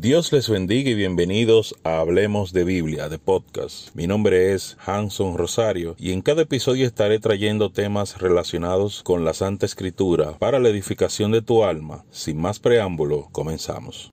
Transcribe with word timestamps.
Dios 0.00 0.30
les 0.32 0.48
bendiga 0.48 0.90
y 0.90 0.94
bienvenidos 0.94 1.74
a 1.82 1.98
Hablemos 1.98 2.52
de 2.52 2.62
Biblia, 2.62 3.08
de 3.08 3.18
podcast. 3.18 3.92
Mi 3.96 4.06
nombre 4.06 4.52
es 4.52 4.76
Hanson 4.86 5.36
Rosario 5.36 5.96
y 5.98 6.12
en 6.12 6.22
cada 6.22 6.42
episodio 6.42 6.86
estaré 6.86 7.18
trayendo 7.18 7.72
temas 7.72 8.16
relacionados 8.18 9.02
con 9.02 9.24
la 9.24 9.34
Santa 9.34 9.66
Escritura 9.66 10.38
para 10.38 10.60
la 10.60 10.68
edificación 10.68 11.32
de 11.32 11.42
tu 11.42 11.64
alma. 11.64 12.04
Sin 12.12 12.40
más 12.40 12.60
preámbulo, 12.60 13.28
comenzamos. 13.32 14.12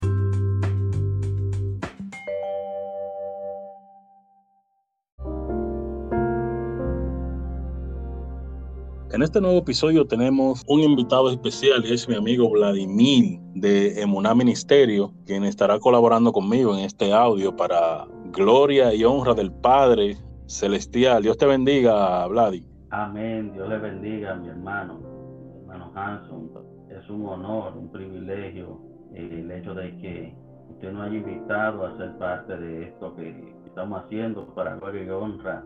En 9.16 9.24
este 9.24 9.40
nuevo 9.40 9.60
episodio 9.60 10.06
tenemos 10.06 10.62
un 10.68 10.82
invitado 10.82 11.30
especial, 11.32 11.86
es 11.86 12.10
mi 12.10 12.16
amigo 12.16 12.50
Vladimir 12.50 13.40
de 13.54 14.02
Emuná 14.02 14.36
Ministerio, 14.36 15.14
quien 15.26 15.46
estará 15.46 15.80
colaborando 15.80 16.34
conmigo 16.34 16.74
en 16.74 16.82
este 16.82 17.14
audio 17.14 17.56
para 17.56 18.08
gloria 18.34 18.94
y 18.94 19.06
honra 19.06 19.34
del 19.34 19.54
Padre 19.54 20.18
Celestial. 20.48 21.24
Dios 21.24 21.38
te 21.38 21.46
bendiga, 21.46 22.28
Vladi. 22.28 22.66
Amén, 22.90 23.54
Dios 23.54 23.70
le 23.70 23.78
bendiga, 23.78 24.36
mi 24.36 24.50
hermano, 24.50 25.00
mi 25.00 25.62
hermano 25.62 25.94
Hanson. 25.96 26.52
Es 26.90 27.10
un 27.10 27.26
honor, 27.26 27.72
un 27.78 27.90
privilegio 27.94 28.82
eh, 29.14 29.30
el 29.32 29.50
hecho 29.50 29.74
de 29.76 29.98
que 30.00 30.36
usted 30.72 30.92
nos 30.92 31.08
haya 31.08 31.16
invitado 31.16 31.86
a 31.86 31.96
ser 31.96 32.18
parte 32.18 32.58
de 32.58 32.90
esto 32.90 33.16
que 33.16 33.34
estamos 33.66 34.04
haciendo 34.04 34.46
para 34.54 34.76
gloria 34.76 35.06
y 35.06 35.10
honra 35.10 35.64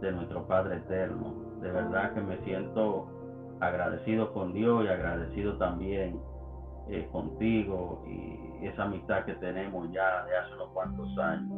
de 0.00 0.12
nuestro 0.12 0.46
Padre 0.46 0.76
Eterno. 0.76 1.53
De 1.64 1.72
verdad 1.72 2.12
que 2.12 2.20
me 2.20 2.36
siento 2.44 3.08
agradecido 3.58 4.34
con 4.34 4.52
Dios 4.52 4.84
y 4.84 4.88
agradecido 4.88 5.56
también 5.56 6.20
eh, 6.90 7.08
contigo 7.10 8.04
y 8.06 8.66
esa 8.66 8.82
amistad 8.82 9.24
que 9.24 9.32
tenemos 9.36 9.90
ya 9.90 10.26
de 10.26 10.36
hace 10.36 10.54
unos 10.56 10.68
cuantos 10.74 11.08
años. 11.16 11.50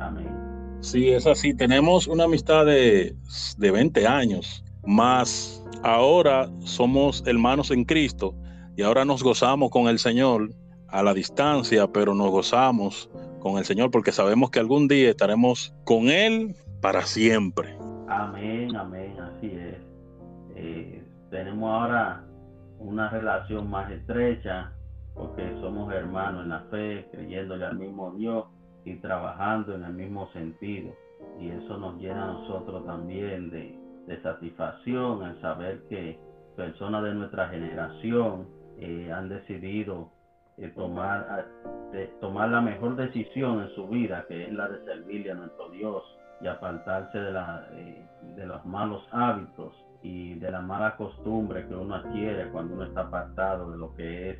Amén. 0.00 0.78
Sí, 0.80 1.10
es 1.10 1.26
así. 1.26 1.54
Tenemos 1.54 2.06
una 2.06 2.24
amistad 2.24 2.64
de, 2.64 3.14
de 3.58 3.70
20 3.70 4.06
años, 4.06 4.64
más 4.86 5.62
ahora 5.82 6.48
somos 6.60 7.22
hermanos 7.26 7.70
en 7.70 7.84
Cristo 7.84 8.34
y 8.74 8.82
ahora 8.82 9.04
nos 9.04 9.22
gozamos 9.22 9.70
con 9.70 9.86
el 9.86 9.98
Señor 9.98 10.48
a 10.88 11.02
la 11.02 11.12
distancia, 11.12 11.86
pero 11.88 12.14
nos 12.14 12.30
gozamos 12.30 13.10
con 13.40 13.58
el 13.58 13.66
Señor 13.66 13.90
porque 13.90 14.12
sabemos 14.12 14.50
que 14.50 14.60
algún 14.60 14.88
día 14.88 15.10
estaremos 15.10 15.74
con 15.84 16.08
Él 16.08 16.56
para 16.80 17.02
siempre. 17.02 17.81
Amén, 18.12 18.76
amén, 18.76 19.18
así 19.18 19.46
es. 19.46 19.76
Eh, 20.54 21.02
tenemos 21.30 21.70
ahora 21.70 22.22
una 22.78 23.08
relación 23.08 23.70
más 23.70 23.90
estrecha 23.90 24.70
porque 25.14 25.50
somos 25.62 25.90
hermanos 25.94 26.42
en 26.42 26.50
la 26.50 26.60
fe, 26.70 27.08
creyéndole 27.10 27.64
al 27.64 27.78
mismo 27.78 28.12
Dios 28.12 28.44
y 28.84 28.96
trabajando 28.96 29.74
en 29.74 29.84
el 29.84 29.94
mismo 29.94 30.30
sentido. 30.32 30.92
Y 31.40 31.48
eso 31.48 31.78
nos 31.78 31.98
llena 32.00 32.24
a 32.24 32.32
nosotros 32.34 32.84
también 32.84 33.50
de, 33.50 33.80
satisfacción 34.22 35.22
al 35.22 35.40
saber 35.40 35.82
que 35.88 36.20
personas 36.54 37.02
de 37.04 37.14
nuestra 37.14 37.48
generación 37.48 38.46
eh, 38.78 39.10
han 39.10 39.30
decidido 39.30 40.10
eh, 40.58 40.68
tomar, 40.76 41.46
tomar 42.20 42.50
la 42.50 42.60
mejor 42.60 42.94
decisión 42.96 43.62
en 43.62 43.70
su 43.70 43.88
vida, 43.88 44.26
que 44.28 44.44
es 44.44 44.52
la 44.52 44.68
de 44.68 44.84
servirle 44.84 45.30
a 45.30 45.34
nuestro 45.34 45.70
Dios 45.70 46.04
y 46.42 46.46
apartarse 46.46 47.18
de, 47.18 47.32
la, 47.32 47.68
eh, 47.72 48.04
de 48.36 48.46
los 48.46 48.64
malos 48.66 49.06
hábitos 49.12 49.74
y 50.02 50.34
de 50.34 50.50
la 50.50 50.60
mala 50.60 50.96
costumbre 50.96 51.66
que 51.68 51.74
uno 51.74 51.94
adquiere 51.94 52.48
cuando 52.50 52.74
uno 52.74 52.84
está 52.84 53.02
apartado 53.02 53.70
de 53.70 53.78
lo 53.78 53.94
que 53.94 54.30
es 54.30 54.38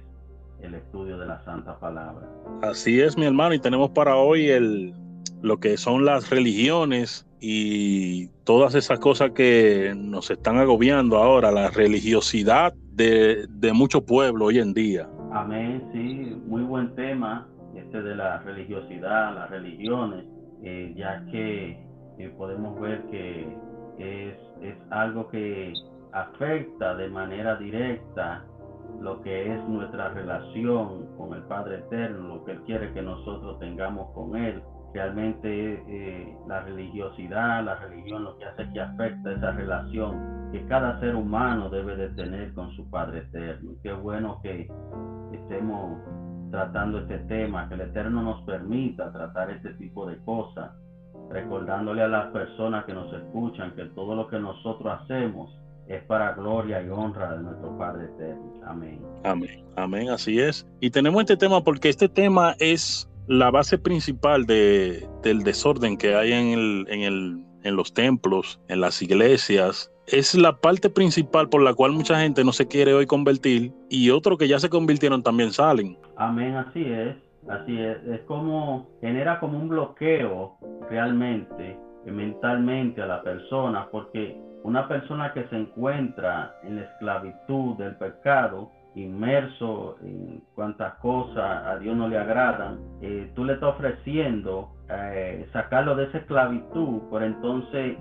el 0.60 0.74
estudio 0.74 1.18
de 1.18 1.26
la 1.26 1.42
Santa 1.44 1.78
Palabra. 1.78 2.26
Así 2.62 3.00
es, 3.00 3.16
mi 3.16 3.26
hermano, 3.26 3.54
y 3.54 3.58
tenemos 3.58 3.90
para 3.90 4.16
hoy 4.16 4.48
el, 4.48 4.94
lo 5.42 5.58
que 5.58 5.76
son 5.76 6.04
las 6.04 6.30
religiones 6.30 7.26
y 7.40 8.28
todas 8.44 8.74
esas 8.74 8.98
cosas 9.00 9.32
que 9.32 9.94
nos 9.96 10.30
están 10.30 10.58
agobiando 10.58 11.18
ahora, 11.18 11.50
la 11.50 11.70
religiosidad 11.70 12.72
de, 12.92 13.46
de 13.48 13.72
mucho 13.72 14.04
pueblo 14.04 14.46
hoy 14.46 14.58
en 14.58 14.74
día. 14.74 15.08
Amén, 15.32 15.88
sí, 15.92 16.36
muy 16.46 16.62
buen 16.62 16.94
tema 16.94 17.48
este 17.74 18.02
de 18.02 18.14
la 18.14 18.38
religiosidad, 18.38 19.34
las 19.34 19.50
religiones, 19.50 20.24
eh, 20.62 20.92
ya 20.96 21.24
que 21.30 21.91
podemos 22.30 22.80
ver 22.80 23.02
que 23.10 23.56
es, 23.98 24.36
es 24.62 24.76
algo 24.90 25.28
que 25.28 25.72
afecta 26.12 26.94
de 26.94 27.08
manera 27.08 27.56
directa 27.56 28.44
lo 29.00 29.20
que 29.22 29.54
es 29.54 29.68
nuestra 29.68 30.10
relación 30.10 31.06
con 31.16 31.34
el 31.34 31.42
Padre 31.44 31.78
Eterno, 31.78 32.36
lo 32.36 32.44
que 32.44 32.52
Él 32.52 32.62
quiere 32.62 32.92
que 32.92 33.02
nosotros 33.02 33.58
tengamos 33.58 34.10
con 34.12 34.36
Él. 34.36 34.62
Realmente 34.92 35.82
eh, 35.88 36.36
la 36.46 36.60
religiosidad, 36.60 37.64
la 37.64 37.76
religión, 37.76 38.24
lo 38.24 38.36
que 38.36 38.44
hace 38.44 38.70
que 38.72 38.80
afecta 38.80 39.32
esa 39.32 39.52
relación 39.52 40.50
que 40.52 40.64
cada 40.66 41.00
ser 41.00 41.16
humano 41.16 41.70
debe 41.70 41.96
de 41.96 42.10
tener 42.10 42.52
con 42.52 42.70
su 42.72 42.88
Padre 42.90 43.20
Eterno. 43.20 43.72
Qué 43.82 43.92
bueno 43.92 44.38
que 44.42 44.70
estemos 45.32 45.98
tratando 46.50 46.98
este 46.98 47.18
tema, 47.20 47.68
que 47.68 47.74
el 47.74 47.80
Eterno 47.80 48.22
nos 48.22 48.42
permita 48.42 49.10
tratar 49.10 49.50
este 49.50 49.72
tipo 49.74 50.06
de 50.06 50.18
cosas 50.18 50.70
recordándole 51.30 52.02
a 52.02 52.08
las 52.08 52.30
personas 52.32 52.84
que 52.84 52.92
nos 52.92 53.12
escuchan 53.12 53.74
que 53.74 53.84
todo 53.86 54.14
lo 54.14 54.28
que 54.28 54.38
nosotros 54.38 55.00
hacemos 55.00 55.50
es 55.88 56.02
para 56.04 56.32
gloria 56.34 56.82
y 56.82 56.88
honra 56.88 57.34
de 57.36 57.42
nuestro 57.42 57.76
Padre 57.76 58.04
eterno. 58.04 58.60
Amén. 58.66 59.00
Amén. 59.24 59.64
Amén, 59.76 60.10
así 60.10 60.38
es. 60.38 60.66
Y 60.80 60.90
tenemos 60.90 61.22
este 61.22 61.36
tema 61.36 61.62
porque 61.62 61.88
este 61.88 62.08
tema 62.08 62.54
es 62.58 63.08
la 63.26 63.50
base 63.50 63.78
principal 63.78 64.46
de, 64.46 65.08
del 65.22 65.42
desorden 65.42 65.96
que 65.96 66.14
hay 66.14 66.32
en, 66.32 66.48
el, 66.48 66.86
en, 66.88 67.00
el, 67.02 67.44
en 67.62 67.76
los 67.76 67.92
templos, 67.94 68.60
en 68.68 68.80
las 68.80 69.00
iglesias. 69.02 69.90
Es 70.06 70.34
la 70.34 70.56
parte 70.56 70.90
principal 70.90 71.48
por 71.48 71.62
la 71.62 71.74
cual 71.74 71.92
mucha 71.92 72.20
gente 72.20 72.44
no 72.44 72.52
se 72.52 72.66
quiere 72.66 72.92
hoy 72.92 73.06
convertir 73.06 73.72
y 73.88 74.10
otros 74.10 74.38
que 74.38 74.48
ya 74.48 74.58
se 74.58 74.68
convirtieron 74.68 75.22
también 75.22 75.52
salen. 75.52 75.96
Amén, 76.16 76.56
así 76.56 76.84
es. 76.84 77.16
Así 77.48 77.80
es, 77.80 78.02
es 78.04 78.20
como, 78.22 78.88
genera 79.00 79.40
como 79.40 79.58
un 79.58 79.68
bloqueo 79.68 80.56
realmente, 80.88 81.78
mentalmente 82.06 83.02
a 83.02 83.06
la 83.06 83.22
persona, 83.22 83.88
porque 83.90 84.40
una 84.62 84.86
persona 84.86 85.32
que 85.32 85.44
se 85.48 85.56
encuentra 85.56 86.54
en 86.62 86.76
la 86.76 86.82
esclavitud 86.82 87.76
del 87.76 87.96
pecado, 87.96 88.70
inmerso 88.94 89.96
en 90.02 90.42
cuantas 90.54 90.94
cosas 90.94 91.66
a 91.66 91.78
Dios 91.78 91.96
no 91.96 92.08
le 92.08 92.18
agradan, 92.18 92.78
eh, 93.00 93.32
tú 93.34 93.44
le 93.44 93.54
estás 93.54 93.70
ofreciendo 93.74 94.70
eh, 94.88 95.48
sacarlo 95.52 95.96
de 95.96 96.04
esa 96.04 96.18
esclavitud, 96.18 97.08
por 97.08 97.22
entonces 97.22 97.96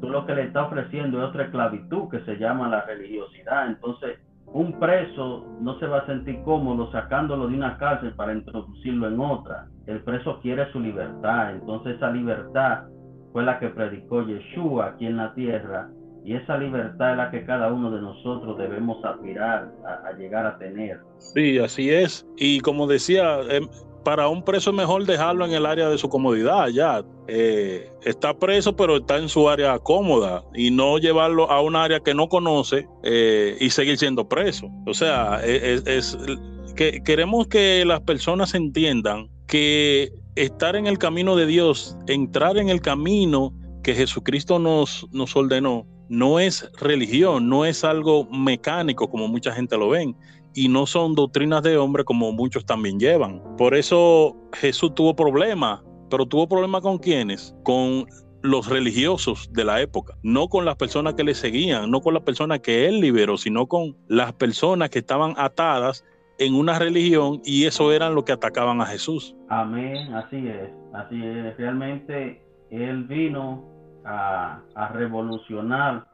tú 0.00 0.08
lo 0.08 0.24
que 0.24 0.34
le 0.34 0.44
estás 0.44 0.66
ofreciendo 0.66 1.18
es 1.18 1.28
otra 1.28 1.44
esclavitud 1.44 2.08
que 2.10 2.20
se 2.20 2.36
llama 2.36 2.68
la 2.68 2.82
religiosidad. 2.82 3.66
Entonces, 3.66 4.18
un 4.56 4.72
preso 4.78 5.44
no 5.60 5.78
se 5.78 5.86
va 5.86 5.98
a 5.98 6.06
sentir 6.06 6.40
cómodo 6.42 6.90
sacándolo 6.90 7.46
de 7.46 7.56
una 7.56 7.76
cárcel 7.76 8.14
para 8.14 8.32
introducirlo 8.32 9.06
en 9.08 9.20
otra. 9.20 9.66
El 9.86 10.02
preso 10.02 10.40
quiere 10.40 10.72
su 10.72 10.80
libertad, 10.80 11.52
entonces 11.52 11.96
esa 11.96 12.10
libertad 12.10 12.84
fue 13.32 13.44
la 13.44 13.58
que 13.58 13.68
predicó 13.68 14.26
Yeshua 14.26 14.86
aquí 14.86 15.04
en 15.04 15.18
la 15.18 15.34
tierra 15.34 15.90
y 16.24 16.34
esa 16.34 16.56
libertad 16.56 17.10
es 17.10 17.16
la 17.18 17.30
que 17.30 17.44
cada 17.44 17.70
uno 17.70 17.90
de 17.90 18.00
nosotros 18.00 18.56
debemos 18.56 19.04
aspirar 19.04 19.70
a, 19.84 20.12
llegar 20.12 20.46
a 20.46 20.56
tener. 20.56 21.00
Sí, 21.18 21.58
así 21.58 21.90
es. 21.90 22.26
Y 22.38 22.60
como 22.60 22.86
decía, 22.86 23.40
em, 23.50 23.68
para 24.06 24.28
un 24.28 24.44
preso 24.44 24.70
es 24.70 24.76
mejor 24.76 25.04
dejarlo 25.04 25.44
en 25.44 25.50
el 25.50 25.66
área 25.66 25.88
de 25.88 25.98
su 25.98 26.08
comodidad, 26.08 26.68
ya. 26.68 27.04
Eh, 27.26 27.90
está 28.04 28.38
preso, 28.38 28.76
pero 28.76 28.98
está 28.98 29.18
en 29.18 29.28
su 29.28 29.48
área 29.48 29.76
cómoda 29.80 30.44
y 30.54 30.70
no 30.70 30.98
llevarlo 30.98 31.50
a 31.50 31.60
un 31.60 31.74
área 31.74 31.98
que 31.98 32.14
no 32.14 32.28
conoce 32.28 32.86
eh, 33.02 33.56
y 33.58 33.68
seguir 33.70 33.98
siendo 33.98 34.28
preso. 34.28 34.70
O 34.86 34.94
sea, 34.94 35.40
e, 35.42 35.82
e, 35.84 35.98
es, 35.98 36.16
que 36.76 37.02
queremos 37.02 37.48
que 37.48 37.84
las 37.84 38.00
personas 38.02 38.54
entiendan 38.54 39.28
que 39.48 40.12
estar 40.36 40.76
en 40.76 40.86
el 40.86 40.98
camino 40.98 41.34
de 41.34 41.46
Dios, 41.46 41.96
entrar 42.06 42.58
en 42.58 42.68
el 42.68 42.80
camino 42.80 43.52
que 43.82 43.92
Jesucristo 43.92 44.60
nos, 44.60 45.08
nos 45.10 45.34
ordenó, 45.34 45.84
no 46.08 46.38
es 46.38 46.70
religión, 46.78 47.48
no 47.48 47.64
es 47.64 47.82
algo 47.82 48.24
mecánico 48.30 49.10
como 49.10 49.26
mucha 49.26 49.50
gente 49.50 49.76
lo 49.76 49.88
ven, 49.88 50.16
y 50.56 50.68
no 50.68 50.86
son 50.86 51.14
doctrinas 51.14 51.62
de 51.62 51.76
hombre 51.76 52.02
como 52.02 52.32
muchos 52.32 52.64
también 52.64 52.98
llevan. 52.98 53.42
Por 53.58 53.74
eso 53.74 54.34
Jesús 54.54 54.94
tuvo 54.94 55.14
problemas, 55.14 55.82
pero 56.10 56.26
tuvo 56.26 56.48
problemas 56.48 56.80
con 56.80 56.98
quiénes? 56.98 57.54
Con 57.62 58.06
los 58.42 58.68
religiosos 58.68 59.52
de 59.52 59.64
la 59.64 59.80
época, 59.82 60.16
no 60.22 60.48
con 60.48 60.64
las 60.64 60.76
personas 60.76 61.14
que 61.14 61.24
le 61.24 61.34
seguían, 61.34 61.90
no 61.90 62.00
con 62.00 62.14
las 62.14 62.22
personas 62.22 62.60
que 62.60 62.86
él 62.88 63.00
liberó, 63.00 63.36
sino 63.36 63.66
con 63.66 63.96
las 64.08 64.32
personas 64.32 64.88
que 64.88 65.00
estaban 65.00 65.34
atadas 65.36 66.04
en 66.38 66.54
una 66.54 66.78
religión 66.78 67.40
y 67.44 67.64
eso 67.64 67.92
eran 67.92 68.14
lo 68.14 68.24
que 68.24 68.32
atacaban 68.32 68.80
a 68.80 68.86
Jesús. 68.86 69.36
Amén, 69.48 70.14
así 70.14 70.36
es, 70.36 70.70
así 70.94 71.22
es. 71.22 71.56
Realmente 71.58 72.42
él 72.70 73.04
vino 73.04 73.75
a, 74.06 74.60
revolucionar 74.92 76.04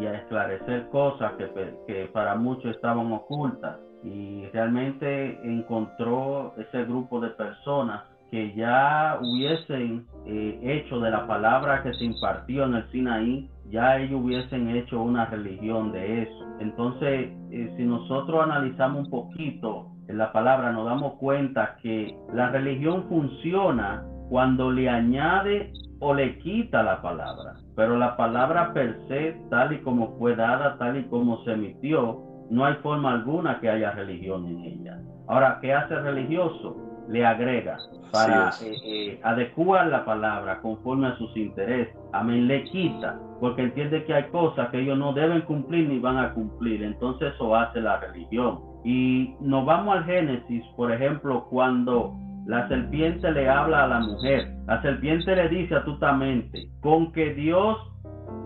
y 0.00 0.06
a 0.06 0.14
esclarecer 0.14 0.88
cosas 0.88 1.32
que, 1.32 1.48
que 1.86 2.06
para 2.06 2.34
muchos 2.34 2.74
estaban 2.74 3.12
ocultas. 3.12 3.78
y 4.02 4.46
realmente 4.52 5.38
encontró 5.42 6.54
ese 6.56 6.84
grupo 6.84 7.20
de 7.20 7.30
personas 7.30 8.02
que 8.30 8.54
ya 8.54 9.18
hubiesen 9.20 10.06
eh, 10.26 10.58
hecho 10.62 11.00
de 11.00 11.10
la 11.10 11.26
palabra 11.26 11.82
que 11.82 11.94
se 11.94 12.04
impartió 12.04 12.64
en 12.64 12.74
el 12.74 12.90
Sinaí, 12.90 13.50
ya 13.70 13.98
ellos 13.98 14.20
hubiesen 14.22 14.70
hecho 14.70 15.00
una 15.00 15.26
religión 15.26 15.92
de 15.92 16.22
eso. 16.22 16.44
Entonces, 16.60 17.30
eh, 17.50 17.74
si 17.76 17.84
nosotros 17.84 18.42
analizamos 18.42 19.04
un 19.04 19.10
poquito 19.10 19.92
en 20.08 20.18
la 20.18 20.32
palabra, 20.32 20.72
nos 20.72 20.86
damos 20.86 21.14
cuenta 21.14 21.76
que 21.82 22.16
la 22.32 22.50
religión 22.50 23.06
funciona 23.08 24.04
cuando 24.28 24.70
le 24.70 24.88
añade 24.88 25.72
o 26.00 26.14
le 26.14 26.38
quita 26.38 26.82
la 26.82 27.00
palabra. 27.02 27.54
Pero 27.74 27.96
la 27.96 28.16
palabra 28.16 28.72
per 28.72 28.98
se, 29.08 29.40
tal 29.50 29.72
y 29.72 29.78
como 29.78 30.16
fue 30.18 30.36
dada, 30.36 30.76
tal 30.78 30.98
y 30.98 31.04
como 31.04 31.42
se 31.44 31.52
emitió, 31.52 32.22
no 32.50 32.64
hay 32.64 32.74
forma 32.76 33.12
alguna 33.12 33.60
que 33.60 33.68
haya 33.68 33.90
religión 33.92 34.46
en 34.46 34.60
ella. 34.60 35.00
Ahora, 35.28 35.58
¿qué 35.60 35.72
hace 35.72 35.96
religioso? 35.96 36.76
Le 37.08 37.24
agrega 37.24 37.78
para 38.12 38.50
eh, 38.62 38.74
eh, 38.84 39.20
adecuar 39.22 39.86
la 39.88 40.04
palabra 40.04 40.60
conforme 40.60 41.08
a 41.08 41.16
sus 41.16 41.36
intereses. 41.36 41.94
Amén, 42.12 42.46
le 42.46 42.64
quita, 42.64 43.18
porque 43.40 43.62
entiende 43.62 44.04
que 44.04 44.14
hay 44.14 44.24
cosas 44.24 44.70
que 44.70 44.80
ellos 44.80 44.98
no 44.98 45.12
deben 45.12 45.42
cumplir 45.42 45.88
ni 45.88 45.98
van 45.98 46.18
a 46.18 46.32
cumplir. 46.32 46.82
Entonces 46.82 47.34
eso 47.34 47.54
hace 47.54 47.80
la 47.80 47.98
religión. 47.98 48.60
Y 48.84 49.34
nos 49.40 49.64
vamos 49.66 49.96
al 49.96 50.04
Génesis, 50.04 50.64
por 50.76 50.92
ejemplo, 50.92 51.46
cuando 51.50 52.14
la 52.46 52.68
serpiente 52.68 53.30
le 53.32 53.48
habla 53.48 53.84
a 53.84 53.88
la 53.88 54.00
mujer. 54.00 54.52
La 54.66 54.80
serpiente 54.80 55.34
le 55.34 55.48
dice 55.48 55.74
atutamente, 55.74 56.68
con 56.80 57.12
que 57.12 57.34
Dios 57.34 57.76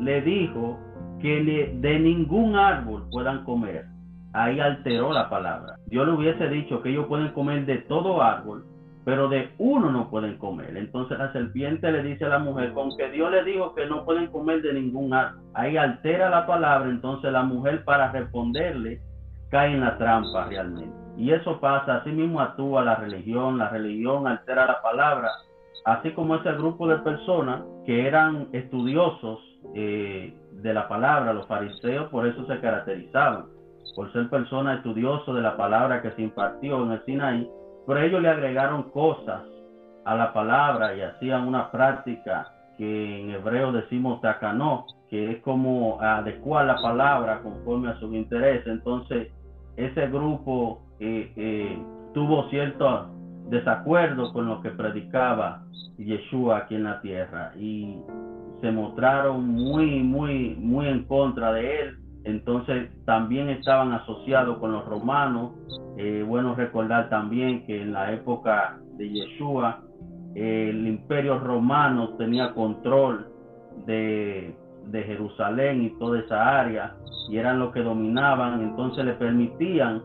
le 0.00 0.22
dijo 0.22 0.78
que 1.20 1.76
de 1.78 1.98
ningún 2.00 2.56
árbol 2.56 3.04
puedan 3.10 3.44
comer. 3.44 3.84
Ahí 4.32 4.58
alteró 4.58 5.12
la 5.12 5.28
palabra. 5.28 5.76
Dios 5.86 6.06
le 6.06 6.14
hubiese 6.14 6.48
dicho 6.48 6.80
que 6.80 6.90
ellos 6.90 7.06
pueden 7.08 7.32
comer 7.32 7.66
de 7.66 7.78
todo 7.78 8.22
árbol, 8.22 8.64
pero 9.04 9.28
de 9.28 9.50
uno 9.58 9.90
no 9.90 10.08
pueden 10.08 10.38
comer. 10.38 10.78
Entonces 10.78 11.18
la 11.18 11.30
serpiente 11.32 11.92
le 11.92 12.02
dice 12.02 12.24
a 12.24 12.30
la 12.30 12.38
mujer, 12.38 12.72
con 12.72 12.96
que 12.96 13.10
Dios 13.10 13.30
le 13.30 13.44
dijo 13.44 13.74
que 13.74 13.84
no 13.84 14.06
pueden 14.06 14.28
comer 14.28 14.62
de 14.62 14.72
ningún 14.72 15.12
árbol. 15.12 15.42
Ahí 15.52 15.76
altera 15.76 16.30
la 16.30 16.46
palabra, 16.46 16.88
entonces 16.88 17.30
la 17.30 17.42
mujer 17.42 17.84
para 17.84 18.10
responderle 18.12 19.02
cae 19.50 19.74
en 19.74 19.80
la 19.80 19.98
trampa 19.98 20.46
realmente. 20.46 20.99
Y 21.20 21.32
eso 21.32 21.60
pasa, 21.60 21.96
así 21.96 22.10
mismo 22.12 22.40
actúa 22.40 22.82
la 22.82 22.94
religión, 22.94 23.58
la 23.58 23.68
religión 23.68 24.26
altera 24.26 24.64
la 24.64 24.80
palabra, 24.80 25.28
así 25.84 26.12
como 26.12 26.36
ese 26.36 26.50
grupo 26.52 26.88
de 26.88 26.96
personas 26.96 27.60
que 27.84 28.06
eran 28.06 28.48
estudiosos 28.52 29.38
eh, 29.74 30.34
de 30.50 30.72
la 30.72 30.88
palabra, 30.88 31.34
los 31.34 31.46
fariseos, 31.46 32.08
por 32.08 32.26
eso 32.26 32.46
se 32.46 32.58
caracterizaban, 32.60 33.44
por 33.94 34.10
ser 34.14 34.30
personas 34.30 34.78
estudiosas 34.78 35.34
de 35.34 35.42
la 35.42 35.58
palabra 35.58 36.00
que 36.00 36.10
se 36.12 36.22
impartió 36.22 36.82
en 36.84 36.92
el 36.92 37.04
Sinaí, 37.04 37.50
pero 37.86 38.00
ellos 38.00 38.22
le 38.22 38.30
agregaron 38.30 38.84
cosas 38.84 39.42
a 40.06 40.14
la 40.14 40.32
palabra 40.32 40.94
y 40.96 41.02
hacían 41.02 41.46
una 41.46 41.70
práctica 41.70 42.50
que 42.78 43.20
en 43.20 43.30
hebreo 43.32 43.72
decimos 43.72 44.22
takanó, 44.22 44.86
que 45.10 45.32
es 45.32 45.42
como 45.42 46.00
adecuar 46.00 46.64
la 46.64 46.76
palabra 46.76 47.42
conforme 47.42 47.90
a 47.90 48.00
sus 48.00 48.10
intereses. 48.14 48.66
Entonces, 48.66 49.28
ese 49.76 50.06
grupo 50.06 50.80
tuvo 52.12 52.48
cierto 52.50 53.10
desacuerdo 53.48 54.32
con 54.32 54.46
lo 54.46 54.60
que 54.60 54.70
predicaba 54.70 55.62
Yeshua 55.98 56.58
aquí 56.58 56.76
en 56.76 56.84
la 56.84 57.00
tierra 57.00 57.52
y 57.58 57.96
se 58.60 58.70
mostraron 58.70 59.46
muy, 59.46 60.02
muy, 60.02 60.56
muy 60.58 60.86
en 60.86 61.04
contra 61.04 61.52
de 61.52 61.80
él. 61.80 61.96
Entonces 62.24 62.90
también 63.06 63.48
estaban 63.48 63.92
asociados 63.92 64.58
con 64.58 64.72
los 64.72 64.84
romanos. 64.84 65.52
Eh, 65.96 66.24
bueno 66.26 66.54
recordar 66.54 67.08
también 67.08 67.66
que 67.66 67.82
en 67.82 67.92
la 67.92 68.12
época 68.12 68.78
de 68.96 69.08
Yeshua 69.08 69.82
el 70.34 70.86
imperio 70.86 71.38
romano 71.38 72.10
tenía 72.16 72.52
control 72.52 73.26
de, 73.86 74.54
de 74.86 75.02
Jerusalén 75.02 75.82
y 75.82 75.98
toda 75.98 76.20
esa 76.20 76.60
área 76.60 76.94
y 77.28 77.36
eran 77.36 77.58
los 77.58 77.72
que 77.72 77.82
dominaban, 77.82 78.60
entonces 78.62 79.04
le 79.04 79.14
permitían 79.14 80.02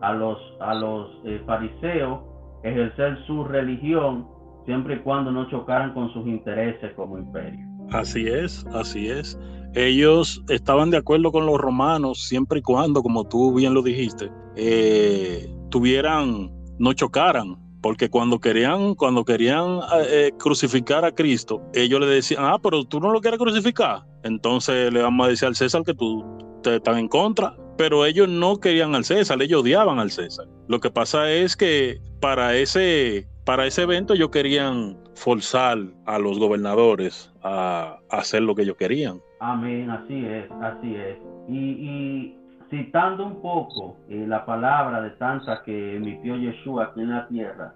a 0.00 0.12
los, 0.12 0.38
a 0.60 0.74
los 0.74 1.10
eh, 1.24 1.42
fariseos 1.46 2.20
ejercer 2.62 3.18
su 3.26 3.44
religión 3.44 4.26
siempre 4.66 4.96
y 4.96 4.98
cuando 5.00 5.32
no 5.32 5.48
chocaran 5.50 5.94
con 5.94 6.12
sus 6.12 6.26
intereses 6.26 6.92
como 6.94 7.18
imperio. 7.18 7.66
Así 7.92 8.26
es, 8.26 8.64
así 8.72 9.08
es. 9.08 9.38
Ellos 9.74 10.42
estaban 10.48 10.90
de 10.90 10.98
acuerdo 10.98 11.32
con 11.32 11.46
los 11.46 11.58
romanos 11.58 12.26
siempre 12.26 12.58
y 12.58 12.62
cuando, 12.62 13.02
como 13.02 13.26
tú 13.26 13.54
bien 13.54 13.74
lo 13.74 13.82
dijiste, 13.82 14.30
eh, 14.56 15.52
tuvieran, 15.70 16.50
no 16.78 16.92
chocaran, 16.92 17.56
porque 17.80 18.10
cuando 18.10 18.38
querían, 18.38 18.94
cuando 18.94 19.24
querían 19.24 19.80
eh, 20.08 20.32
crucificar 20.38 21.04
a 21.04 21.12
Cristo, 21.12 21.62
ellos 21.72 22.00
le 22.00 22.06
decían, 22.06 22.44
ah, 22.44 22.58
pero 22.62 22.84
tú 22.84 23.00
no 23.00 23.10
lo 23.10 23.20
quieres 23.20 23.38
crucificar. 23.38 24.04
Entonces 24.22 24.92
le 24.92 25.02
vamos 25.02 25.26
a 25.26 25.30
decir 25.30 25.48
al 25.48 25.56
César 25.56 25.82
que 25.82 25.94
tú 25.94 26.24
te 26.62 26.76
están 26.76 26.98
en 26.98 27.08
contra 27.08 27.56
pero 27.80 28.04
ellos 28.04 28.28
no 28.28 28.60
querían 28.60 28.94
al 28.94 29.04
César, 29.04 29.40
ellos 29.40 29.62
odiaban 29.62 29.98
al 30.00 30.10
César. 30.10 30.44
Lo 30.68 30.80
que 30.80 30.90
pasa 30.90 31.30
es 31.30 31.56
que 31.56 31.96
para 32.20 32.54
ese, 32.54 33.26
para 33.46 33.64
ese 33.64 33.84
evento 33.84 34.12
ellos 34.12 34.28
querían 34.28 34.98
forzar 35.14 35.78
a 36.04 36.18
los 36.18 36.38
gobernadores 36.38 37.32
a, 37.42 37.96
hacer 38.10 38.42
lo 38.42 38.54
que 38.54 38.64
ellos 38.64 38.76
querían. 38.76 39.18
Amén, 39.40 39.88
así 39.88 40.26
es, 40.26 40.44
así 40.60 40.94
es. 40.94 41.16
Y, 41.48 42.36
citando 42.68 43.24
un 43.24 43.40
poco 43.40 43.96
eh, 44.10 44.26
la 44.28 44.44
palabra 44.44 45.00
de 45.00 45.12
tantas 45.12 45.60
que 45.62 45.96
emitió 45.96 46.36
Yeshua 46.36 46.84
aquí 46.84 47.00
en 47.00 47.08
la 47.08 47.28
tierra, 47.28 47.72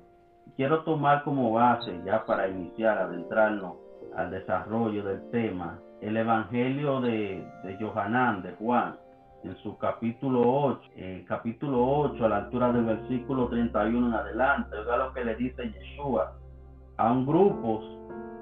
quiero 0.59 0.83
tomar 0.83 1.25
como 1.25 1.51
base, 1.51 1.99
ya 2.05 2.27
para 2.27 2.47
iniciar, 2.47 2.99
adentrarnos 2.99 3.77
al 4.15 4.31
desarrollo 4.31 5.03
del 5.03 5.31
tema, 5.31 5.79
el 6.03 6.19
Evangelio 6.19 7.01
de, 7.01 7.43
de 7.65 7.77
Johanán, 7.81 8.43
de 8.43 8.53
Juan, 8.53 8.97
en 9.45 9.57
su 9.59 9.77
capítulo 9.79 10.41
8, 10.43 10.81
eh, 10.97 11.25
capítulo 11.29 11.87
8 11.87 12.25
a 12.25 12.29
la 12.29 12.37
altura 12.39 12.73
del 12.73 12.85
versículo 12.85 13.49
31 13.49 14.09
en 14.09 14.15
adelante, 14.15 14.77
oiga 14.77 14.97
lo 14.97 15.13
que 15.13 15.25
le 15.25 15.37
dice 15.37 15.71
Yeshua 15.71 16.33
a 16.97 17.13
un 17.13 17.27
grupo, 17.27 17.83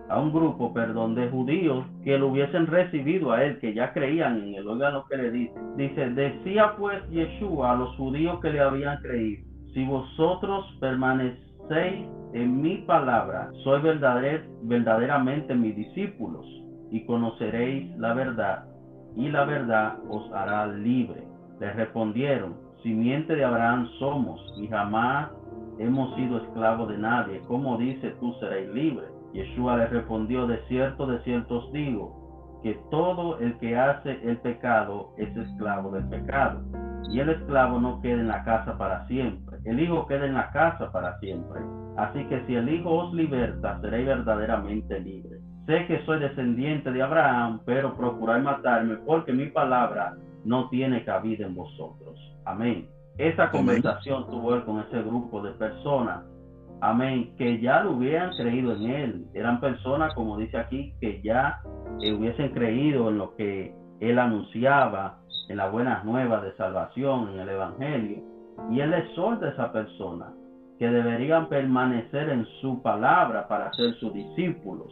a 0.08 0.20
un 0.20 0.32
grupo, 0.32 0.72
perdón, 0.72 1.14
de 1.14 1.28
judíos 1.28 1.84
que 2.04 2.18
lo 2.18 2.28
hubiesen 2.28 2.66
recibido 2.66 3.32
a 3.32 3.42
él, 3.44 3.58
que 3.58 3.74
ya 3.74 3.92
creían 3.92 4.42
en 4.42 4.54
él, 4.54 4.68
oiga 4.68 4.90
lo 4.90 5.04
que 5.06 5.16
le 5.16 5.30
dice. 5.30 5.54
Dice, 5.76 6.10
decía 6.10 6.74
pues 6.78 7.02
Yeshua 7.10 7.72
a 7.72 7.76
los 7.76 7.96
judíos 7.96 8.40
que 8.40 8.50
le 8.50 8.60
habían 8.60 8.98
creído, 9.02 9.44
si 9.74 9.84
vosotros 9.84 10.64
permanecéis 10.80 12.06
en 12.34 12.62
mi 12.62 12.78
palabra, 12.78 13.50
soy 13.64 13.80
verdader, 13.82 14.48
verdaderamente 14.62 15.54
mis 15.54 15.74
discípulos 15.74 16.46
y 16.90 17.04
conoceréis 17.06 17.96
la 17.98 18.14
verdad 18.14 18.71
y 19.16 19.28
la 19.28 19.44
verdad 19.44 19.98
os 20.08 20.30
hará 20.32 20.66
libre. 20.66 21.22
Le 21.60 21.72
respondieron, 21.72 22.56
simiente 22.82 23.34
de 23.34 23.44
Abraham 23.44 23.88
somos 23.98 24.40
y 24.56 24.68
jamás 24.68 25.30
hemos 25.78 26.14
sido 26.16 26.38
esclavos 26.38 26.88
de 26.88 26.98
nadie. 26.98 27.40
como 27.46 27.76
dice 27.76 28.10
tú 28.20 28.32
seréis 28.40 28.68
libre? 28.70 29.06
Yeshua 29.32 29.76
le 29.78 29.86
respondió, 29.86 30.46
de 30.46 30.58
cierto, 30.68 31.06
de 31.06 31.18
cierto 31.20 31.56
os 31.58 31.72
digo, 31.72 32.60
que 32.62 32.78
todo 32.90 33.38
el 33.38 33.58
que 33.58 33.76
hace 33.76 34.20
el 34.28 34.38
pecado 34.38 35.14
es 35.16 35.34
esclavo 35.36 35.90
del 35.90 36.08
pecado. 36.08 36.60
Y 37.10 37.18
el 37.20 37.30
esclavo 37.30 37.80
no 37.80 38.00
queda 38.00 38.20
en 38.20 38.28
la 38.28 38.44
casa 38.44 38.76
para 38.78 39.06
siempre, 39.06 39.58
el 39.64 39.80
Hijo 39.80 40.06
queda 40.06 40.26
en 40.26 40.34
la 40.34 40.50
casa 40.50 40.90
para 40.92 41.18
siempre. 41.18 41.60
Así 41.96 42.24
que 42.26 42.44
si 42.46 42.54
el 42.54 42.68
Hijo 42.68 42.90
os 42.90 43.14
liberta, 43.14 43.80
seréis 43.80 44.06
verdaderamente 44.06 45.00
libres. 45.00 45.40
Sé 45.66 45.86
que 45.86 46.04
soy 46.04 46.18
descendiente 46.18 46.90
de 46.90 47.02
Abraham, 47.02 47.60
pero 47.64 47.96
procuráis 47.96 48.42
matarme 48.42 48.96
porque 48.96 49.32
mi 49.32 49.46
palabra 49.46 50.16
no 50.44 50.68
tiene 50.68 51.04
cabida 51.04 51.46
en 51.46 51.54
vosotros. 51.54 52.18
Amén. 52.44 52.88
Esa 53.18 53.50
conversación 53.50 54.26
tuvo 54.28 54.54
él 54.54 54.64
con 54.64 54.80
ese 54.80 55.02
grupo 55.02 55.42
de 55.42 55.52
personas, 55.52 56.24
amén, 56.80 57.34
que 57.36 57.60
ya 57.60 57.82
lo 57.82 57.92
hubieran 57.92 58.30
creído 58.36 58.74
en 58.74 58.90
él. 58.90 59.26
Eran 59.34 59.60
personas, 59.60 60.14
como 60.14 60.38
dice 60.38 60.56
aquí, 60.56 60.94
que 61.00 61.20
ya 61.22 61.60
eh, 62.00 62.12
hubiesen 62.12 62.52
creído 62.52 63.10
en 63.10 63.18
lo 63.18 63.36
que 63.36 63.74
él 64.00 64.18
anunciaba, 64.18 65.20
en 65.48 65.58
las 65.58 65.70
buenas 65.70 66.04
nuevas 66.04 66.42
de 66.42 66.56
salvación, 66.56 67.28
en 67.34 67.40
el 67.40 67.48
Evangelio. 67.50 68.22
Y 68.70 68.80
él 68.80 68.94
exhorta 68.94 69.46
a 69.46 69.50
esa 69.50 69.72
persona 69.72 70.32
que 70.78 70.88
deberían 70.88 71.48
permanecer 71.48 72.30
en 72.30 72.46
su 72.60 72.82
palabra 72.82 73.46
para 73.46 73.72
ser 73.74 73.94
sus 74.00 74.12
discípulos. 74.12 74.90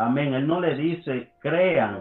Amén. 0.00 0.32
Él 0.32 0.46
no 0.46 0.60
le 0.62 0.74
dice, 0.76 1.30
crean 1.40 1.98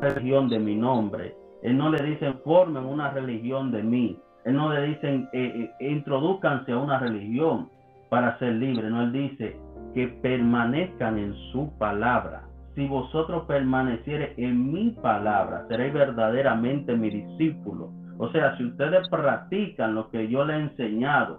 una 0.00 0.08
religión 0.08 0.48
de 0.48 0.58
mi 0.58 0.74
nombre. 0.74 1.36
Él 1.62 1.78
no 1.78 1.88
le 1.88 2.02
dice, 2.02 2.32
formen 2.44 2.84
una 2.84 3.10
religión 3.10 3.70
de 3.70 3.80
mí. 3.80 4.18
Él 4.44 4.56
no 4.56 4.72
le 4.72 4.88
dice, 4.88 5.28
eh, 5.32 5.70
eh, 5.78 5.88
introduzcanse 5.88 6.72
a 6.72 6.78
una 6.78 6.98
religión 6.98 7.68
para 8.08 8.36
ser 8.40 8.54
libre. 8.54 8.90
No, 8.90 9.02
él 9.02 9.12
dice 9.12 9.56
que 9.94 10.08
permanezcan 10.20 11.16
en 11.16 11.32
su 11.52 11.70
palabra. 11.78 12.42
Si 12.74 12.88
vosotros 12.88 13.44
permaneciereis 13.46 14.36
en 14.36 14.72
mi 14.72 14.90
palabra, 14.90 15.64
seréis 15.68 15.92
verdaderamente 15.92 16.96
mi 16.96 17.08
discípulo. 17.08 17.92
O 18.18 18.30
sea, 18.30 18.56
si 18.56 18.64
ustedes 18.64 19.08
practican 19.10 19.94
lo 19.94 20.10
que 20.10 20.26
yo 20.26 20.44
les 20.44 20.56
he 20.56 20.60
enseñado, 20.62 21.38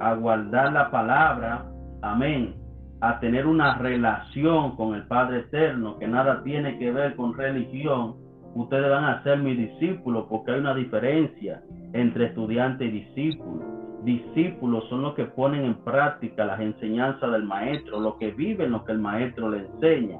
a 0.00 0.12
guardar 0.12 0.72
la 0.74 0.90
palabra, 0.90 1.64
amén, 2.02 2.54
a 3.00 3.20
tener 3.20 3.46
una 3.46 3.78
relación 3.78 4.76
con 4.76 4.94
el 4.94 5.06
Padre 5.06 5.40
Eterno 5.40 5.98
que 5.98 6.08
nada 6.08 6.42
tiene 6.42 6.78
que 6.78 6.90
ver 6.90 7.14
con 7.14 7.36
religión, 7.36 8.16
ustedes 8.54 8.90
van 8.90 9.04
a 9.04 9.22
ser 9.22 9.38
mis 9.38 9.56
discípulos 9.56 10.26
porque 10.28 10.52
hay 10.52 10.60
una 10.60 10.74
diferencia 10.74 11.62
entre 11.92 12.26
estudiante 12.26 12.84
y 12.84 12.90
discípulo. 12.90 13.78
Discípulos 14.04 14.84
son 14.88 15.02
los 15.02 15.14
que 15.14 15.24
ponen 15.24 15.64
en 15.64 15.74
práctica 15.84 16.44
las 16.44 16.60
enseñanzas 16.60 17.30
del 17.30 17.44
maestro, 17.44 18.00
los 18.00 18.14
que 18.16 18.30
viven 18.32 18.72
lo 18.72 18.84
que 18.84 18.92
el 18.92 18.98
maestro 18.98 19.50
le 19.50 19.66
enseña. 19.66 20.18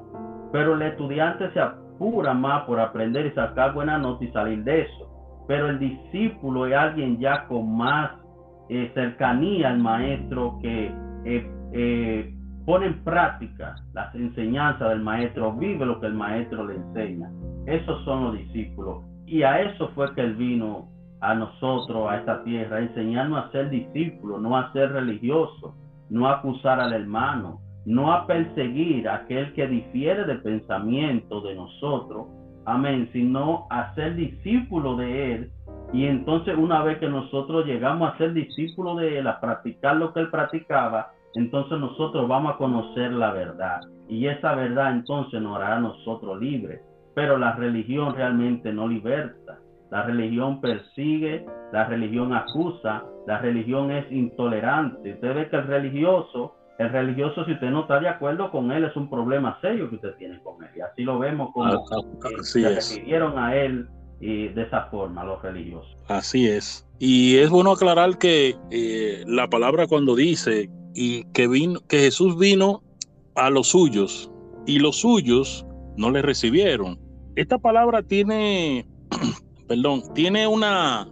Pero 0.51 0.75
el 0.75 0.81
estudiante 0.81 1.51
se 1.51 1.59
apura 1.59 2.33
más 2.33 2.63
por 2.63 2.79
aprender 2.79 3.25
y 3.25 3.31
sacar 3.31 3.73
buena 3.73 3.97
nota 3.97 4.23
y 4.23 4.31
salir 4.31 4.63
de 4.63 4.81
eso. 4.81 5.45
Pero 5.47 5.69
el 5.69 5.79
discípulo 5.79 6.65
es 6.65 6.75
alguien 6.75 7.19
ya 7.19 7.45
con 7.47 7.75
más 7.75 8.11
eh, 8.69 8.91
cercanía 8.93 9.69
al 9.69 9.79
maestro 9.79 10.59
que 10.61 10.91
eh, 11.25 11.51
eh, 11.73 12.38
pone 12.69 12.85
en 12.85 13.03
práctica 13.03 13.77
las 13.93 14.13
enseñanzas 14.13 14.89
del 14.89 15.01
maestro, 15.01 15.53
vive 15.53 15.87
lo 15.87 15.99
que 15.99 16.05
el 16.05 16.13
maestro 16.13 16.67
le 16.67 16.75
enseña. 16.75 17.27
Esos 17.65 18.05
son 18.05 18.25
los 18.25 18.37
discípulos. 18.37 19.05
Y 19.25 19.41
a 19.41 19.61
eso 19.61 19.89
fue 19.95 20.13
que 20.13 20.21
él 20.21 20.35
vino 20.35 20.87
a 21.19 21.33
nosotros, 21.33 22.07
a 22.07 22.17
esta 22.17 22.43
tierra, 22.43 22.77
a 22.77 23.39
a 23.39 23.51
ser 23.51 23.71
discípulos, 23.71 24.39
no 24.39 24.55
a 24.55 24.71
ser 24.71 24.91
religiosos, 24.91 25.73
no 26.11 26.27
a 26.27 26.33
acusar 26.33 26.79
al 26.79 26.93
hermano, 26.93 27.59
no 27.87 28.13
a 28.13 28.27
perseguir 28.27 29.09
a 29.09 29.15
aquel 29.15 29.51
que 29.53 29.65
difiere 29.65 30.25
de 30.25 30.35
pensamiento 30.35 31.41
de 31.41 31.55
nosotros, 31.55 32.27
amén, 32.65 33.09
sino 33.13 33.65
a 33.71 33.95
ser 33.95 34.15
discípulo 34.15 34.95
de 34.95 35.33
él. 35.33 35.51
Y 35.91 36.05
entonces 36.05 36.55
una 36.55 36.83
vez 36.83 36.99
que 36.99 37.09
nosotros 37.09 37.65
llegamos 37.65 38.13
a 38.13 38.17
ser 38.19 38.33
discípulos 38.33 38.99
de 38.99 39.17
él, 39.17 39.25
a 39.25 39.39
practicar 39.39 39.95
lo 39.95 40.13
que 40.13 40.19
él 40.19 40.29
practicaba, 40.29 41.13
entonces 41.35 41.79
nosotros 41.79 42.27
vamos 42.27 42.55
a 42.55 42.57
conocer 42.57 43.11
la 43.11 43.31
verdad. 43.31 43.81
Y 44.07 44.27
esa 44.27 44.55
verdad 44.55 44.91
entonces 44.91 45.41
nos 45.41 45.57
hará 45.57 45.77
a 45.77 45.79
nosotros 45.79 46.39
libres. 46.39 46.81
Pero 47.13 47.37
la 47.37 47.53
religión 47.53 48.15
realmente 48.15 48.71
no 48.73 48.87
liberta. 48.87 49.59
La 49.91 50.03
religión 50.03 50.61
persigue, 50.61 51.45
la 51.71 51.85
religión 51.85 52.33
acusa, 52.33 53.03
la 53.25 53.39
religión 53.39 53.91
es 53.91 54.11
intolerante. 54.11 55.13
Usted 55.13 55.35
ve 55.35 55.49
que 55.49 55.55
el 55.55 55.67
religioso, 55.67 56.55
el 56.77 56.89
religioso 56.89 57.43
si 57.45 57.53
usted 57.53 57.69
no 57.71 57.81
está 57.81 57.99
de 57.99 58.07
acuerdo 58.07 58.51
con 58.51 58.71
él 58.71 58.83
es 58.83 58.95
un 58.95 59.09
problema 59.09 59.59
serio 59.61 59.89
que 59.89 59.95
usted 59.95 60.15
tiene 60.17 60.39
con 60.43 60.63
él. 60.63 60.69
Y 60.75 60.81
así 60.81 61.03
lo 61.03 61.17
vemos 61.17 61.51
como 61.53 61.73
ah, 61.73 61.83
ah, 61.91 62.29
se 62.41 62.69
refirieron 62.69 63.37
a 63.37 63.55
él 63.55 63.87
y 64.19 64.49
de 64.49 64.63
esa 64.63 64.85
forma 64.85 65.23
los 65.23 65.41
religiosos. 65.41 65.97
Así 66.07 66.47
es. 66.47 66.87
Y 66.99 67.37
es 67.37 67.49
bueno 67.49 67.71
aclarar 67.71 68.17
que 68.17 68.55
eh, 68.71 69.23
la 69.25 69.47
palabra 69.47 69.87
cuando 69.87 70.15
dice 70.15 70.69
y 70.93 71.23
que, 71.33 71.47
vino, 71.47 71.79
que 71.87 71.99
Jesús 71.99 72.37
vino 72.37 72.83
a 73.35 73.49
los 73.49 73.67
suyos 73.67 74.31
y 74.65 74.79
los 74.79 74.97
suyos 74.97 75.65
no 75.97 76.11
le 76.11 76.21
recibieron. 76.21 76.99
Esta 77.35 77.57
palabra 77.57 78.03
tiene, 78.03 78.87
perdón, 79.67 80.03
tiene 80.13 80.47
una, 80.47 81.07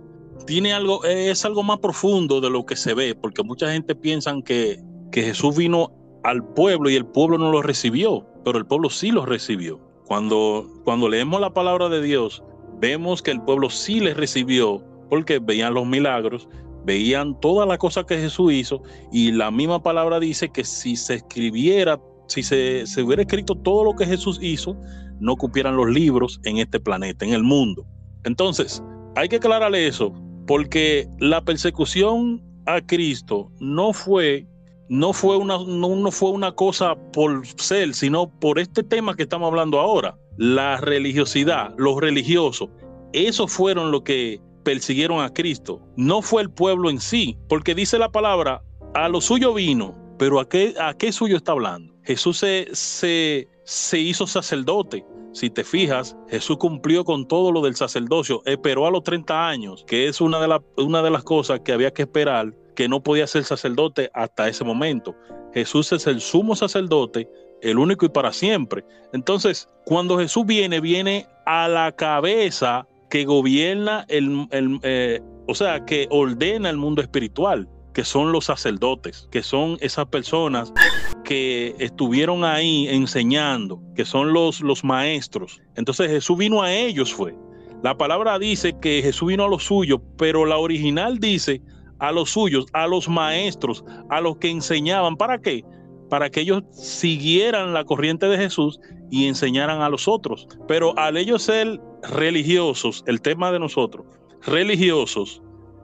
tiene 0.45 0.73
algo, 0.73 1.03
es 1.05 1.45
algo 1.45 1.63
más 1.63 1.79
profundo 1.79 2.41
de 2.41 2.49
lo 2.49 2.65
que 2.65 2.75
se 2.75 2.93
ve, 2.93 3.15
porque 3.15 3.43
mucha 3.43 3.71
gente 3.71 3.95
piensa 3.95 4.33
que, 4.43 4.79
que 5.11 5.23
Jesús 5.23 5.55
vino 5.57 5.91
al 6.23 6.43
pueblo 6.43 6.89
y 6.89 6.95
el 6.95 7.05
pueblo 7.05 7.37
no 7.37 7.51
lo 7.51 7.61
recibió, 7.61 8.25
pero 8.43 8.57
el 8.57 8.65
pueblo 8.65 8.89
sí 8.89 9.11
lo 9.11 9.25
recibió. 9.25 9.79
Cuando, 10.05 10.67
cuando 10.83 11.09
leemos 11.09 11.39
la 11.41 11.53
palabra 11.53 11.89
de 11.89 12.01
Dios, 12.01 12.43
vemos 12.79 13.21
que 13.21 13.31
el 13.31 13.41
pueblo 13.41 13.69
sí 13.69 13.99
le 13.99 14.13
recibió 14.13 14.83
porque 15.09 15.39
veían 15.39 15.73
los 15.73 15.85
milagros, 15.85 16.47
veían 16.87 17.37
todas 17.41 17.67
las 17.67 17.77
cosas 17.77 18.05
que 18.05 18.17
Jesús 18.17 18.53
hizo 18.53 18.81
y 19.11 19.33
la 19.33 19.51
misma 19.51 19.83
palabra 19.83 20.21
dice 20.21 20.49
que 20.49 20.63
si 20.63 20.95
se 20.95 21.15
escribiera, 21.15 21.99
si 22.27 22.41
se, 22.41 22.85
hubiera 23.03 23.23
escrito 23.23 23.55
todo 23.55 23.83
lo 23.83 23.93
que 23.93 24.05
Jesús 24.05 24.39
hizo, 24.41 24.77
no 25.19 25.35
cupieran 25.35 25.75
los 25.75 25.89
libros 25.89 26.39
en 26.45 26.57
este 26.57 26.79
planeta, 26.79 27.25
en 27.25 27.33
el 27.33 27.43
mundo. 27.43 27.85
Entonces, 28.23 28.81
hay 29.17 29.27
que 29.27 29.35
aclararle 29.35 29.85
eso, 29.85 30.13
porque 30.47 31.09
la 31.19 31.41
persecución 31.41 32.41
a 32.67 32.79
Cristo 32.79 33.51
no 33.59 33.91
fue, 33.91 34.47
no 34.87 35.11
fue 35.11 35.35
una, 35.35 35.57
no 35.67 36.09
fue 36.09 36.31
una 36.31 36.53
cosa 36.53 36.95
por 37.11 37.45
ser, 37.57 37.93
sino 37.95 38.29
por 38.39 38.59
este 38.59 38.81
tema 38.81 39.13
que 39.13 39.23
estamos 39.23 39.49
hablando 39.49 39.81
ahora, 39.81 40.17
la 40.37 40.77
religiosidad, 40.77 41.73
los 41.77 41.99
religiosos. 41.99 42.69
Esos 43.11 43.51
fueron 43.51 43.91
lo 43.91 44.05
que 44.05 44.39
persiguieron 44.67 45.21
a 45.21 45.33
Cristo. 45.33 45.79
No 45.95 46.21
fue 46.21 46.41
el 46.41 46.49
pueblo 46.49 46.89
en 46.89 46.99
sí, 46.99 47.37
porque 47.47 47.73
dice 47.73 47.97
la 47.97 48.11
palabra, 48.11 48.61
a 48.95 49.07
lo 49.07 49.21
suyo 49.21 49.53
vino, 49.53 49.95
pero 50.19 50.41
¿a 50.41 50.49
qué, 50.49 50.73
a 50.77 50.93
qué 50.93 51.13
suyo 51.13 51.37
está 51.37 51.53
hablando? 51.53 51.93
Jesús 52.03 52.39
se, 52.39 52.67
se, 52.73 53.47
se 53.63 53.97
hizo 53.97 54.27
sacerdote. 54.27 55.05
Si 55.31 55.49
te 55.49 55.63
fijas, 55.63 56.17
Jesús 56.27 56.57
cumplió 56.57 57.05
con 57.05 57.29
todo 57.29 57.53
lo 57.53 57.61
del 57.61 57.77
sacerdocio, 57.77 58.41
esperó 58.43 58.85
a 58.85 58.91
los 58.91 59.03
30 59.03 59.47
años, 59.47 59.85
que 59.87 60.09
es 60.09 60.19
una 60.19 60.37
de, 60.41 60.59
una 60.75 61.01
de 61.01 61.11
las 61.11 61.23
cosas 61.23 61.61
que 61.61 61.71
había 61.71 61.93
que 61.93 62.01
esperar, 62.01 62.53
que 62.75 62.89
no 62.89 63.01
podía 63.01 63.25
ser 63.25 63.45
sacerdote 63.45 64.09
hasta 64.13 64.49
ese 64.49 64.65
momento. 64.65 65.15
Jesús 65.53 65.93
es 65.93 66.07
el 66.07 66.19
sumo 66.19 66.57
sacerdote, 66.57 67.29
el 67.61 67.77
único 67.79 68.05
y 68.05 68.09
para 68.09 68.33
siempre. 68.33 68.83
Entonces, 69.13 69.69
cuando 69.85 70.17
Jesús 70.17 70.45
viene, 70.45 70.81
viene 70.81 71.25
a 71.45 71.69
la 71.69 71.93
cabeza 71.93 72.85
que 73.09 73.25
gobierna 73.25 74.05
el, 74.09 74.47
eh, 74.83 75.21
o 75.47 75.55
sea, 75.55 75.85
que 75.85 76.07
ordena 76.09 76.69
el 76.69 76.77
mundo 76.77 77.01
espiritual, 77.01 77.69
que 77.93 78.03
son 78.03 78.31
los 78.31 78.45
sacerdotes, 78.45 79.27
que 79.31 79.41
son 79.41 79.77
esas 79.81 80.05
personas 80.07 80.71
que 81.23 81.75
estuvieron 81.79 82.43
ahí 82.43 82.87
enseñando, 82.89 83.81
que 83.95 84.05
son 84.05 84.33
los, 84.33 84.61
los 84.61 84.83
maestros. 84.83 85.61
Entonces 85.75 86.09
Jesús 86.09 86.37
vino 86.37 86.61
a 86.61 86.73
ellos, 86.73 87.13
fue. 87.13 87.35
La 87.83 87.97
palabra 87.97 88.39
dice 88.39 88.75
que 88.81 89.01
Jesús 89.01 89.29
vino 89.29 89.45
a 89.45 89.49
los 89.49 89.63
suyos, 89.63 89.99
pero 90.17 90.45
la 90.45 90.57
original 90.57 91.19
dice 91.19 91.61
a 91.99 92.11
los 92.11 92.29
suyos, 92.29 92.65
a 92.73 92.87
los 92.87 93.07
maestros, 93.07 93.83
a 94.09 94.21
los 94.21 94.37
que 94.37 94.49
enseñaban. 94.49 95.15
¿Para 95.15 95.39
qué? 95.39 95.63
Para 96.09 96.29
que 96.29 96.41
ellos 96.41 96.63
siguieran 96.71 97.73
la 97.73 97.83
corriente 97.83 98.27
de 98.27 98.37
Jesús 98.37 98.79
y 99.09 99.27
enseñaran 99.27 99.81
a 99.81 99.89
los 99.89 100.07
otros. 100.07 100.47
Pero 100.67 100.97
al 100.97 101.17
ellos 101.17 101.43
ser 101.43 101.79
religiosos, 102.03 103.03
el 103.07 103.21
tema 103.21 103.51
de 103.51 103.59
nosotros, 103.59 104.05
religiosos, 104.45 105.41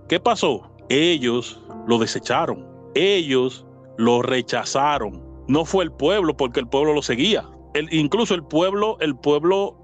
¿qué 0.07 0.19
pasó? 0.19 0.69
Ellos 0.89 1.61
lo 1.87 1.97
desecharon, 1.97 2.65
ellos 2.95 3.65
lo 3.97 4.21
rechazaron. 4.21 5.21
No 5.47 5.65
fue 5.65 5.83
el 5.83 5.91
pueblo 5.91 6.35
porque 6.35 6.59
el 6.59 6.67
pueblo 6.67 6.93
lo 6.93 7.01
seguía. 7.01 7.49
El, 7.73 7.91
incluso 7.93 8.35
el 8.35 8.43
pueblo, 8.43 8.97
el 8.99 9.15
pueblo 9.15 9.77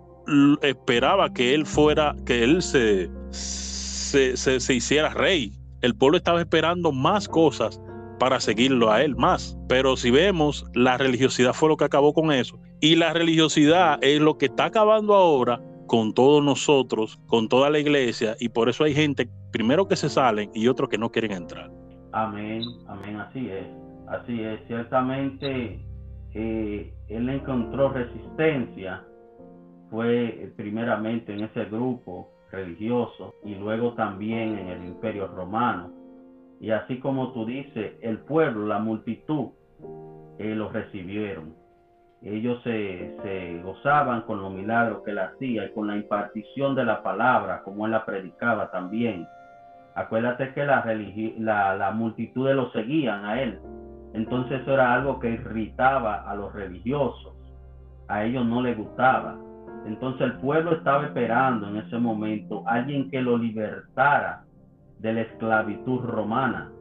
esperaba 0.61 1.33
que 1.33 1.55
él 1.55 1.65
fuera, 1.65 2.15
que 2.25 2.43
él 2.43 2.61
se, 2.61 3.09
se, 3.31 4.37
se 4.37 4.73
hiciera 4.73 5.09
rey. 5.09 5.53
El 5.81 5.95
pueblo 5.95 6.17
estaba 6.17 6.39
esperando 6.39 6.91
más 6.91 7.27
cosas 7.27 7.81
para 8.19 8.39
seguirlo 8.39 8.91
a 8.91 9.01
él 9.03 9.15
más. 9.15 9.57
Pero 9.67 9.97
si 9.97 10.11
vemos, 10.11 10.65
la 10.73 10.97
religiosidad 10.97 11.53
fue 11.53 11.69
lo 11.69 11.77
que 11.77 11.85
acabó 11.85 12.13
con 12.13 12.31
eso. 12.31 12.59
Y 12.81 12.95
la 12.95 13.13
religiosidad 13.13 13.97
es 14.01 14.19
lo 14.21 14.37
que 14.37 14.47
está 14.47 14.65
acabando 14.65 15.15
ahora 15.15 15.61
con 15.87 16.13
todos 16.13 16.43
nosotros, 16.43 17.19
con 17.25 17.49
toda 17.49 17.71
la 17.71 17.79
iglesia, 17.79 18.35
y 18.39 18.49
por 18.49 18.69
eso 18.69 18.83
hay 18.83 18.93
gente, 18.93 19.27
primero 19.51 19.87
que 19.87 19.95
se 19.95 20.07
salen 20.07 20.51
y 20.53 20.67
otros 20.67 20.87
que 20.87 20.99
no 20.99 21.11
quieren 21.11 21.31
entrar. 21.31 21.71
Amén, 22.11 22.61
amén, 22.87 23.15
así 23.15 23.49
es, 23.49 23.65
así 24.07 24.39
es. 24.39 24.59
Ciertamente 24.67 25.83
eh, 26.35 26.93
él 27.07 27.29
encontró 27.29 27.89
resistencia, 27.89 29.03
fue 29.89 30.53
primeramente 30.55 31.33
en 31.33 31.45
ese 31.45 31.65
grupo 31.65 32.29
religioso 32.51 33.33
y 33.43 33.55
luego 33.55 33.93
también 33.93 34.59
en 34.59 34.67
el 34.67 34.85
imperio 34.85 35.27
romano. 35.27 35.91
Y 36.59 36.71
así 36.71 36.99
como 36.99 37.31
tú 37.31 37.45
dices, 37.45 37.93
el 38.01 38.19
pueblo, 38.19 38.67
la 38.67 38.79
multitud, 38.79 39.49
eh, 40.37 40.55
lo 40.55 40.69
recibieron 40.69 41.59
ellos 42.21 42.61
se, 42.63 43.61
gozaban 43.63 44.21
con 44.23 44.41
los 44.41 44.53
milagros 44.53 45.03
que 45.03 45.11
él 45.11 45.19
hacía 45.19 45.65
y 45.65 45.71
con 45.71 45.87
la 45.87 45.95
impartición 45.95 46.75
de 46.75 46.83
la 46.83 47.01
palabra, 47.01 47.61
como 47.63 47.85
él 47.85 47.91
la 47.91 48.05
predicaba 48.05 48.69
también. 48.71 49.25
Acuérdate 49.95 50.53
que 50.53 50.65
la, 50.65 50.85
la, 51.37 51.75
la 51.75 51.91
multitud 51.91 52.49
lo 52.51 52.71
seguían 52.71 53.25
a 53.25 53.41
él. 53.41 53.59
Entonces 54.13 54.61
eso 54.61 54.73
era 54.73 54.93
algo 54.93 55.19
que 55.19 55.29
irritaba 55.29 56.29
a 56.29 56.35
los 56.35 56.53
religiosos. 56.53 57.33
A 58.07 58.23
ellos 58.23 58.45
no 58.45 58.61
les 58.61 58.77
gustaba. 58.77 59.37
Entonces 59.85 60.21
el 60.21 60.33
pueblo 60.39 60.73
estaba 60.73 61.05
esperando 61.05 61.69
en 61.69 61.77
ese 61.77 61.97
momento 61.97 62.63
alguien 62.65 63.09
que 63.09 63.21
lo 63.21 63.37
libertara 63.37 64.43
de 64.99 65.13
la 65.13 65.21
esclavitud 65.21 66.01
romana. 66.01 66.71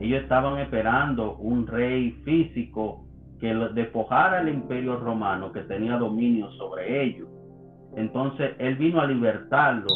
Ellos 0.00 0.22
estaban 0.22 0.58
esperando 0.58 1.36
un 1.36 1.66
rey 1.66 2.12
físico 2.24 3.04
que 3.40 3.54
despojara 3.74 4.40
el 4.40 4.48
imperio 4.48 4.96
romano 4.96 5.52
que 5.52 5.62
tenía 5.62 5.96
dominio 5.96 6.50
sobre 6.52 7.02
ellos. 7.02 7.28
Entonces 7.96 8.52
él 8.58 8.76
vino 8.76 9.00
a 9.00 9.06
libertarlo 9.06 9.86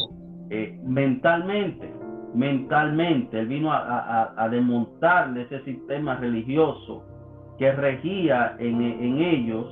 eh, 0.49 0.77
mentalmente, 0.83 1.93
mentalmente, 2.33 3.39
él 3.39 3.47
vino 3.47 3.71
a, 3.71 4.33
a, 4.35 4.49
desmontarle 4.49 5.43
ese 5.43 5.63
sistema 5.63 6.15
religioso 6.15 7.05
que 7.57 7.71
regía 7.71 8.55
en, 8.59 8.81
ellos, 9.21 9.67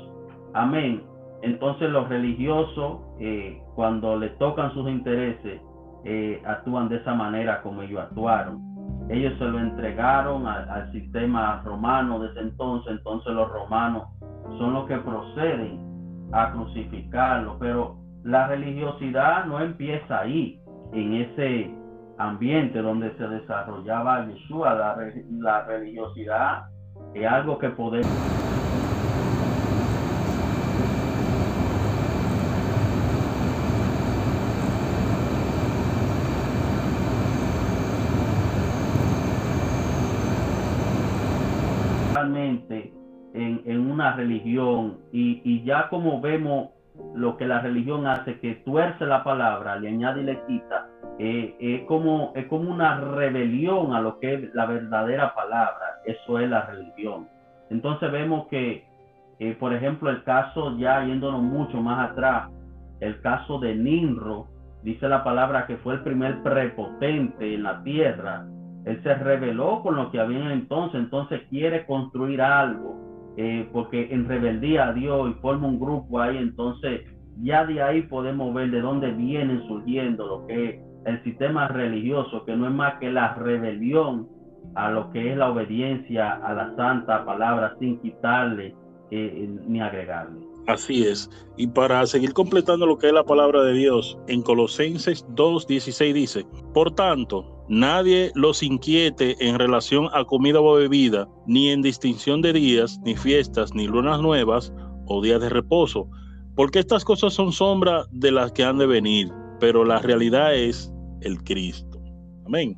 amén. 0.53 1.03
Entonces 1.41 1.89
los 1.89 2.07
religiosos, 2.07 2.99
eh, 3.19 3.61
cuando 3.75 4.17
le 4.17 4.29
tocan 4.31 4.73
sus 4.73 4.87
intereses, 4.89 5.59
eh, 6.05 6.41
actúan 6.45 6.89
de 6.89 6.97
esa 6.97 7.13
manera 7.13 7.61
como 7.61 7.81
ellos 7.81 8.01
actuaron. 8.01 8.61
Ellos 9.09 9.33
se 9.39 9.45
lo 9.45 9.59
entregaron 9.59 10.45
al 10.45 10.91
sistema 10.91 11.61
romano 11.65 12.19
desde 12.19 12.41
entonces, 12.41 12.91
entonces 12.91 13.33
los 13.33 13.51
romanos 13.51 14.03
son 14.59 14.73
los 14.73 14.87
que 14.87 14.97
proceden 14.97 15.79
a 16.31 16.51
crucificarlo, 16.51 17.57
pero 17.59 17.97
la 18.23 18.47
religiosidad 18.47 19.45
no 19.45 19.59
empieza 19.61 20.19
ahí, 20.19 20.61
en 20.93 21.13
ese 21.13 21.73
ambiente 22.17 22.81
donde 22.81 23.15
se 23.17 23.27
desarrollaba 23.27 24.27
Yeshua, 24.27 24.73
la, 24.75 24.97
la 25.39 25.65
religiosidad 25.65 26.63
es 27.13 27.25
algo 27.25 27.57
que 27.57 27.69
podemos 27.69 28.09
realmente 42.13 42.93
religión 44.15 44.99
y, 45.11 45.63
ya 45.63 45.89
como 45.89 46.21
vemos 46.21 46.69
lo 47.15 47.37
que 47.37 47.47
la 47.47 47.59
religión 47.59 48.07
hace, 48.07 48.39
que 48.39 48.55
tuerce 48.55 49.05
la 49.05 49.23
palabra, 49.23 49.77
le 49.77 49.89
añade 49.89 50.21
y 50.21 50.25
le 50.25 50.41
quita, 50.45 50.87
eh, 51.17 51.85
como, 51.87 52.33
es 52.35 52.45
como 52.47 52.69
una 52.69 52.99
rebelión 52.99 53.93
a 53.93 54.01
lo 54.01 54.19
que 54.19 54.33
es 54.33 54.53
la 54.53 54.65
verdadera 54.65 55.33
palabra. 55.33 56.01
Eso 56.05 56.39
es 56.39 56.49
la 56.49 56.61
religión. 56.63 57.27
Entonces 57.69 58.11
vemos 58.11 58.47
que, 58.47 58.85
eh, 59.39 59.55
por 59.59 59.73
ejemplo, 59.73 60.09
el 60.09 60.23
caso, 60.23 60.77
ya 60.77 61.03
yéndonos 61.05 61.41
mucho 61.41 61.81
más 61.81 62.11
atrás, 62.11 62.49
el 62.99 63.21
caso 63.21 63.59
de 63.59 63.75
Ninro, 63.75 64.47
dice 64.83 65.07
la 65.07 65.23
palabra 65.23 65.67
que 65.67 65.77
fue 65.77 65.95
el 65.95 66.03
primer 66.03 66.41
prepotente 66.41 67.53
en 67.53 67.63
la 67.63 67.81
tierra. 67.83 68.45
Él 68.85 69.01
se 69.03 69.13
rebeló 69.13 69.81
con 69.83 69.95
lo 69.95 70.11
que 70.11 70.19
había 70.19 70.51
entonces, 70.53 70.99
entonces 70.99 71.41
quiere 71.49 71.85
construir 71.85 72.41
algo 72.41 73.08
eh, 73.37 73.67
porque 73.71 74.07
en 74.11 74.27
rebeldía 74.27 74.89
a 74.89 74.93
Dios 74.93 75.31
y 75.31 75.41
forma 75.41 75.67
un 75.67 75.79
grupo 75.79 76.19
ahí, 76.19 76.37
entonces 76.37 77.01
ya 77.41 77.65
de 77.65 77.81
ahí 77.81 78.01
podemos 78.03 78.53
ver 78.53 78.71
de 78.71 78.81
dónde 78.81 79.11
vienen 79.11 79.65
surgiendo 79.67 80.27
lo 80.27 80.47
que 80.47 80.69
es 80.69 80.75
el 81.05 81.23
sistema 81.23 81.67
religioso, 81.67 82.43
que 82.45 82.55
no 82.55 82.67
es 82.67 82.73
más 82.73 82.99
que 82.99 83.11
la 83.11 83.33
rebelión 83.35 84.27
a 84.75 84.91
lo 84.91 85.09
que 85.11 85.31
es 85.31 85.37
la 85.37 85.49
obediencia 85.49 86.31
a 86.31 86.53
la 86.53 86.75
santa 86.75 87.25
palabra 87.25 87.75
sin 87.79 87.99
quitarle 88.01 88.75
eh, 89.11 89.49
ni 89.67 89.81
agregarle. 89.81 90.49
Así 90.67 91.03
es. 91.03 91.29
Y 91.57 91.67
para 91.67 92.05
seguir 92.05 92.33
completando 92.33 92.85
lo 92.85 92.97
que 92.97 93.07
es 93.07 93.13
la 93.13 93.23
palabra 93.23 93.63
de 93.63 93.73
Dios, 93.73 94.19
en 94.27 94.43
Colosenses 94.43 95.25
2.16 95.29 96.13
dice, 96.13 96.45
por 96.73 96.91
tanto, 96.91 97.58
nadie 97.69 98.31
los 98.35 98.61
inquiete 98.63 99.35
en 99.39 99.57
relación 99.57 100.09
a 100.13 100.25
comida 100.25 100.59
o 100.59 100.73
bebida, 100.73 101.27
ni 101.47 101.69
en 101.69 101.81
distinción 101.81 102.41
de 102.41 102.53
días, 102.53 102.99
ni 103.03 103.15
fiestas, 103.15 103.73
ni 103.73 103.87
lunas 103.87 104.21
nuevas 104.21 104.73
o 105.05 105.21
días 105.21 105.39
de 105.39 105.49
reposo, 105.49 106.09
porque 106.55 106.79
estas 106.79 107.05
cosas 107.05 107.33
son 107.33 107.53
sombra 107.53 108.05
de 108.11 108.31
las 108.31 108.51
que 108.51 108.63
han 108.63 108.77
de 108.79 108.87
venir, 108.87 109.31
pero 109.59 109.85
la 109.85 109.99
realidad 109.99 110.55
es 110.55 110.91
el 111.21 111.41
Cristo. 111.43 112.01
Amén. 112.45 112.77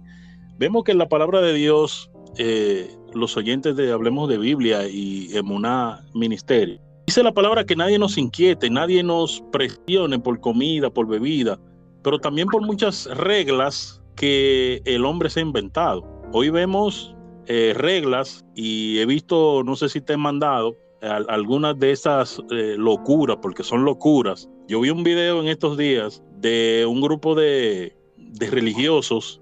Vemos 0.59 0.83
que 0.83 0.91
en 0.91 0.99
la 0.99 1.09
palabra 1.09 1.41
de 1.41 1.53
Dios, 1.53 2.11
eh, 2.37 2.89
los 3.13 3.35
oyentes 3.37 3.75
de 3.75 3.91
Hablemos 3.91 4.29
de 4.29 4.37
Biblia 4.37 4.87
y 4.87 5.29
Emuná 5.35 6.01
Ministerio, 6.13 6.79
Dice 7.11 7.23
la 7.23 7.33
palabra 7.33 7.65
que 7.65 7.75
nadie 7.75 7.99
nos 7.99 8.17
inquiete, 8.17 8.69
nadie 8.69 9.03
nos 9.03 9.43
presione 9.51 10.17
por 10.17 10.39
comida, 10.39 10.89
por 10.89 11.07
bebida, 11.07 11.59
pero 12.03 12.19
también 12.19 12.47
por 12.47 12.61
muchas 12.61 13.05
reglas 13.17 14.00
que 14.15 14.81
el 14.85 15.05
hombre 15.05 15.29
se 15.29 15.39
ha 15.39 15.43
inventado. 15.43 16.03
Hoy 16.33 16.49
vemos 16.49 17.15
eh, 17.47 17.73
reglas 17.75 18.45
y 18.55 18.99
he 18.99 19.05
visto, 19.05 19.63
no 19.63 19.75
sé 19.75 19.89
si 19.89 19.99
te 19.99 20.13
he 20.13 20.17
mandado, 20.17 20.77
algunas 21.01 21.79
de 21.79 21.91
esas 21.91 22.39
eh, 22.51 22.75
locuras, 22.77 23.37
porque 23.41 23.63
son 23.63 23.83
locuras. 23.83 24.47
Yo 24.67 24.79
vi 24.81 24.91
un 24.91 25.03
video 25.03 25.41
en 25.41 25.47
estos 25.47 25.75
días 25.75 26.23
de 26.37 26.85
un 26.87 27.01
grupo 27.01 27.33
de, 27.33 27.97
de 28.17 28.49
religiosos 28.51 29.41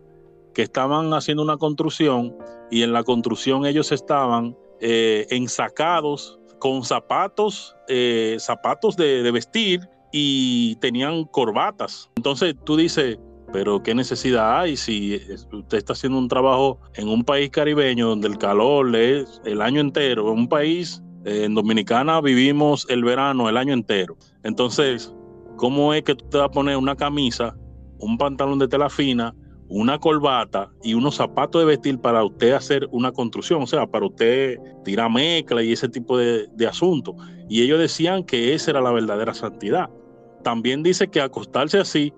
que 0.53 0.61
estaban 0.61 1.13
haciendo 1.13 1.43
una 1.43 1.57
construcción 1.57 2.35
y 2.71 2.83
en 2.83 2.93
la 2.93 3.03
construcción 3.03 3.65
ellos 3.65 3.91
estaban 3.91 4.57
eh, 4.79 5.27
ensacados 5.31 6.39
con 6.59 6.83
zapatos, 6.83 7.75
zapatos 8.37 8.95
de, 8.95 9.29
vestir 9.31 9.81
y 10.11 10.77
tenían 10.77 11.25
corbatas. 11.25 12.09
Entonces 12.15 12.55
tú 12.63 12.77
dices, 12.77 13.19
pero 13.51 13.81
¿qué 13.81 13.95
necesidad 13.95 14.59
hay 14.59 14.77
si 14.77 15.19
usted 15.51 15.77
está 15.77 15.93
haciendo 15.93 16.17
un 16.17 16.27
trabajo 16.27 16.79
en 16.95 17.07
un 17.07 17.23
país 17.23 17.49
caribeño 17.49 18.09
donde 18.09 18.27
el 18.27 18.37
calor 18.37 18.95
es 18.95 19.41
el 19.45 19.61
año 19.61 19.81
entero, 19.81 20.31
en 20.31 20.39
un 20.39 20.47
país, 20.47 21.01
eh, 21.25 21.45
en 21.45 21.55
Dominicana 21.55 22.21
vivimos 22.21 22.85
el 22.89 23.03
verano 23.03 23.49
el 23.49 23.57
año 23.57 23.73
entero. 23.73 24.17
Entonces, 24.43 25.13
¿cómo 25.57 25.93
es 25.93 26.03
que 26.03 26.15
tú 26.15 26.25
te 26.29 26.39
a 26.39 26.49
poner 26.49 26.77
una 26.77 26.95
camisa, 26.95 27.55
un 27.99 28.17
pantalón 28.17 28.59
de 28.59 28.67
tela 28.67 28.89
fina 28.89 29.33
una 29.69 29.99
corbata 29.99 30.71
y 30.83 30.95
unos 30.95 31.15
zapatos 31.15 31.61
de 31.61 31.65
vestir 31.67 31.99
para 31.99 32.23
usted 32.23 32.53
hacer 32.53 32.87
una 32.91 33.11
construcción, 33.11 33.61
o 33.61 33.67
sea, 33.67 33.85
para 33.85 34.07
usted 34.07 34.57
tirar 34.83 35.11
mezcla 35.11 35.61
y 35.61 35.71
ese 35.71 35.87
tipo 35.87 36.17
de, 36.17 36.47
de 36.53 36.67
asuntos. 36.67 37.15
Y 37.47 37.61
ellos 37.61 37.79
decían 37.79 38.23
que 38.23 38.53
esa 38.53 38.71
era 38.71 38.81
la 38.81 38.91
verdadera 38.91 39.33
santidad. 39.33 39.89
También 40.43 40.81
dice 40.81 41.07
que 41.07 41.21
acostarse 41.21 41.77
así, 41.77 42.11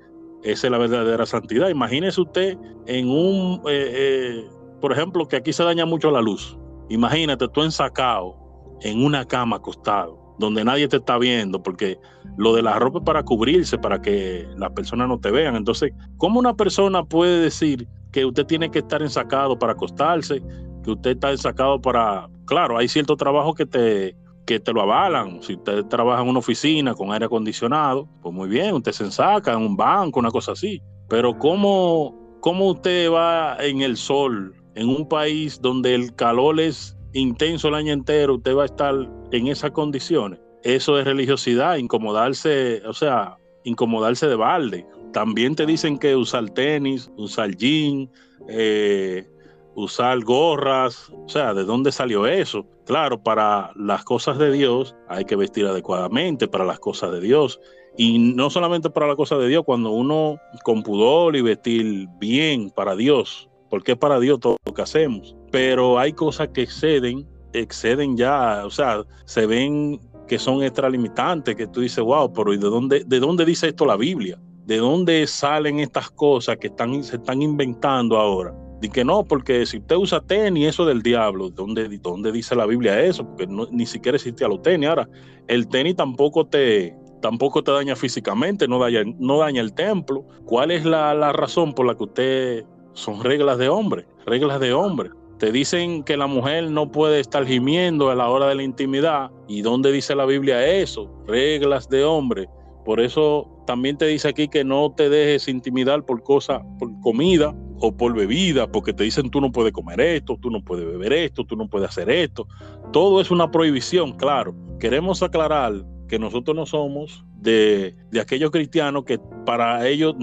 esa 0.43 0.67
es 0.67 0.71
la 0.71 0.77
verdadera 0.77 1.25
santidad. 1.25 1.69
Imagínese 1.69 2.21
usted 2.21 2.57
en 2.87 3.09
un, 3.09 3.61
eh, 3.67 3.91
eh, 3.93 4.49
por 4.79 4.91
ejemplo, 4.91 5.27
que 5.27 5.35
aquí 5.35 5.53
se 5.53 5.63
daña 5.63 5.85
mucho 5.85 6.11
la 6.11 6.21
luz. 6.21 6.57
Imagínate 6.89 7.47
tú 7.49 7.63
ensacado 7.63 8.35
en 8.81 9.03
una 9.03 9.25
cama 9.25 9.57
acostado 9.57 10.21
donde 10.39 10.65
nadie 10.65 10.87
te 10.87 10.97
está 10.97 11.17
viendo, 11.17 11.61
porque 11.61 11.97
lo 12.35 12.55
de 12.55 12.63
la 12.63 12.77
ropa 12.79 12.97
es 12.99 13.05
para 13.05 13.23
cubrirse, 13.23 13.77
para 13.77 14.01
que 14.01 14.47
las 14.57 14.71
personas 14.71 15.07
no 15.07 15.19
te 15.19 15.31
vean. 15.31 15.55
Entonces, 15.55 15.93
¿cómo 16.17 16.39
una 16.39 16.55
persona 16.55 17.03
puede 17.03 17.39
decir 17.41 17.87
que 18.11 18.25
usted 18.25 18.45
tiene 18.45 18.69
que 18.69 18.79
estar 18.79 19.01
ensacado 19.01 19.57
para 19.57 19.73
acostarse, 19.73 20.41
que 20.83 20.91
usted 20.91 21.11
está 21.11 21.31
ensacado 21.31 21.79
para... 21.79 22.27
Claro, 22.45 22.77
hay 22.77 22.87
ciertos 22.87 23.17
trabajos 23.17 23.55
que 23.55 23.65
te, 23.65 24.15
que 24.51 24.59
te 24.59 24.73
lo 24.73 24.81
avalan. 24.81 25.41
Si 25.41 25.53
usted 25.53 25.85
trabaja 25.85 26.21
en 26.21 26.29
una 26.29 26.39
oficina 26.39 26.93
con 26.93 27.11
aire 27.11 27.25
acondicionado, 27.25 28.07
pues 28.21 28.33
muy 28.33 28.49
bien, 28.49 28.75
usted 28.75 28.91
se 28.91 29.05
ensaca 29.05 29.53
en 29.53 29.59
un 29.59 29.77
banco, 29.77 30.19
una 30.19 30.31
cosa 30.31 30.51
así. 30.51 30.81
Pero 31.07 31.37
¿cómo, 31.37 32.37
cómo 32.41 32.71
usted 32.71 33.11
va 33.11 33.57
en 33.59 33.81
el 33.81 33.97
sol, 33.97 34.53
en 34.75 34.89
un 34.89 35.07
país 35.07 35.59
donde 35.61 35.95
el 35.95 36.15
calor 36.15 36.59
es 36.59 36.97
intenso 37.13 37.67
el 37.67 37.75
año 37.75 37.93
entero, 37.93 38.35
usted 38.35 38.55
va 38.55 38.63
a 38.63 38.65
estar 38.65 38.95
en 39.31 39.47
esas 39.47 39.71
condiciones. 39.71 40.39
Eso 40.63 40.99
es 40.99 41.05
religiosidad, 41.05 41.77
incomodarse, 41.77 42.81
o 42.85 42.93
sea, 42.93 43.37
incomodarse 43.63 44.27
de 44.27 44.35
balde. 44.35 44.85
También 45.13 45.55
te 45.55 45.65
dicen 45.65 45.97
que 45.97 46.15
usar 46.15 46.49
tenis, 46.51 47.09
usar 47.17 47.55
jean, 47.55 48.09
eh, 48.47 49.27
usar 49.75 50.19
gorras, 50.23 51.09
o 51.09 51.29
sea, 51.29 51.53
¿de 51.53 51.63
dónde 51.63 51.91
salió 51.91 52.27
eso? 52.27 52.65
Claro, 52.85 53.21
para 53.21 53.71
las 53.75 54.03
cosas 54.03 54.37
de 54.37 54.51
Dios 54.51 54.95
hay 55.07 55.25
que 55.25 55.35
vestir 55.35 55.65
adecuadamente, 55.65 56.47
para 56.47 56.65
las 56.65 56.79
cosas 56.79 57.11
de 57.11 57.21
Dios. 57.21 57.59
Y 57.97 58.19
no 58.19 58.49
solamente 58.49 58.89
para 58.89 59.07
las 59.07 59.15
cosas 59.15 59.39
de 59.39 59.47
Dios, 59.47 59.63
cuando 59.65 59.91
uno 59.91 60.37
con 60.63 60.83
pudor 60.83 61.35
y 61.35 61.41
vestir 61.41 62.07
bien 62.19 62.69
para 62.69 62.95
Dios, 62.95 63.49
porque 63.69 63.93
es 63.93 63.97
para 63.97 64.19
Dios 64.19 64.39
todo 64.39 64.57
lo 64.65 64.73
que 64.73 64.81
hacemos. 64.81 65.35
Pero 65.51 65.99
hay 65.99 66.13
cosas 66.13 66.49
que 66.49 66.63
exceden, 66.63 67.27
exceden 67.53 68.17
ya, 68.17 68.65
o 68.65 68.69
sea, 68.69 69.03
se 69.25 69.45
ven 69.45 69.99
que 70.27 70.39
son 70.39 70.63
extralimitantes, 70.63 71.55
que 71.55 71.67
tú 71.67 71.81
dices, 71.81 72.03
wow, 72.03 72.31
pero 72.31 72.53
¿y 72.53 72.57
de 72.57 72.67
dónde, 72.67 73.03
de 73.05 73.19
dónde 73.19 73.43
dice 73.45 73.67
esto 73.67 73.85
la 73.85 73.97
Biblia? 73.97 74.39
¿De 74.65 74.77
dónde 74.77 75.27
salen 75.27 75.79
estas 75.79 76.09
cosas 76.09 76.57
que 76.57 76.67
están, 76.67 77.03
se 77.03 77.17
están 77.17 77.41
inventando 77.41 78.17
ahora? 78.17 78.53
Que 78.89 79.05
no, 79.05 79.23
porque 79.23 79.65
si 79.65 79.77
usted 79.77 79.95
usa 79.95 80.21
tenis, 80.21 80.69
eso 80.69 80.85
del 80.85 81.01
diablo, 81.01 81.49
¿dónde, 81.49 81.87
dónde 81.99 82.31
dice 82.31 82.55
la 82.55 82.65
Biblia 82.65 82.99
eso? 82.99 83.25
Porque 83.25 83.47
ni 83.47 83.85
siquiera 83.85 84.15
existe 84.15 84.43
a 84.43 84.47
los 84.47 84.61
tenis. 84.61 84.89
Ahora, 84.89 85.07
el 85.47 85.67
tenis 85.67 85.95
tampoco 85.95 86.47
te, 86.47 86.95
tampoco 87.21 87.63
te 87.63 87.71
daña 87.71 87.95
físicamente, 87.95 88.67
no 88.67 88.79
daña, 88.79 89.03
no 89.19 89.37
daña 89.37 89.61
el 89.61 89.73
templo. 89.73 90.25
¿Cuál 90.45 90.71
es 90.71 90.83
la, 90.83 91.13
la 91.13 91.31
razón 91.31 91.73
por 91.73 91.85
la 91.85 91.95
que 91.95 92.03
usted 92.03 92.65
son 92.93 93.23
reglas 93.23 93.57
de 93.57 93.69
hombre, 93.69 94.05
reglas 94.25 94.59
de 94.59 94.73
hombre. 94.73 95.11
Te 95.39 95.51
dicen 95.51 96.03
que 96.03 96.17
la 96.17 96.27
mujer 96.27 96.69
no 96.69 96.91
puede 96.91 97.19
estar 97.19 97.45
gimiendo 97.45 98.09
a 98.09 98.15
la 98.15 98.29
hora 98.29 98.47
de 98.47 98.55
la 98.55 98.63
intimidad. 98.63 99.31
¿Y 99.47 99.61
dónde 99.61 99.91
dice 99.91 100.15
la 100.15 100.25
Biblia 100.25 100.65
eso? 100.65 101.09
Reglas 101.25 101.89
de 101.89 102.03
hombre. 102.03 102.47
Por 102.85 102.99
eso 102.99 103.47
también 103.65 103.97
te 103.97 104.05
dice 104.05 104.27
aquí 104.27 104.47
que 104.47 104.63
no 104.63 104.91
te 104.95 105.09
dejes 105.09 105.47
intimidar 105.47 106.05
por 106.05 106.21
cosas, 106.23 106.61
por 106.77 106.89
comida 107.01 107.55
o 107.81 107.91
por 107.91 108.13
bebida, 108.13 108.71
porque 108.71 108.93
te 108.93 109.03
dicen 109.03 109.29
tú 109.29 109.41
no 109.41 109.51
puedes 109.51 109.73
comer 109.73 109.99
esto, 109.99 110.37
tú 110.39 110.51
no 110.51 110.63
puedes 110.63 110.85
beber 110.85 111.13
esto, 111.13 111.43
tú 111.43 111.55
no 111.55 111.67
puedes 111.67 111.89
hacer 111.89 112.09
esto. 112.09 112.47
Todo 112.93 113.19
es 113.19 113.31
una 113.31 113.49
prohibición, 113.49 114.13
claro. 114.13 114.55
Queremos 114.79 115.23
aclarar 115.23 115.83
que 116.07 116.19
nosotros 116.19 116.55
no 116.55 116.65
somos 116.65 117.25
de, 117.37 117.95
aquellos 118.19 118.51
cristianos 118.51 119.03
que 119.05 119.19
para 119.45 119.87
ellos 119.87 120.15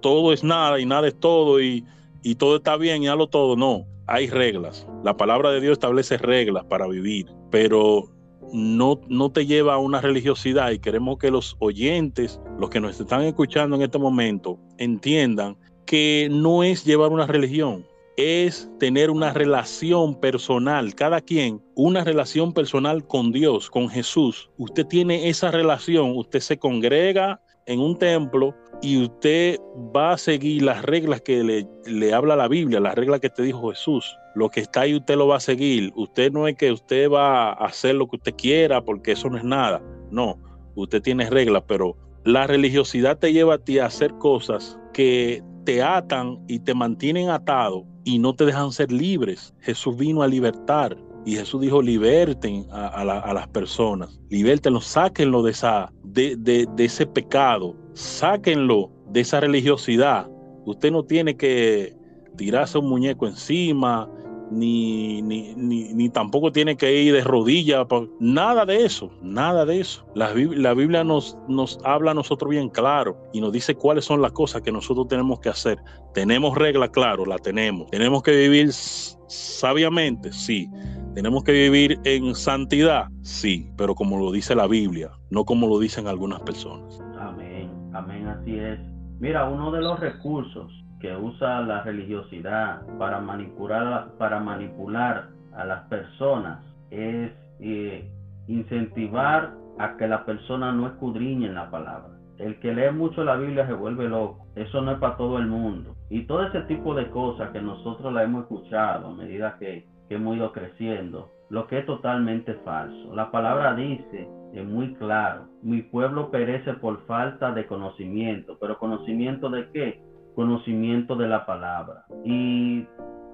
todo 0.00 0.32
es 0.32 0.42
nada 0.42 0.80
y 0.80 0.86
nada 0.86 1.06
es 1.06 1.20
todo 1.20 1.60
y, 1.60 1.84
y 2.22 2.36
todo 2.36 2.56
está 2.56 2.76
bien 2.76 3.02
y 3.02 3.06
lo 3.06 3.26
todo. 3.26 3.56
No, 3.56 3.86
hay 4.06 4.28
reglas. 4.28 4.86
La 5.04 5.16
palabra 5.16 5.50
de 5.50 5.60
Dios 5.60 5.72
establece 5.72 6.16
reglas 6.16 6.64
para 6.64 6.88
vivir, 6.88 7.26
pero 7.50 8.08
no, 8.54 9.00
no 9.08 9.30
te 9.30 9.44
lleva 9.44 9.74
a 9.74 9.78
una 9.78 10.00
religiosidad 10.00 10.70
y 10.70 10.78
queremos 10.78 11.18
que 11.18 11.30
los 11.30 11.56
oyentes, 11.58 12.40
los 12.58 12.70
que 12.70 12.80
nos 12.80 12.98
están 12.98 13.22
escuchando 13.22 13.76
en 13.76 13.82
este 13.82 13.98
momento, 13.98 14.58
entiendan 14.78 15.58
que 15.92 16.28
no 16.30 16.62
es 16.62 16.86
llevar 16.86 17.12
una 17.12 17.26
religión, 17.26 17.86
es 18.16 18.66
tener 18.78 19.10
una 19.10 19.34
relación 19.34 20.18
personal, 20.18 20.94
cada 20.94 21.20
quien, 21.20 21.62
una 21.74 22.02
relación 22.02 22.54
personal 22.54 23.06
con 23.06 23.30
Dios, 23.30 23.68
con 23.68 23.90
Jesús. 23.90 24.48
Usted 24.56 24.86
tiene 24.86 25.28
esa 25.28 25.50
relación, 25.50 26.16
usted 26.16 26.40
se 26.40 26.56
congrega 26.56 27.42
en 27.66 27.78
un 27.78 27.98
templo 27.98 28.54
y 28.80 29.02
usted 29.02 29.60
va 29.94 30.12
a 30.12 30.16
seguir 30.16 30.62
las 30.62 30.80
reglas 30.80 31.20
que 31.20 31.44
le, 31.44 31.66
le, 31.84 32.14
habla 32.14 32.36
la 32.36 32.48
Biblia, 32.48 32.80
las 32.80 32.94
reglas 32.94 33.20
que 33.20 33.28
te 33.28 33.42
dijo 33.42 33.68
Jesús. 33.68 34.16
Lo 34.34 34.48
que 34.48 34.60
está 34.60 34.80
ahí 34.80 34.94
usted 34.94 35.16
lo 35.16 35.26
va 35.26 35.36
a 35.36 35.40
seguir. 35.40 35.92
Usted 35.94 36.32
no 36.32 36.48
es 36.48 36.56
que 36.56 36.72
usted 36.72 37.10
va 37.10 37.50
a 37.50 37.66
hacer 37.66 37.96
lo 37.96 38.08
que 38.08 38.16
usted 38.16 38.34
quiera 38.34 38.82
porque 38.82 39.12
eso 39.12 39.28
no 39.28 39.36
es 39.36 39.44
nada. 39.44 39.82
No, 40.10 40.38
usted 40.74 41.02
tiene 41.02 41.28
reglas, 41.28 41.64
pero 41.68 41.98
la 42.24 42.46
religiosidad 42.46 43.18
te 43.18 43.34
lleva 43.34 43.56
a 43.56 43.58
ti 43.58 43.78
a 43.78 43.84
hacer 43.84 44.14
cosas 44.14 44.78
que 44.94 45.42
te 45.64 45.82
atan 45.82 46.38
y 46.48 46.58
te 46.60 46.74
mantienen 46.74 47.30
atado 47.30 47.84
y 48.04 48.18
no 48.18 48.34
te 48.34 48.44
dejan 48.44 48.72
ser 48.72 48.90
libres. 48.90 49.54
Jesús 49.60 49.96
vino 49.96 50.22
a 50.22 50.28
libertar 50.28 50.96
y 51.24 51.36
Jesús 51.36 51.60
dijo, 51.60 51.80
liberten 51.80 52.66
a, 52.72 53.04
las 53.04 53.48
personas, 53.48 54.20
libertenlo, 54.28 54.80
sáquenlo 54.80 55.42
de, 55.42 55.52
esa, 55.52 55.92
de, 56.02 56.36
de, 56.36 56.66
de 56.74 56.84
ese 56.84 57.06
pecado, 57.06 57.76
sáquenlo 57.94 58.90
de 59.10 59.20
esa 59.20 59.40
religiosidad. 59.40 60.28
Usted 60.64 60.90
no 60.90 61.04
tiene 61.04 61.36
que 61.36 61.94
tirarse 62.36 62.78
un 62.78 62.88
muñeco 62.88 63.26
encima, 63.26 64.10
ni, 64.52 65.22
ni, 65.22 65.54
ni, 65.54 66.08
tampoco 66.10 66.52
tiene 66.52 66.76
que 66.76 67.02
ir 67.02 67.14
de 67.14 67.24
rodillas, 67.24 67.86
nada 68.20 68.66
de 68.66 68.84
eso, 68.84 69.10
nada 69.22 69.64
de 69.64 69.80
eso. 69.80 70.04
La, 70.14 70.32
la, 70.34 70.74
Biblia 70.74 71.04
nos, 71.04 71.38
nos 71.48 71.78
habla 71.84 72.10
a 72.10 72.14
nosotros 72.14 72.50
bien 72.50 72.68
claro 72.68 73.16
y 73.32 73.40
nos 73.40 73.52
dice 73.52 73.74
cuáles 73.74 74.04
son 74.04 74.20
las 74.20 74.32
cosas 74.32 74.62
que 74.62 74.70
nosotros 74.72 75.08
tenemos 75.08 75.40
que 75.40 75.48
hacer. 75.48 75.78
Tenemos 76.14 76.56
reglas, 76.56 76.90
claro, 76.90 77.24
la 77.24 77.38
tenemos. 77.38 77.90
Tenemos 77.90 78.22
que 78.22 78.32
vivir 78.32 78.72
sabiamente, 78.72 80.32
sí. 80.32 80.68
Tenemos 81.14 81.44
que 81.44 81.52
vivir 81.52 81.98
en 82.04 82.34
santidad, 82.34 83.08
sí, 83.22 83.70
pero 83.76 83.94
como 83.94 84.18
lo 84.18 84.32
dice 84.32 84.54
la 84.54 84.66
Biblia, 84.66 85.10
no 85.30 85.44
como 85.44 85.66
lo 85.66 85.78
dicen 85.78 86.06
algunas 86.06 86.40
personas. 86.40 87.00
Amén, 87.18 87.70
amén, 87.92 88.26
así 88.28 88.56
es. 88.58 88.78
Mira, 89.18 89.48
uno 89.48 89.70
de 89.70 89.80
los 89.80 90.00
recursos 90.00 90.72
que 91.02 91.14
usa 91.16 91.60
la 91.62 91.82
religiosidad 91.82 92.80
para 92.96 93.20
manipular, 93.20 94.12
para 94.18 94.38
manipular 94.38 95.30
a 95.52 95.64
las 95.64 95.80
personas 95.88 96.64
es 96.90 97.32
eh, 97.58 98.08
incentivar 98.46 99.52
a 99.78 99.96
que 99.96 100.06
la 100.06 100.24
persona 100.24 100.72
no 100.72 100.86
escudriñe 100.86 101.52
la 101.52 101.70
palabra. 101.70 102.08
El 102.38 102.58
que 102.60 102.72
lee 102.72 102.92
mucho 102.92 103.24
la 103.24 103.36
Biblia 103.36 103.66
se 103.66 103.72
vuelve 103.72 104.08
loco. 104.08 104.46
Eso 104.54 104.80
no 104.80 104.92
es 104.92 104.98
para 104.98 105.16
todo 105.16 105.38
el 105.38 105.46
mundo. 105.48 105.96
Y 106.08 106.22
todo 106.22 106.44
ese 106.44 106.60
tipo 106.62 106.94
de 106.94 107.10
cosas 107.10 107.50
que 107.50 107.60
nosotros 107.60 108.12
la 108.12 108.22
hemos 108.22 108.42
escuchado 108.42 109.08
a 109.08 109.14
medida 109.14 109.56
que, 109.58 109.86
que 110.08 110.14
hemos 110.14 110.36
ido 110.36 110.52
creciendo, 110.52 111.30
lo 111.50 111.66
que 111.66 111.80
es 111.80 111.86
totalmente 111.86 112.54
falso. 112.64 113.14
La 113.14 113.30
palabra 113.30 113.74
dice 113.74 114.28
es 114.52 114.64
muy 114.64 114.94
claro, 114.94 115.48
mi 115.62 115.80
pueblo 115.80 116.30
perece 116.30 116.74
por 116.74 117.06
falta 117.06 117.52
de 117.52 117.66
conocimiento, 117.66 118.58
pero 118.60 118.78
conocimiento 118.78 119.48
de 119.48 119.68
qué? 119.70 120.02
Conocimiento 120.34 121.16
de 121.16 121.28
la 121.28 121.44
palabra. 121.46 122.04
Y 122.24 122.86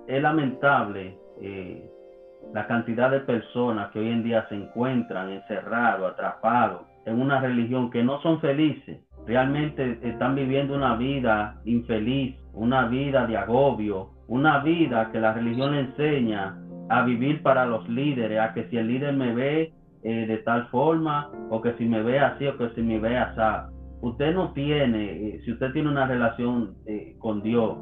es 0.06 0.22
lamentable 0.22 1.16
eh, 1.40 1.90
la 2.52 2.66
cantidad 2.66 3.10
de 3.10 3.20
personas 3.20 3.90
que 3.90 4.00
hoy 4.00 4.08
en 4.08 4.24
día 4.24 4.46
se 4.48 4.54
encuentran 4.54 5.30
encerrados, 5.30 6.12
atrapados 6.12 6.82
en 7.04 7.20
una 7.20 7.40
religión 7.40 7.90
que 7.90 8.02
no 8.02 8.20
son 8.20 8.40
felices, 8.40 9.00
realmente 9.26 9.98
están 10.02 10.34
viviendo 10.34 10.74
una 10.74 10.96
vida 10.96 11.60
infeliz, 11.64 12.36
una 12.52 12.86
vida 12.86 13.26
de 13.26 13.36
agobio, 13.36 14.10
una 14.26 14.58
vida 14.60 15.10
que 15.12 15.20
la 15.20 15.32
religión 15.32 15.74
enseña 15.74 16.56
a 16.88 17.02
vivir 17.02 17.42
para 17.42 17.66
los 17.66 17.88
líderes, 17.88 18.40
a 18.40 18.54
que 18.54 18.68
si 18.68 18.78
el 18.78 18.88
líder 18.88 19.14
me 19.14 19.34
ve 19.34 19.72
eh, 20.02 20.26
de 20.26 20.38
tal 20.38 20.66
forma, 20.68 21.30
o 21.50 21.60
que 21.60 21.74
si 21.74 21.84
me 21.84 22.02
ve 22.02 22.18
así, 22.18 22.46
o 22.46 22.56
que 22.56 22.70
si 22.70 22.82
me 22.82 22.98
ve 22.98 23.18
así. 23.18 23.74
Usted 24.00 24.34
no 24.34 24.52
tiene, 24.52 25.28
eh, 25.28 25.40
si 25.44 25.52
usted 25.52 25.72
tiene 25.72 25.88
una 25.88 26.06
relación 26.06 26.76
eh, 26.86 27.16
con 27.18 27.42
Dios, 27.42 27.76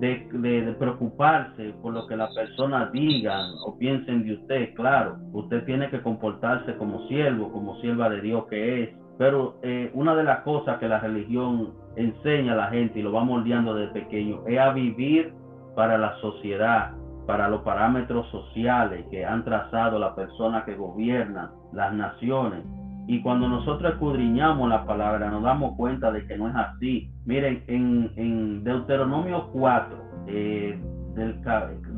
de, 0.00 0.74
preocuparse 0.78 1.72
por 1.80 1.94
lo 1.94 2.06
que 2.08 2.16
las 2.16 2.34
personas 2.34 2.90
digan 2.90 3.52
o 3.64 3.78
piensen 3.78 4.24
de 4.24 4.34
usted, 4.34 4.74
claro, 4.74 5.18
usted 5.32 5.64
tiene 5.64 5.88
que 5.88 6.02
comportarse 6.02 6.76
como 6.76 7.06
siervo, 7.06 7.52
como 7.52 7.80
sierva 7.80 8.08
de 8.08 8.20
Dios 8.20 8.44
que 8.46 8.82
es. 8.82 8.90
Pero 9.16 9.60
una 9.92 10.16
de 10.16 10.24
las 10.24 10.40
cosas 10.40 10.78
que 10.80 10.88
la 10.88 10.98
religión 10.98 11.74
enseña 11.94 12.54
a 12.54 12.56
la 12.56 12.66
gente 12.66 12.98
y 12.98 13.02
lo 13.02 13.12
va 13.12 13.22
moldeando 13.22 13.72
desde 13.72 13.92
pequeño 13.92 14.42
es 14.48 14.58
a 14.58 14.72
vivir 14.72 15.32
para 15.74 15.98
la 15.98 16.16
sociedad, 16.16 16.92
para 17.26 17.48
los 17.48 17.62
parámetros 17.62 18.28
sociales 18.30 19.06
que 19.10 19.24
han 19.24 19.44
trazado 19.44 19.98
las 19.98 20.14
personas 20.14 20.64
que 20.64 20.74
gobiernan 20.74 21.50
las 21.72 21.92
naciones. 21.92 22.64
Y 23.06 23.20
cuando 23.20 23.48
nosotros 23.48 23.92
escudriñamos 23.92 24.68
la 24.68 24.86
palabra, 24.86 25.30
nos 25.30 25.42
damos 25.42 25.76
cuenta 25.76 26.10
de 26.10 26.26
que 26.26 26.36
no 26.36 26.48
es 26.48 26.54
así. 26.56 27.10
Miren, 27.26 27.62
en, 27.66 28.64
Deuteronomio 28.64 29.50
4, 29.52 30.04
eh, 30.28 30.78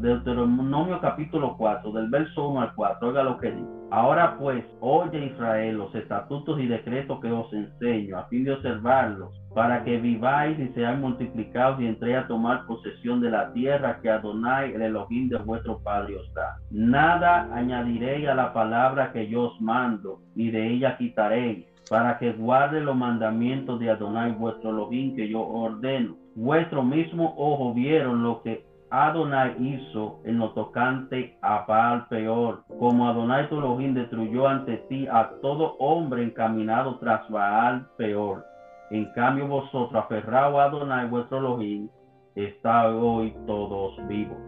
Deuteronomio 0.00 1.00
capítulo 1.00 1.56
4, 1.56 1.92
del 1.92 2.10
verso 2.10 2.48
1 2.48 2.60
al 2.60 2.74
4, 2.74 3.08
oiga 3.08 3.22
lo 3.22 3.38
que 3.38 3.52
dice. 3.52 3.75
Ahora 3.90 4.36
pues, 4.38 4.64
oye 4.80 5.26
Israel 5.26 5.78
los 5.78 5.94
estatutos 5.94 6.60
y 6.60 6.66
decretos 6.66 7.20
que 7.20 7.30
os 7.30 7.52
enseño, 7.52 8.18
a 8.18 8.24
fin 8.24 8.44
de 8.44 8.52
observarlos, 8.52 9.30
para 9.54 9.84
que 9.84 9.98
viváis 9.98 10.58
y 10.58 10.68
seáis 10.74 10.98
multiplicados 10.98 11.80
y 11.80 11.86
entréis 11.86 12.18
a 12.18 12.26
tomar 12.26 12.66
posesión 12.66 13.20
de 13.20 13.30
la 13.30 13.52
tierra 13.52 14.00
que 14.02 14.10
Adonai, 14.10 14.74
el 14.74 14.82
Elohim 14.82 15.28
de 15.28 15.38
vuestro 15.38 15.78
Padre, 15.78 16.16
os 16.16 16.34
da. 16.34 16.58
Nada 16.70 17.48
añadiréis 17.54 18.28
a 18.28 18.34
la 18.34 18.52
palabra 18.52 19.12
que 19.12 19.28
yo 19.28 19.44
os 19.44 19.60
mando, 19.60 20.18
ni 20.34 20.50
de 20.50 20.66
ella 20.66 20.96
quitaréis, 20.98 21.64
para 21.88 22.18
que 22.18 22.32
guarde 22.32 22.80
los 22.80 22.96
mandamientos 22.96 23.78
de 23.78 23.90
Adonai, 23.90 24.32
vuestro 24.32 24.70
Elohim, 24.70 25.14
que 25.14 25.28
yo 25.28 25.40
ordeno. 25.40 26.16
Vuestro 26.34 26.82
mismo 26.82 27.34
ojo 27.38 27.72
vieron 27.72 28.22
lo 28.22 28.42
que 28.42 28.66
Adonai 29.04 29.54
hizo 29.58 30.20
en 30.24 30.38
lo 30.38 30.52
tocante 30.52 31.36
a 31.42 31.66
Baal 31.66 32.06
peor, 32.08 32.64
como 32.78 33.06
Adonai 33.06 33.46
tu 33.48 33.58
Elohim 33.58 33.92
destruyó 33.92 34.48
ante 34.48 34.78
ti 34.88 35.06
a 35.06 35.32
todo 35.42 35.76
hombre 35.78 36.22
encaminado 36.22 36.98
tras 36.98 37.28
Baal 37.28 37.86
peor. 37.98 38.42
En 38.90 39.12
cambio 39.12 39.48
vosotros, 39.48 40.02
aferrados 40.02 40.58
a 40.58 40.64
Adonai 40.64 41.08
vuestro 41.08 41.38
Elohim, 41.38 41.88
está 42.36 42.88
hoy 42.88 43.36
todos 43.46 43.94
vivos. 44.08 44.38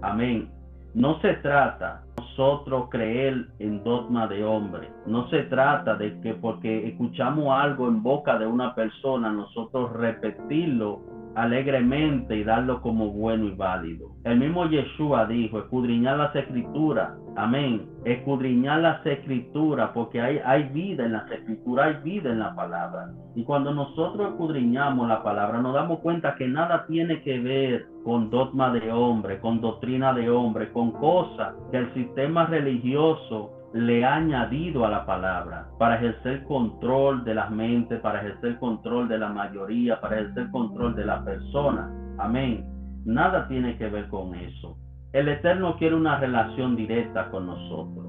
Amén. 0.00 0.50
No 0.94 1.20
se 1.20 1.34
trata 1.34 2.02
nosotros 2.16 2.88
creer 2.90 3.48
en 3.58 3.82
dogma 3.82 4.26
de 4.28 4.44
hombre. 4.44 4.88
No 5.06 5.28
se 5.28 5.42
trata 5.44 5.96
de 5.96 6.20
que 6.20 6.34
porque 6.34 6.88
escuchamos 6.88 7.48
algo 7.50 7.88
en 7.88 8.02
boca 8.02 8.38
de 8.38 8.46
una 8.46 8.74
persona, 8.74 9.30
nosotros 9.30 9.92
repetirlo 9.92 11.00
alegremente 11.38 12.36
y 12.36 12.42
darlo 12.42 12.82
como 12.82 13.10
bueno 13.10 13.44
y 13.46 13.52
válido. 13.52 14.10
El 14.24 14.40
mismo 14.40 14.66
Yeshua 14.66 15.26
dijo, 15.26 15.60
escudriñar 15.60 16.18
las 16.18 16.34
escrituras, 16.34 17.10
amén, 17.36 17.86
escudriñar 18.04 18.80
las 18.80 19.06
escrituras, 19.06 19.90
porque 19.94 20.20
hay, 20.20 20.40
hay 20.44 20.64
vida 20.64 21.04
en 21.04 21.12
las 21.12 21.30
escrituras, 21.30 21.86
hay 21.86 22.02
vida 22.02 22.30
en 22.30 22.40
la 22.40 22.54
palabra. 22.56 23.12
Y 23.36 23.44
cuando 23.44 23.72
nosotros 23.72 24.30
escudriñamos 24.30 25.06
la 25.08 25.22
palabra, 25.22 25.62
nos 25.62 25.74
damos 25.74 26.00
cuenta 26.00 26.34
que 26.34 26.48
nada 26.48 26.84
tiene 26.86 27.22
que 27.22 27.38
ver 27.38 27.86
con 28.04 28.30
dogma 28.30 28.72
de 28.72 28.90
hombre, 28.90 29.38
con 29.38 29.60
doctrina 29.60 30.12
de 30.12 30.28
hombre, 30.28 30.72
con 30.72 30.90
cosas 30.92 31.54
que 31.70 31.78
el 31.78 31.94
sistema 31.94 32.46
religioso 32.46 33.57
le 33.74 34.04
ha 34.04 34.16
añadido 34.16 34.84
a 34.86 34.90
la 34.90 35.04
palabra 35.04 35.68
para 35.78 35.96
ejercer 35.96 36.44
control 36.44 37.24
de 37.24 37.34
las 37.34 37.50
mentes, 37.50 38.00
para 38.00 38.20
ejercer 38.20 38.58
control 38.58 39.08
de 39.08 39.18
la 39.18 39.28
mayoría, 39.28 40.00
para 40.00 40.20
ejercer 40.20 40.50
control 40.50 40.94
de 40.94 41.04
la 41.04 41.22
persona. 41.24 41.90
Amén. 42.18 42.66
Nada 43.04 43.46
tiene 43.48 43.76
que 43.76 43.88
ver 43.88 44.08
con 44.08 44.34
eso. 44.34 44.76
El 45.12 45.28
Eterno 45.28 45.76
quiere 45.76 45.94
una 45.94 46.18
relación 46.18 46.76
directa 46.76 47.30
con 47.30 47.46
nosotros. 47.46 48.06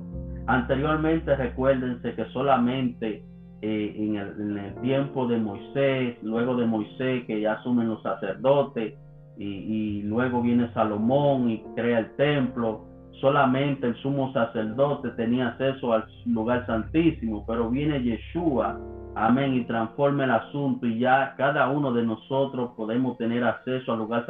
Anteriormente 0.48 1.36
recuérdense 1.36 2.16
que 2.16 2.26
solamente 2.26 3.24
eh, 3.62 3.94
en, 3.98 4.16
el, 4.16 4.76
tiempo 4.82 5.28
de 5.28 5.38
Moisés, 5.38 6.18
luego 6.24 6.56
de 6.56 6.66
Moisés 6.66 7.26
que 7.26 7.42
ya 7.42 7.54
asumen 7.54 7.90
los 7.90 8.02
sacerdotes, 8.02 8.96
y, 9.38 9.46
y, 9.46 10.02
luego 10.02 10.42
viene 10.42 10.70
Salomón 10.74 11.50
y 11.50 11.64
crea 11.76 12.00
el 12.00 12.16
templo. 12.18 12.89
Solamente 13.22 13.88
el 13.88 13.96
sumo 13.98 14.32
sacerdote 14.34 15.10
tenía 15.10 15.50
acceso 15.50 15.94
al 15.94 16.06
lugar 16.26 16.66
santísimo, 16.66 17.44
pero 17.46 17.70
viene 17.70 18.02
Yeshua, 18.02 18.80
amén, 19.16 19.56
y 19.56 19.66
transforma 19.66 20.24
el 20.24 20.32
asunto 20.32 20.86
y 20.88 21.00
ya 21.00 21.34
cada 21.36 21.68
uno 21.70 21.92
de 21.92 22.04
nosotros 22.04 22.72
podemos 22.78 23.18
tener 23.18 23.44
acceso 23.44 23.92
al 23.92 24.00
lugar, 24.00 24.26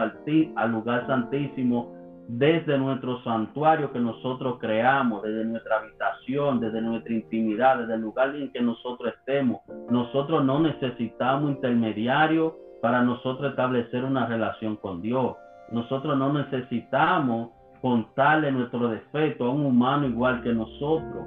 al 0.56 0.72
lugar 0.72 1.06
santísimo 1.06 2.00
desde 2.30 2.78
nuestro 2.78 3.24
santuario 3.24 3.92
que 3.92 4.00
nosotros 4.00 4.58
creamos, 4.60 5.24
desde 5.24 5.46
nuestra 5.46 5.78
habitación, 5.78 6.60
desde 6.60 6.82
nuestra 6.82 7.14
intimidad, 7.14 7.80
desde 7.80 7.96
el 7.96 8.02
lugar 8.02 8.36
en 8.36 8.52
que 8.52 8.62
nosotros 8.62 9.14
estemos. 9.20 9.62
Nosotros 9.90 10.46
no 10.46 10.60
necesitamos 10.60 11.52
intermediarios 11.52 12.54
para 12.82 13.02
nosotros 13.02 13.50
establecer 13.50 14.04
una 14.04 14.28
relación 14.28 14.76
con 14.78 15.02
Dios. 15.02 15.36
Nosotros 15.72 16.18
no 16.18 16.32
necesitamos 16.34 17.50
contarle 17.82 18.52
nuestro 18.52 18.90
defecto 18.90 19.46
a 19.46 19.50
un 19.50 19.66
humano 19.66 20.08
igual 20.08 20.42
que 20.42 20.54
nosotros. 20.54 21.26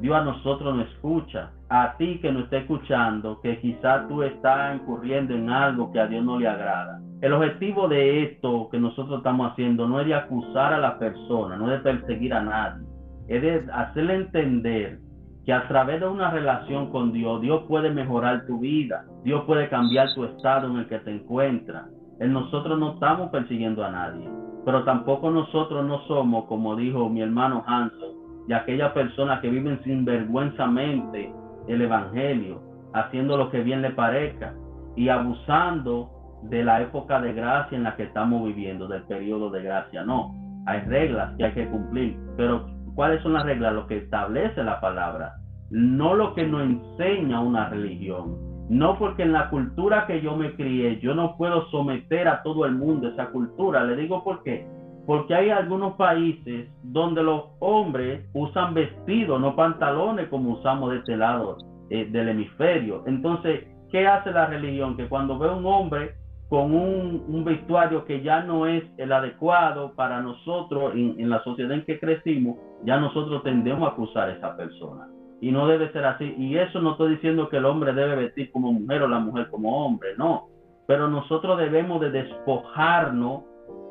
Dios 0.00 0.14
a 0.14 0.24
nosotros 0.24 0.76
nos 0.76 0.88
escucha. 0.88 1.50
A 1.68 1.96
ti 1.96 2.20
que 2.20 2.30
nos 2.30 2.44
está 2.44 2.58
escuchando, 2.58 3.40
que 3.40 3.58
quizás 3.60 4.06
tú 4.08 4.22
estás 4.22 4.76
incurriendo 4.76 5.34
en 5.34 5.50
algo 5.50 5.90
que 5.90 5.98
a 5.98 6.06
Dios 6.06 6.24
no 6.24 6.38
le 6.38 6.46
agrada. 6.46 7.00
El 7.22 7.32
objetivo 7.32 7.88
de 7.88 8.22
esto 8.22 8.68
que 8.70 8.78
nosotros 8.78 9.18
estamos 9.18 9.50
haciendo 9.50 9.88
no 9.88 10.00
es 10.00 10.06
de 10.06 10.14
acusar 10.14 10.74
a 10.74 10.78
la 10.78 10.98
persona, 10.98 11.56
no 11.56 11.72
es 11.72 11.82
de 11.82 11.92
perseguir 11.92 12.34
a 12.34 12.42
nadie. 12.42 12.86
Es 13.26 13.42
de 13.42 13.72
hacerle 13.72 14.14
entender 14.14 14.98
que 15.46 15.52
a 15.52 15.66
través 15.66 16.00
de 16.00 16.06
una 16.06 16.30
relación 16.30 16.90
con 16.90 17.12
Dios, 17.12 17.40
Dios 17.40 17.62
puede 17.66 17.90
mejorar 17.90 18.46
tu 18.46 18.58
vida, 18.58 19.04
Dios 19.24 19.44
puede 19.44 19.68
cambiar 19.68 20.12
tu 20.14 20.24
estado 20.24 20.68
en 20.68 20.76
el 20.76 20.88
que 20.88 20.98
te 20.98 21.10
encuentras. 21.10 21.86
En 22.18 22.32
nosotros 22.32 22.78
no 22.78 22.94
estamos 22.94 23.30
persiguiendo 23.30 23.84
a 23.84 23.90
nadie, 23.90 24.28
pero 24.64 24.84
tampoco 24.84 25.30
nosotros 25.30 25.84
no 25.84 26.00
somos, 26.06 26.44
como 26.46 26.74
dijo 26.76 27.08
mi 27.08 27.20
hermano 27.20 27.62
Hanson, 27.66 28.16
de 28.48 28.54
aquellas 28.54 28.92
personas 28.92 29.40
que 29.40 29.50
viven 29.50 29.82
sinvergüenzamente 29.82 31.32
el 31.68 31.82
Evangelio, 31.82 32.62
haciendo 32.94 33.36
lo 33.36 33.50
que 33.50 33.60
bien 33.60 33.82
le 33.82 33.90
parezca 33.90 34.54
y 34.94 35.08
abusando 35.08 36.10
de 36.44 36.64
la 36.64 36.80
época 36.80 37.20
de 37.20 37.32
gracia 37.32 37.76
en 37.76 37.84
la 37.84 37.96
que 37.96 38.04
estamos 38.04 38.44
viviendo, 38.44 38.88
del 38.88 39.02
periodo 39.02 39.50
de 39.50 39.62
gracia. 39.62 40.04
No, 40.04 40.34
hay 40.66 40.80
reglas 40.80 41.36
que 41.36 41.44
hay 41.44 41.52
que 41.52 41.68
cumplir, 41.68 42.18
pero 42.36 42.66
¿cuáles 42.94 43.22
son 43.22 43.34
las 43.34 43.44
reglas? 43.44 43.74
Lo 43.74 43.86
que 43.86 43.98
establece 43.98 44.62
la 44.62 44.80
palabra, 44.80 45.34
no 45.70 46.14
lo 46.14 46.34
que 46.34 46.46
nos 46.46 46.62
enseña 46.62 47.40
una 47.40 47.68
religión. 47.68 48.45
No 48.68 48.98
porque 48.98 49.22
en 49.22 49.32
la 49.32 49.48
cultura 49.48 50.06
que 50.06 50.20
yo 50.20 50.36
me 50.36 50.54
crié, 50.54 50.98
yo 51.00 51.14
no 51.14 51.36
puedo 51.36 51.66
someter 51.70 52.26
a 52.26 52.42
todo 52.42 52.66
el 52.66 52.72
mundo 52.72 53.08
esa 53.08 53.26
cultura. 53.30 53.84
Le 53.84 53.96
digo 53.96 54.24
por 54.24 54.42
qué. 54.42 54.66
Porque 55.06 55.36
hay 55.36 55.50
algunos 55.50 55.94
países 55.94 56.68
donde 56.82 57.22
los 57.22 57.44
hombres 57.60 58.28
usan 58.34 58.74
vestidos, 58.74 59.40
no 59.40 59.54
pantalones 59.54 60.28
como 60.28 60.54
usamos 60.54 60.90
de 60.90 60.96
este 60.98 61.16
lado 61.16 61.58
eh, 61.90 62.06
del 62.10 62.30
hemisferio. 62.30 63.04
Entonces, 63.06 63.64
¿qué 63.92 64.06
hace 64.06 64.32
la 64.32 64.46
religión? 64.46 64.96
Que 64.96 65.08
cuando 65.08 65.38
ve 65.38 65.48
un 65.48 65.64
hombre 65.64 66.14
con 66.48 66.74
un, 66.74 67.44
vestuario 67.44 68.04
que 68.04 68.22
ya 68.22 68.42
no 68.42 68.66
es 68.66 68.82
el 68.98 69.12
adecuado 69.12 69.92
para 69.94 70.20
nosotros 70.20 70.92
en, 70.94 71.28
la 71.28 71.42
sociedad 71.42 71.72
en 71.72 71.84
que 71.84 71.98
crecimos, 71.98 72.56
ya 72.84 72.98
nosotros 72.98 73.42
tendemos 73.42 73.88
a 73.88 73.92
acusar 73.92 74.28
a 74.28 74.32
esa 74.32 74.56
persona. 74.56 75.08
Y 75.40 75.52
no 75.52 75.66
debe 75.66 75.92
ser 75.92 76.04
así. 76.04 76.34
Y 76.38 76.56
eso 76.56 76.80
no 76.80 76.92
estoy 76.92 77.12
diciendo 77.12 77.48
que 77.48 77.58
el 77.58 77.66
hombre 77.66 77.92
debe 77.92 78.16
vestir 78.16 78.50
como 78.52 78.72
mujer 78.72 79.02
o 79.02 79.08
la 79.08 79.18
mujer 79.18 79.48
como 79.50 79.84
hombre, 79.84 80.10
no. 80.16 80.48
Pero 80.86 81.08
nosotros 81.08 81.58
debemos 81.58 82.00
de 82.00 82.10
despojarnos, 82.10 83.42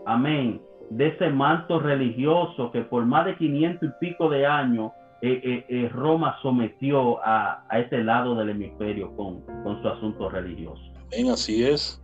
amén, 0.05 0.61
de 0.89 1.07
ese 1.07 1.29
manto 1.29 1.79
religioso 1.79 2.71
que 2.71 2.81
por 2.81 3.05
más 3.05 3.25
de 3.25 3.35
500 3.35 3.89
y 3.89 3.91
pico 3.99 4.29
de 4.29 4.45
años 4.45 4.91
eh, 5.21 5.41
eh, 5.43 5.65
eh, 5.69 5.89
Roma 5.89 6.37
sometió 6.41 7.23
a, 7.25 7.65
a, 7.69 7.79
ese 7.79 8.03
lado 8.03 8.35
del 8.35 8.49
hemisferio 8.49 9.15
con, 9.15 9.41
con 9.63 9.81
su 9.81 9.87
asunto 9.87 10.29
religioso. 10.29 10.94
Bien, 11.11 11.29
así 11.29 11.63
es. 11.63 12.01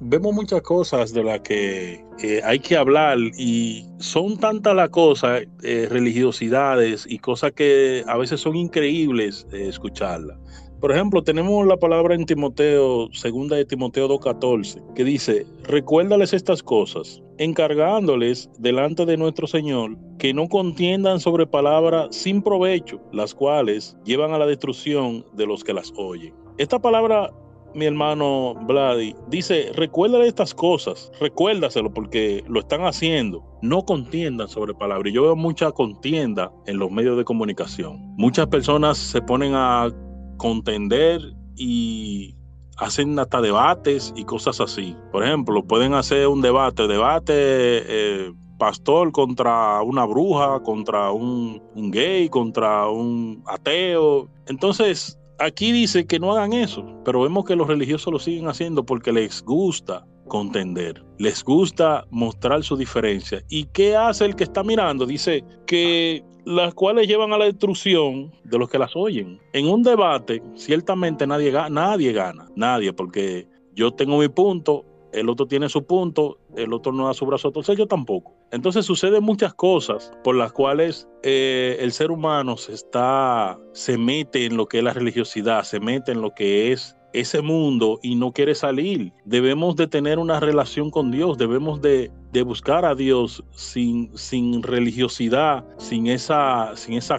vemos 0.00 0.32
muchas 0.32 0.62
cosas 0.62 1.12
de 1.12 1.24
las 1.24 1.40
que 1.40 2.04
hay 2.44 2.58
que 2.58 2.76
hablar 2.76 3.18
y 3.36 3.86
son 3.98 4.36
tantas 4.38 4.74
las 4.74 4.90
cosas, 4.90 5.42
religiosidades 5.62 7.06
y 7.08 7.18
cosas 7.18 7.52
que 7.52 8.04
a 8.06 8.16
veces 8.16 8.40
son 8.40 8.56
increíbles 8.56 9.46
escucharlas. 9.52 10.36
Por 10.80 10.92
ejemplo, 10.92 11.24
tenemos 11.24 11.66
la 11.66 11.76
palabra 11.76 12.14
en 12.14 12.24
Timoteo, 12.24 13.08
segunda 13.12 13.56
de 13.56 13.64
Timoteo 13.64 14.08
2.14, 14.08 14.94
que 14.94 15.02
dice, 15.02 15.44
recuérdales 15.64 16.32
estas 16.32 16.62
cosas, 16.62 17.20
encargándoles 17.38 18.48
delante 18.60 19.04
de 19.04 19.16
nuestro 19.16 19.48
Señor 19.48 19.96
que 20.18 20.32
no 20.32 20.48
contiendan 20.48 21.18
sobre 21.18 21.48
palabras 21.48 22.14
sin 22.14 22.42
provecho, 22.42 23.00
las 23.12 23.34
cuales 23.34 23.96
llevan 24.04 24.30
a 24.32 24.38
la 24.38 24.46
destrucción 24.46 25.26
de 25.32 25.46
los 25.46 25.64
que 25.64 25.74
las 25.74 25.92
oyen. 25.96 26.32
Esta 26.58 26.78
palabra, 26.78 27.32
mi 27.78 27.86
hermano 27.86 28.54
Vladi, 28.66 29.14
dice, 29.28 29.70
recuérdale 29.74 30.26
estas 30.26 30.52
cosas, 30.52 31.10
recuérdaselo 31.20 31.92
porque 31.94 32.44
lo 32.48 32.60
están 32.60 32.82
haciendo. 32.82 33.44
No 33.62 33.84
contiendan 33.84 34.48
sobre 34.48 34.74
palabras. 34.74 35.12
Yo 35.12 35.22
veo 35.22 35.36
mucha 35.36 35.70
contienda 35.72 36.52
en 36.66 36.78
los 36.78 36.90
medios 36.90 37.16
de 37.16 37.24
comunicación. 37.24 38.14
Muchas 38.16 38.48
personas 38.48 38.98
se 38.98 39.22
ponen 39.22 39.54
a 39.54 39.88
contender 40.36 41.20
y 41.56 42.34
hacen 42.76 43.18
hasta 43.18 43.40
debates 43.40 44.12
y 44.16 44.24
cosas 44.24 44.60
así. 44.60 44.96
Por 45.10 45.24
ejemplo, 45.24 45.64
pueden 45.64 45.94
hacer 45.94 46.28
un 46.28 46.42
debate, 46.42 46.86
debate 46.86 47.32
eh, 47.34 48.32
pastor 48.58 49.12
contra 49.12 49.82
una 49.82 50.04
bruja, 50.04 50.60
contra 50.62 51.10
un, 51.10 51.62
un, 51.74 51.90
gay, 51.90 52.28
contra 52.28 52.88
un 52.88 53.42
ateo. 53.46 54.28
Entonces, 54.46 55.17
aquí 55.38 55.72
dice 55.72 56.06
que 56.06 56.18
no 56.18 56.32
hagan 56.32 56.52
eso, 56.52 56.84
pero 57.04 57.22
vemos 57.22 57.44
que 57.44 57.56
los 57.56 57.68
religiosos 57.68 58.12
lo 58.12 58.18
siguen 58.18 58.48
haciendo 58.48 58.84
porque 58.84 59.12
les 59.12 59.42
gusta 59.42 60.06
contender, 60.28 61.02
les 61.18 61.42
gusta 61.42 62.06
mostrar 62.10 62.62
su 62.62 62.76
diferencia. 62.76 63.42
¿Y 63.48 63.64
qué 63.66 63.96
hace 63.96 64.26
el 64.26 64.36
que 64.36 64.44
está 64.44 64.62
mirando? 64.62 65.06
Dice 65.06 65.44
que 65.66 66.22
las 66.44 66.74
cuales 66.74 67.06
llevan 67.06 67.32
a 67.32 67.38
la 67.38 67.44
destrucción 67.46 68.32
de 68.44 68.58
los 68.58 68.68
que 68.68 68.78
las 68.78 68.94
oyen. 68.94 69.40
En 69.52 69.68
un 69.68 69.82
debate, 69.82 70.42
ciertamente 70.54 71.26
nadie, 71.26 71.52
nadie 71.70 72.12
gana, 72.12 72.48
nadie, 72.56 72.92
porque 72.92 73.46
yo 73.74 73.90
tengo 73.92 74.18
mi 74.18 74.28
punto, 74.28 74.84
el 75.12 75.28
otro 75.28 75.46
tiene 75.46 75.68
su 75.68 75.84
punto, 75.84 76.38
el 76.56 76.72
otro 76.72 76.92
no 76.92 77.06
da 77.06 77.14
su 77.14 77.26
brazo 77.26 77.48
a 77.48 77.52
torcer, 77.52 77.76
yo 77.76 77.86
tampoco. 77.86 78.34
Entonces 78.50 78.86
suceden 78.86 79.22
muchas 79.22 79.54
cosas 79.54 80.12
por 80.24 80.36
las 80.36 80.52
cuales 80.52 81.08
eh, 81.22 81.76
el 81.80 81.92
ser 81.92 82.10
humano 82.10 82.56
se 82.56 82.72
está, 82.74 83.58
se 83.72 83.98
mete 83.98 84.46
en 84.46 84.56
lo 84.56 84.66
que 84.66 84.78
es 84.78 84.84
la 84.84 84.92
religiosidad, 84.92 85.64
se 85.64 85.80
mete 85.80 86.12
en 86.12 86.20
lo 86.20 86.34
que 86.34 86.72
es 86.72 86.96
ese 87.12 87.40
mundo 87.40 87.98
y 88.02 88.14
no 88.14 88.32
quiere 88.32 88.54
salir. 88.54 89.12
Debemos 89.24 89.76
de 89.76 89.86
tener 89.86 90.18
una 90.18 90.40
relación 90.40 90.90
con 90.90 91.10
Dios, 91.10 91.38
debemos 91.38 91.80
de, 91.80 92.10
buscar 92.44 92.84
a 92.84 92.94
Dios 92.94 93.42
sin, 93.50 94.16
sin 94.16 94.62
religiosidad, 94.62 95.64
sin 95.78 96.06
esa, 96.06 96.74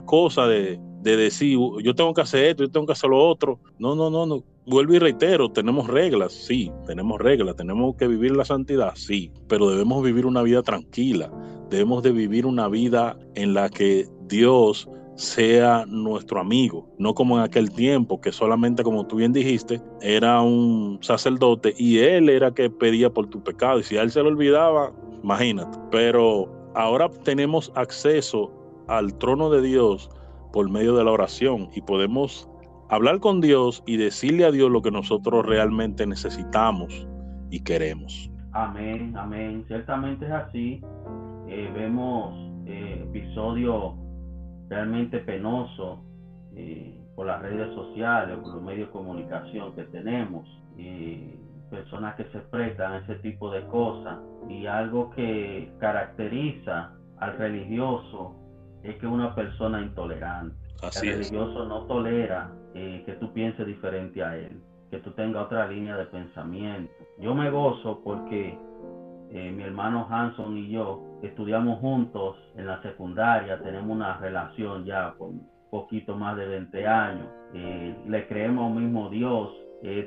cosa 0.05 0.47
de, 0.47 0.79
de 1.01 1.17
decir, 1.17 1.57
yo 1.83 1.93
tengo 1.93 2.13
que 2.13 2.21
hacer 2.21 2.45
esto, 2.45 2.63
yo 2.63 2.71
tengo 2.71 2.85
que 2.85 2.93
hacer 2.93 3.09
lo 3.09 3.17
otro. 3.17 3.59
No, 3.77 3.95
no, 3.95 4.09
no, 4.09 4.25
no. 4.25 4.43
Vuelvo 4.69 4.93
y 4.93 4.99
reitero, 4.99 5.49
tenemos 5.49 5.87
reglas, 5.87 6.31
sí, 6.31 6.71
tenemos 6.85 7.19
reglas, 7.19 7.55
tenemos 7.55 7.95
que 7.95 8.07
vivir 8.07 8.35
la 8.35 8.45
santidad, 8.45 8.91
sí, 8.93 9.31
pero 9.47 9.67
debemos 9.67 10.03
vivir 10.03 10.27
una 10.27 10.43
vida 10.43 10.61
tranquila, 10.61 11.31
debemos 11.71 12.03
de 12.03 12.11
vivir 12.11 12.45
una 12.45 12.67
vida 12.67 13.17
en 13.33 13.55
la 13.55 13.69
que 13.69 14.07
Dios 14.27 14.87
sea 15.15 15.85
nuestro 15.87 16.39
amigo, 16.39 16.87
no 16.99 17.15
como 17.15 17.37
en 17.37 17.45
aquel 17.45 17.71
tiempo 17.71 18.21
que 18.21 18.31
solamente, 18.31 18.83
como 18.83 19.07
tú 19.07 19.15
bien 19.15 19.33
dijiste, 19.33 19.81
era 20.01 20.39
un 20.41 20.99
sacerdote 21.01 21.73
y 21.75 21.97
él 21.97 22.29
era 22.29 22.53
que 22.53 22.69
pedía 22.69 23.09
por 23.09 23.25
tu 23.25 23.43
pecado 23.43 23.79
y 23.79 23.83
si 23.83 23.97
a 23.97 24.03
él 24.03 24.11
se 24.11 24.21
lo 24.21 24.29
olvidaba, 24.29 24.93
imagínate. 25.23 25.79
Pero 25.89 26.47
ahora 26.75 27.09
tenemos 27.23 27.71
acceso 27.73 28.51
al 28.87 29.17
trono 29.17 29.49
de 29.49 29.63
Dios 29.63 30.11
por 30.53 30.69
medio 30.69 30.95
de 30.95 31.03
la 31.03 31.11
oración 31.11 31.69
y 31.75 31.81
podemos 31.81 32.48
hablar 32.89 33.19
con 33.19 33.39
Dios 33.39 33.83
y 33.85 33.97
decirle 33.97 34.45
a 34.45 34.51
Dios 34.51 34.69
lo 34.69 34.81
que 34.81 34.91
nosotros 34.91 35.45
realmente 35.45 36.05
necesitamos 36.05 37.07
y 37.49 37.63
queremos. 37.63 38.31
Amén, 38.51 39.15
amén. 39.15 39.63
Ciertamente 39.67 40.25
es 40.25 40.31
así. 40.31 40.81
Eh, 41.47 41.71
vemos 41.73 42.33
eh, 42.65 43.05
episodios 43.07 43.93
realmente 44.67 45.19
penoso 45.19 46.03
eh, 46.55 46.99
por 47.15 47.27
las 47.27 47.41
redes 47.41 47.73
sociales, 47.75 48.37
por 48.39 48.55
los 48.55 48.63
medios 48.63 48.87
de 48.87 48.91
comunicación 48.91 49.73
que 49.75 49.83
tenemos, 49.85 50.47
personas 51.69 52.15
que 52.15 52.23
se 52.31 52.39
prestan 52.39 52.93
a 52.93 52.97
ese 52.99 53.15
tipo 53.15 53.51
de 53.51 53.63
cosas 53.67 54.17
y 54.47 54.65
algo 54.65 55.11
que 55.11 55.71
caracteriza 55.79 56.93
al 57.19 57.37
religioso 57.37 58.33
es 58.81 58.95
que 58.95 59.05
una 59.05 59.35
persona 59.35 59.81
intolerante. 59.81 60.55
el 61.03 61.11
religioso 61.15 61.65
no 61.65 61.85
tolera 61.85 62.49
eh, 62.75 63.01
que 63.05 63.13
tú 63.13 63.33
pienses 63.33 63.65
diferente 63.65 64.23
a 64.23 64.37
él, 64.37 64.61
que 64.91 64.99
tú 64.99 65.11
tengas 65.11 65.45
otra 65.45 65.67
línea 65.67 65.97
de 65.97 66.05
pensamiento. 66.05 66.91
Yo 67.17 67.33
me 67.33 67.49
gozo 67.49 68.01
porque 68.03 68.57
eh, 69.31 69.51
mi 69.51 69.63
hermano 69.63 70.07
Hanson 70.09 70.55
y 70.57 70.69
yo 70.69 71.03
estudiamos 71.23 71.79
juntos 71.79 72.37
en 72.55 72.67
la 72.67 72.81
secundaria, 72.83 73.59
tenemos 73.61 73.89
una 73.89 74.17
relación 74.17 74.85
ya 74.85 75.13
por 75.17 75.31
poquito 75.71 76.15
más 76.15 76.37
de 76.37 76.47
20 76.47 76.87
años, 76.87 77.27
eh, 77.53 77.95
le 78.07 78.27
creemos 78.27 78.71
al 78.71 78.81
mismo 78.81 79.09
Dios, 79.09 79.51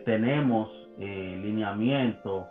tenemos 0.05 0.68
lineamiento 0.98 2.46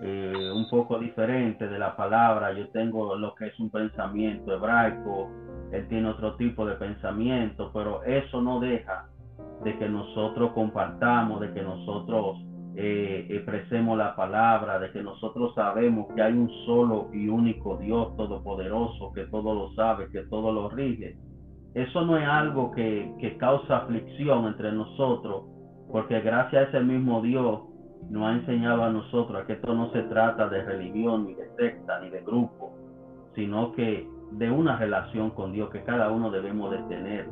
un 0.00 0.66
poco 0.70 0.98
diferente 0.98 1.68
de 1.68 1.78
la 1.78 1.94
palabra, 1.94 2.52
yo 2.52 2.68
tengo 2.70 3.14
lo 3.14 3.34
que 3.34 3.48
es 3.48 3.60
un 3.60 3.70
pensamiento 3.70 4.54
hebraico, 4.54 5.30
él 5.72 5.86
tiene 5.88 6.08
otro 6.08 6.36
tipo 6.36 6.64
de 6.64 6.76
pensamiento, 6.76 7.70
pero 7.74 8.02
eso 8.04 8.40
no 8.40 8.58
deja 8.58 9.06
de 9.64 9.78
que 9.78 9.88
nosotros 9.88 10.52
compartamos, 10.52 11.40
de 11.40 11.52
que 11.52 11.62
nosotros 11.62 12.38
eh, 12.76 13.26
expresemos 13.30 13.96
la 13.96 14.14
palabra, 14.14 14.78
de 14.78 14.90
que 14.92 15.02
nosotros 15.02 15.54
sabemos 15.54 16.06
que 16.14 16.22
hay 16.22 16.34
un 16.34 16.50
solo 16.66 17.08
y 17.12 17.28
único 17.28 17.76
Dios 17.78 18.14
todopoderoso, 18.16 19.12
que 19.14 19.24
todo 19.26 19.54
lo 19.54 19.72
sabe, 19.72 20.08
que 20.10 20.22
todo 20.22 20.52
lo 20.52 20.68
rige. 20.68 21.16
Eso 21.74 22.04
no 22.04 22.16
es 22.18 22.26
algo 22.26 22.70
que, 22.72 23.12
que 23.20 23.36
causa 23.38 23.78
aflicción 23.78 24.46
entre 24.46 24.72
nosotros, 24.72 25.44
porque 25.90 26.20
gracias 26.20 26.66
a 26.66 26.68
ese 26.68 26.80
mismo 26.80 27.22
Dios 27.22 27.62
nos 28.10 28.24
ha 28.24 28.32
enseñado 28.32 28.84
a 28.84 28.90
nosotros 28.90 29.44
que 29.46 29.54
esto 29.54 29.74
no 29.74 29.90
se 29.92 30.02
trata 30.02 30.48
de 30.48 30.62
religión, 30.62 31.26
ni 31.26 31.34
de 31.34 31.48
secta, 31.56 32.00
ni 32.00 32.10
de 32.10 32.20
grupo, 32.22 32.74
sino 33.34 33.72
que 33.72 34.08
de 34.32 34.50
una 34.50 34.76
relación 34.76 35.30
con 35.30 35.52
Dios 35.52 35.70
que 35.70 35.82
cada 35.82 36.10
uno 36.10 36.30
debemos 36.30 36.70
de 36.70 36.78
tener. 36.94 37.28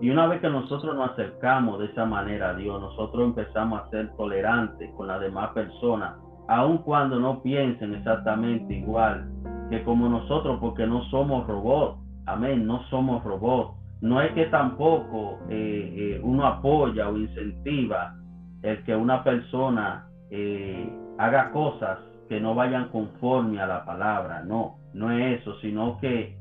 Y 0.00 0.10
una 0.10 0.26
vez 0.26 0.40
que 0.40 0.50
nosotros 0.50 0.94
nos 0.94 1.10
acercamos 1.10 1.78
de 1.78 1.86
esa 1.86 2.04
manera 2.04 2.50
a 2.50 2.54
Dios, 2.54 2.80
nosotros 2.80 3.24
empezamos 3.24 3.82
a 3.82 3.90
ser 3.90 4.14
tolerantes 4.16 4.90
con 4.96 5.06
las 5.06 5.20
demás 5.20 5.50
personas, 5.50 6.14
aun 6.48 6.78
cuando 6.78 7.18
no 7.18 7.42
piensen 7.42 7.94
exactamente 7.94 8.74
igual 8.74 9.30
que 9.70 9.82
como 9.84 10.08
nosotros, 10.08 10.58
porque 10.60 10.86
no 10.86 11.04
somos 11.04 11.46
robots. 11.46 11.98
Amén, 12.26 12.66
no 12.66 12.82
somos 12.90 13.22
robots. 13.24 13.78
No 14.00 14.20
es 14.20 14.32
que 14.32 14.46
tampoco 14.46 15.38
eh, 15.48 15.94
eh, 15.96 16.20
uno 16.22 16.46
apoya 16.46 17.08
o 17.08 17.16
incentiva 17.16 18.14
el 18.62 18.82
que 18.84 18.94
una 18.94 19.24
persona 19.24 20.06
eh, 20.30 20.92
haga 21.18 21.50
cosas 21.52 21.98
que 22.28 22.40
no 22.40 22.54
vayan 22.54 22.88
conforme 22.88 23.60
a 23.60 23.66
la 23.66 23.84
palabra, 23.84 24.42
no 24.44 24.76
no 24.94 25.10
es 25.10 25.40
eso, 25.40 25.58
sino 25.60 25.98
que 25.98 26.36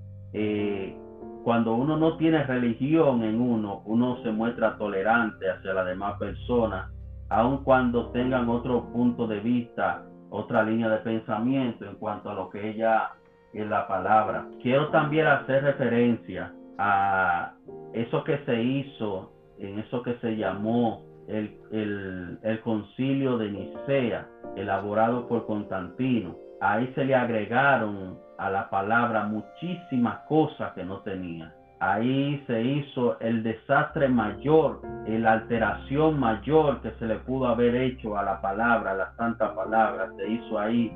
cuando 1.43 1.75
uno 1.75 1.97
no 1.97 2.17
tiene 2.17 2.43
religión 2.43 3.23
en 3.23 3.39
uno, 3.39 3.81
uno 3.85 4.17
se 4.23 4.31
muestra 4.31 4.77
tolerante 4.77 5.49
hacia 5.49 5.73
las 5.73 5.85
demás 5.85 6.17
personas, 6.17 6.89
aun 7.29 7.63
cuando 7.63 8.11
tengan 8.11 8.47
otro 8.47 8.85
punto 8.93 9.27
de 9.27 9.39
vista, 9.41 10.03
otra 10.29 10.63
línea 10.63 10.89
de 10.89 10.97
pensamiento 10.99 11.85
en 11.85 11.95
cuanto 11.95 12.29
a 12.29 12.33
lo 12.33 12.49
que 12.49 12.69
ella 12.69 13.11
es 13.53 13.67
la 13.67 13.87
palabra. 13.87 14.47
Quiero 14.61 14.87
también 14.89 15.27
hacer 15.27 15.63
referencia 15.63 16.53
a 16.77 17.53
eso 17.93 18.23
que 18.23 18.37
se 18.45 18.63
hizo, 18.63 19.31
en 19.59 19.79
eso 19.79 20.01
que 20.01 20.15
se 20.15 20.35
llamó 20.37 21.03
el, 21.27 21.57
el, 21.71 22.39
el 22.41 22.61
concilio 22.61 23.37
de 23.37 23.51
Nicea, 23.51 24.27
elaborado 24.55 25.27
por 25.27 25.45
Constantino. 25.45 26.35
Ahí 26.61 26.91
se 26.95 27.03
le 27.03 27.15
agregaron 27.15 28.17
a 28.43 28.49
la 28.49 28.69
palabra 28.69 29.23
muchísimas 29.23 30.19
cosas 30.27 30.73
que 30.73 30.83
no 30.83 30.99
tenía. 30.99 31.53
Ahí 31.79 32.43
se 32.45 32.61
hizo 32.61 33.17
el 33.21 33.41
desastre 33.41 34.09
mayor, 34.09 34.81
la 35.07 35.33
alteración 35.33 36.19
mayor 36.19 36.81
que 36.81 36.91
se 36.99 37.05
le 37.05 37.15
pudo 37.19 37.47
haber 37.47 37.73
hecho 37.75 38.17
a 38.17 38.23
la 38.23 38.41
palabra, 38.41 38.91
a 38.91 38.95
la 38.95 39.15
santa 39.15 39.55
palabra, 39.55 40.09
se 40.17 40.29
hizo 40.29 40.59
ahí. 40.59 40.91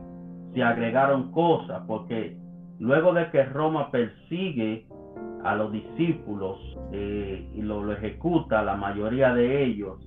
Se 0.54 0.62
agregaron 0.62 1.32
cosas 1.32 1.84
porque 1.88 2.38
luego 2.80 3.14
de 3.14 3.30
que 3.32 3.44
Roma 3.44 3.92
persigue 3.92 4.86
a 5.44 5.56
los 5.56 5.72
discípulos 5.72 6.58
eh, 6.92 7.50
y 7.56 7.62
lo, 7.62 7.82
lo 7.82 7.94
ejecuta 7.94 8.62
la 8.62 8.76
mayoría 8.76 9.34
de 9.34 9.64
ellos, 9.64 10.06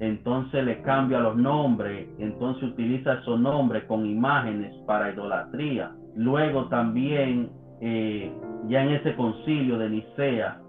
entonces 0.00 0.64
le 0.64 0.82
cambia 0.82 1.20
los 1.20 1.36
nombres, 1.36 2.08
entonces 2.18 2.64
utiliza 2.64 3.14
esos 3.14 3.38
nombres 3.38 3.84
con 3.84 4.06
imágenes 4.06 4.74
para 4.86 5.12
idolatría. 5.12 5.92
Luego 6.16 6.66
también, 6.66 7.50
eh, 7.80 8.32
ya 8.68 8.82
en 8.82 8.90
ese 8.90 9.14
concilio 9.14 9.78
de 9.78 9.90
Nicea, 9.90 10.60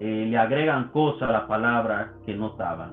eh, 0.00 0.26
le 0.28 0.36
agregan 0.36 0.90
cosas 0.90 1.28
a 1.28 1.32
la 1.32 1.46
palabra 1.46 2.12
que 2.24 2.34
no 2.34 2.48
estaban. 2.48 2.92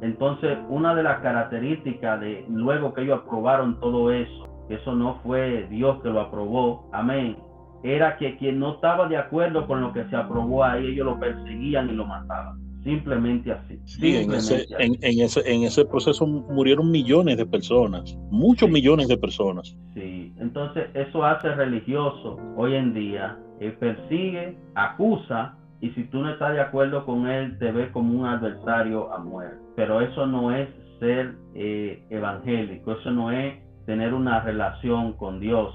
Entonces, 0.00 0.58
una 0.68 0.94
de 0.94 1.04
las 1.04 1.20
características 1.20 2.20
de 2.20 2.44
luego 2.48 2.92
que 2.92 3.02
ellos 3.02 3.20
aprobaron 3.20 3.78
todo 3.78 4.10
eso, 4.10 4.48
que 4.68 4.74
eso 4.74 4.94
no 4.94 5.20
fue 5.22 5.66
Dios 5.70 6.02
que 6.02 6.10
lo 6.10 6.20
aprobó, 6.20 6.88
amén, 6.92 7.36
era 7.84 8.16
que 8.16 8.36
quien 8.36 8.58
no 8.58 8.74
estaba 8.74 9.06
de 9.08 9.16
acuerdo 9.16 9.66
con 9.66 9.80
lo 9.80 9.92
que 9.92 10.04
se 10.04 10.16
aprobó 10.16 10.64
ahí, 10.64 10.86
ellos 10.86 11.06
lo 11.06 11.20
perseguían 11.20 11.88
y 11.90 11.92
lo 11.92 12.06
mataban. 12.06 12.71
Simplemente 12.82 13.52
así. 13.52 13.78
Sí, 13.84 14.16
en, 14.16 14.32
ese, 14.32 14.66
En, 14.78 14.96
ese, 15.02 15.40
en 15.50 15.62
ese 15.62 15.84
proceso 15.84 16.26
murieron 16.26 16.90
millones 16.90 17.36
de 17.36 17.46
personas, 17.46 18.16
muchos 18.30 18.68
millones 18.68 19.08
de 19.08 19.16
personas. 19.16 19.76
Sí, 19.94 20.32
entonces 20.38 20.88
eso 20.94 21.24
hace 21.24 21.54
religioso 21.54 22.38
hoy 22.56 22.74
en 22.74 22.92
día, 22.92 23.38
persigue, 23.78 24.56
acusa, 24.74 25.56
y 25.80 25.90
si 25.90 26.04
tú 26.04 26.20
no 26.20 26.30
estás 26.30 26.52
de 26.54 26.60
acuerdo 26.60 27.04
con 27.04 27.26
él, 27.26 27.58
te 27.58 27.70
ve 27.72 27.90
como 27.90 28.20
un 28.20 28.26
adversario 28.26 29.12
a 29.12 29.18
muerte. 29.18 29.58
Pero 29.76 30.00
eso 30.00 30.26
no 30.26 30.54
es 30.54 30.68
ser 31.00 31.34
eh, 31.54 32.04
evangélico, 32.10 32.92
eso 32.92 33.10
no 33.10 33.32
es 33.32 33.54
tener 33.86 34.14
una 34.14 34.40
relación 34.40 35.14
con 35.14 35.40
Dios. 35.40 35.74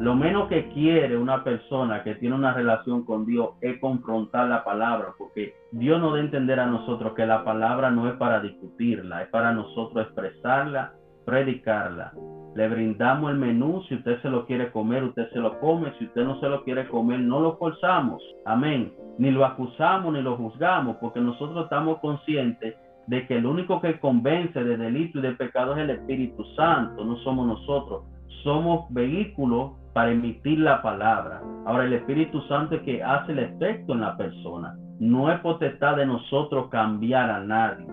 Lo 0.00 0.16
menos 0.16 0.48
que 0.48 0.68
quiere 0.70 1.16
una 1.16 1.44
persona 1.44 2.02
que 2.02 2.16
tiene 2.16 2.34
una 2.34 2.52
relación 2.52 3.04
con 3.04 3.24
Dios 3.24 3.50
es 3.60 3.78
confrontar 3.78 4.48
la 4.48 4.64
palabra, 4.64 5.14
porque 5.16 5.54
Dios 5.70 6.00
nos 6.00 6.12
da 6.12 6.18
a 6.18 6.22
entender 6.22 6.58
a 6.58 6.66
nosotros 6.66 7.14
que 7.14 7.24
la 7.24 7.44
palabra 7.44 7.90
no 7.90 8.08
es 8.08 8.14
para 8.14 8.40
discutirla, 8.40 9.22
es 9.22 9.28
para 9.28 9.52
nosotros 9.52 10.04
expresarla, 10.04 10.92
predicarla. 11.24 12.12
Le 12.56 12.68
brindamos 12.68 13.30
el 13.30 13.38
menú, 13.38 13.82
si 13.88 13.94
usted 13.94 14.20
se 14.20 14.28
lo 14.28 14.46
quiere 14.46 14.72
comer, 14.72 15.04
usted 15.04 15.30
se 15.30 15.38
lo 15.38 15.58
come, 15.60 15.92
si 15.98 16.06
usted 16.06 16.24
no 16.24 16.40
se 16.40 16.48
lo 16.48 16.64
quiere 16.64 16.88
comer, 16.88 17.20
no 17.20 17.38
lo 17.38 17.56
forzamos. 17.56 18.20
Amén. 18.46 18.92
Ni 19.18 19.30
lo 19.30 19.44
acusamos 19.44 20.12
ni 20.12 20.22
lo 20.22 20.36
juzgamos, 20.36 20.96
porque 20.96 21.20
nosotros 21.20 21.64
estamos 21.64 21.98
conscientes 22.00 22.74
de 23.06 23.26
que 23.26 23.36
el 23.36 23.46
único 23.46 23.80
que 23.80 24.00
convence 24.00 24.62
de 24.62 24.76
delito 24.76 25.18
y 25.18 25.22
de 25.22 25.32
pecado 25.32 25.74
es 25.74 25.78
el 25.78 25.90
Espíritu 25.90 26.44
Santo, 26.56 27.04
no 27.04 27.16
somos 27.18 27.46
nosotros. 27.46 28.04
Somos 28.42 28.92
vehículos 28.92 29.72
para 29.94 30.10
emitir 30.10 30.58
la 30.58 30.82
palabra. 30.82 31.40
Ahora 31.64 31.84
el 31.84 31.94
Espíritu 31.94 32.42
Santo 32.42 32.74
es 32.74 32.82
que 32.82 33.02
hace 33.02 33.32
el 33.32 33.38
efecto 33.38 33.94
en 33.94 34.00
la 34.00 34.16
persona. 34.16 34.76
No 34.98 35.32
es 35.32 35.40
potestad 35.40 35.96
de 35.96 36.04
nosotros 36.04 36.68
cambiar 36.68 37.30
a 37.30 37.40
nadie. 37.40 37.86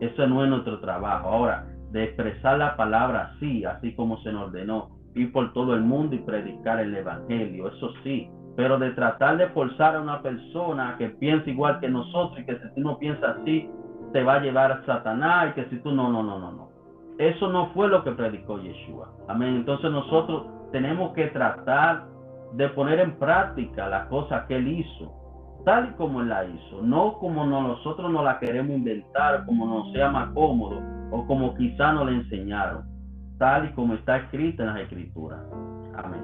Eso 0.00 0.26
no 0.26 0.44
es 0.44 0.48
nuestro 0.48 0.80
trabajo. 0.80 1.28
Ahora, 1.28 1.66
de 1.90 2.04
expresar 2.04 2.58
la 2.58 2.76
palabra 2.76 3.32
sí, 3.40 3.64
así 3.64 3.94
como 3.94 4.18
se 4.18 4.32
nos 4.32 4.48
ordenó, 4.48 4.90
ir 5.14 5.32
por 5.32 5.52
todo 5.52 5.74
el 5.74 5.82
mundo 5.82 6.14
y 6.14 6.20
predicar 6.20 6.80
el 6.80 6.94
Evangelio, 6.94 7.68
eso 7.68 7.90
sí. 8.04 8.30
Pero 8.56 8.78
de 8.78 8.90
tratar 8.92 9.36
de 9.36 9.48
forzar 9.48 9.96
a 9.96 10.00
una 10.00 10.22
persona 10.22 10.96
que 10.98 11.08
piensa 11.08 11.50
igual 11.50 11.80
que 11.80 11.88
nosotros 11.88 12.40
y 12.40 12.44
que 12.44 12.56
si 12.56 12.74
tú 12.74 12.80
no 12.80 12.98
piensas 12.98 13.36
así, 13.40 13.68
te 14.12 14.22
va 14.22 14.34
a 14.34 14.40
llevar 14.40 14.72
a 14.72 14.84
Satanás 14.86 15.50
y 15.50 15.60
que 15.60 15.70
si 15.70 15.78
tú 15.80 15.92
no, 15.92 16.10
no, 16.10 16.22
no, 16.22 16.38
no, 16.38 16.52
no. 16.52 16.68
Eso 17.18 17.48
no 17.48 17.70
fue 17.72 17.88
lo 17.88 18.04
que 18.04 18.12
predicó 18.12 18.60
Yeshua. 18.60 19.10
Amén. 19.28 19.56
Entonces 19.56 19.90
nosotros 19.90 20.46
tenemos 20.72 21.12
que 21.14 21.26
tratar 21.28 22.06
de 22.54 22.68
poner 22.70 23.00
en 23.00 23.18
práctica 23.18 23.88
las 23.88 24.06
cosas 24.08 24.46
que 24.46 24.56
él 24.56 24.68
hizo, 24.68 25.12
tal 25.64 25.90
y 25.90 25.92
como 25.94 26.20
él 26.20 26.28
la 26.28 26.44
hizo, 26.44 26.82
no 26.82 27.18
como 27.18 27.44
nosotros 27.44 28.10
no 28.10 28.22
la 28.22 28.38
queremos 28.38 28.76
inventar, 28.76 29.44
como 29.44 29.66
nos 29.66 29.92
sea 29.92 30.10
más 30.10 30.32
cómodo 30.32 30.80
o 31.10 31.26
como 31.26 31.54
quizá 31.54 31.92
nos 31.92 32.06
la 32.06 32.12
enseñaron, 32.12 32.84
tal 33.38 33.68
y 33.68 33.72
como 33.72 33.94
está 33.94 34.18
escrita 34.18 34.62
en 34.62 34.68
las 34.70 34.80
escrituras. 34.82 35.40
Amén. 35.96 36.22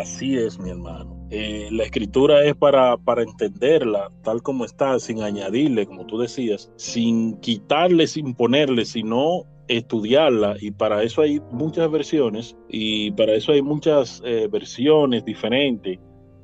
Así 0.00 0.36
es, 0.36 0.58
mi 0.58 0.70
hermano. 0.70 1.16
Eh, 1.30 1.68
la 1.72 1.82
escritura 1.82 2.44
es 2.44 2.54
para, 2.54 2.96
para 2.96 3.22
entenderla 3.22 4.10
tal 4.22 4.42
como 4.42 4.64
está, 4.64 4.98
sin 5.00 5.22
añadirle, 5.22 5.86
como 5.86 6.06
tú 6.06 6.18
decías, 6.18 6.72
sin 6.76 7.38
quitarle, 7.40 8.06
sin 8.06 8.34
ponerle, 8.34 8.84
sino 8.84 9.42
estudiarla 9.68 10.56
y 10.60 10.70
para 10.70 11.02
eso 11.02 11.22
hay 11.22 11.40
muchas 11.52 11.90
versiones 11.90 12.56
y 12.68 13.10
para 13.12 13.34
eso 13.34 13.52
hay 13.52 13.62
muchas 13.62 14.22
eh, 14.24 14.48
versiones 14.50 15.24
diferentes 15.24 15.98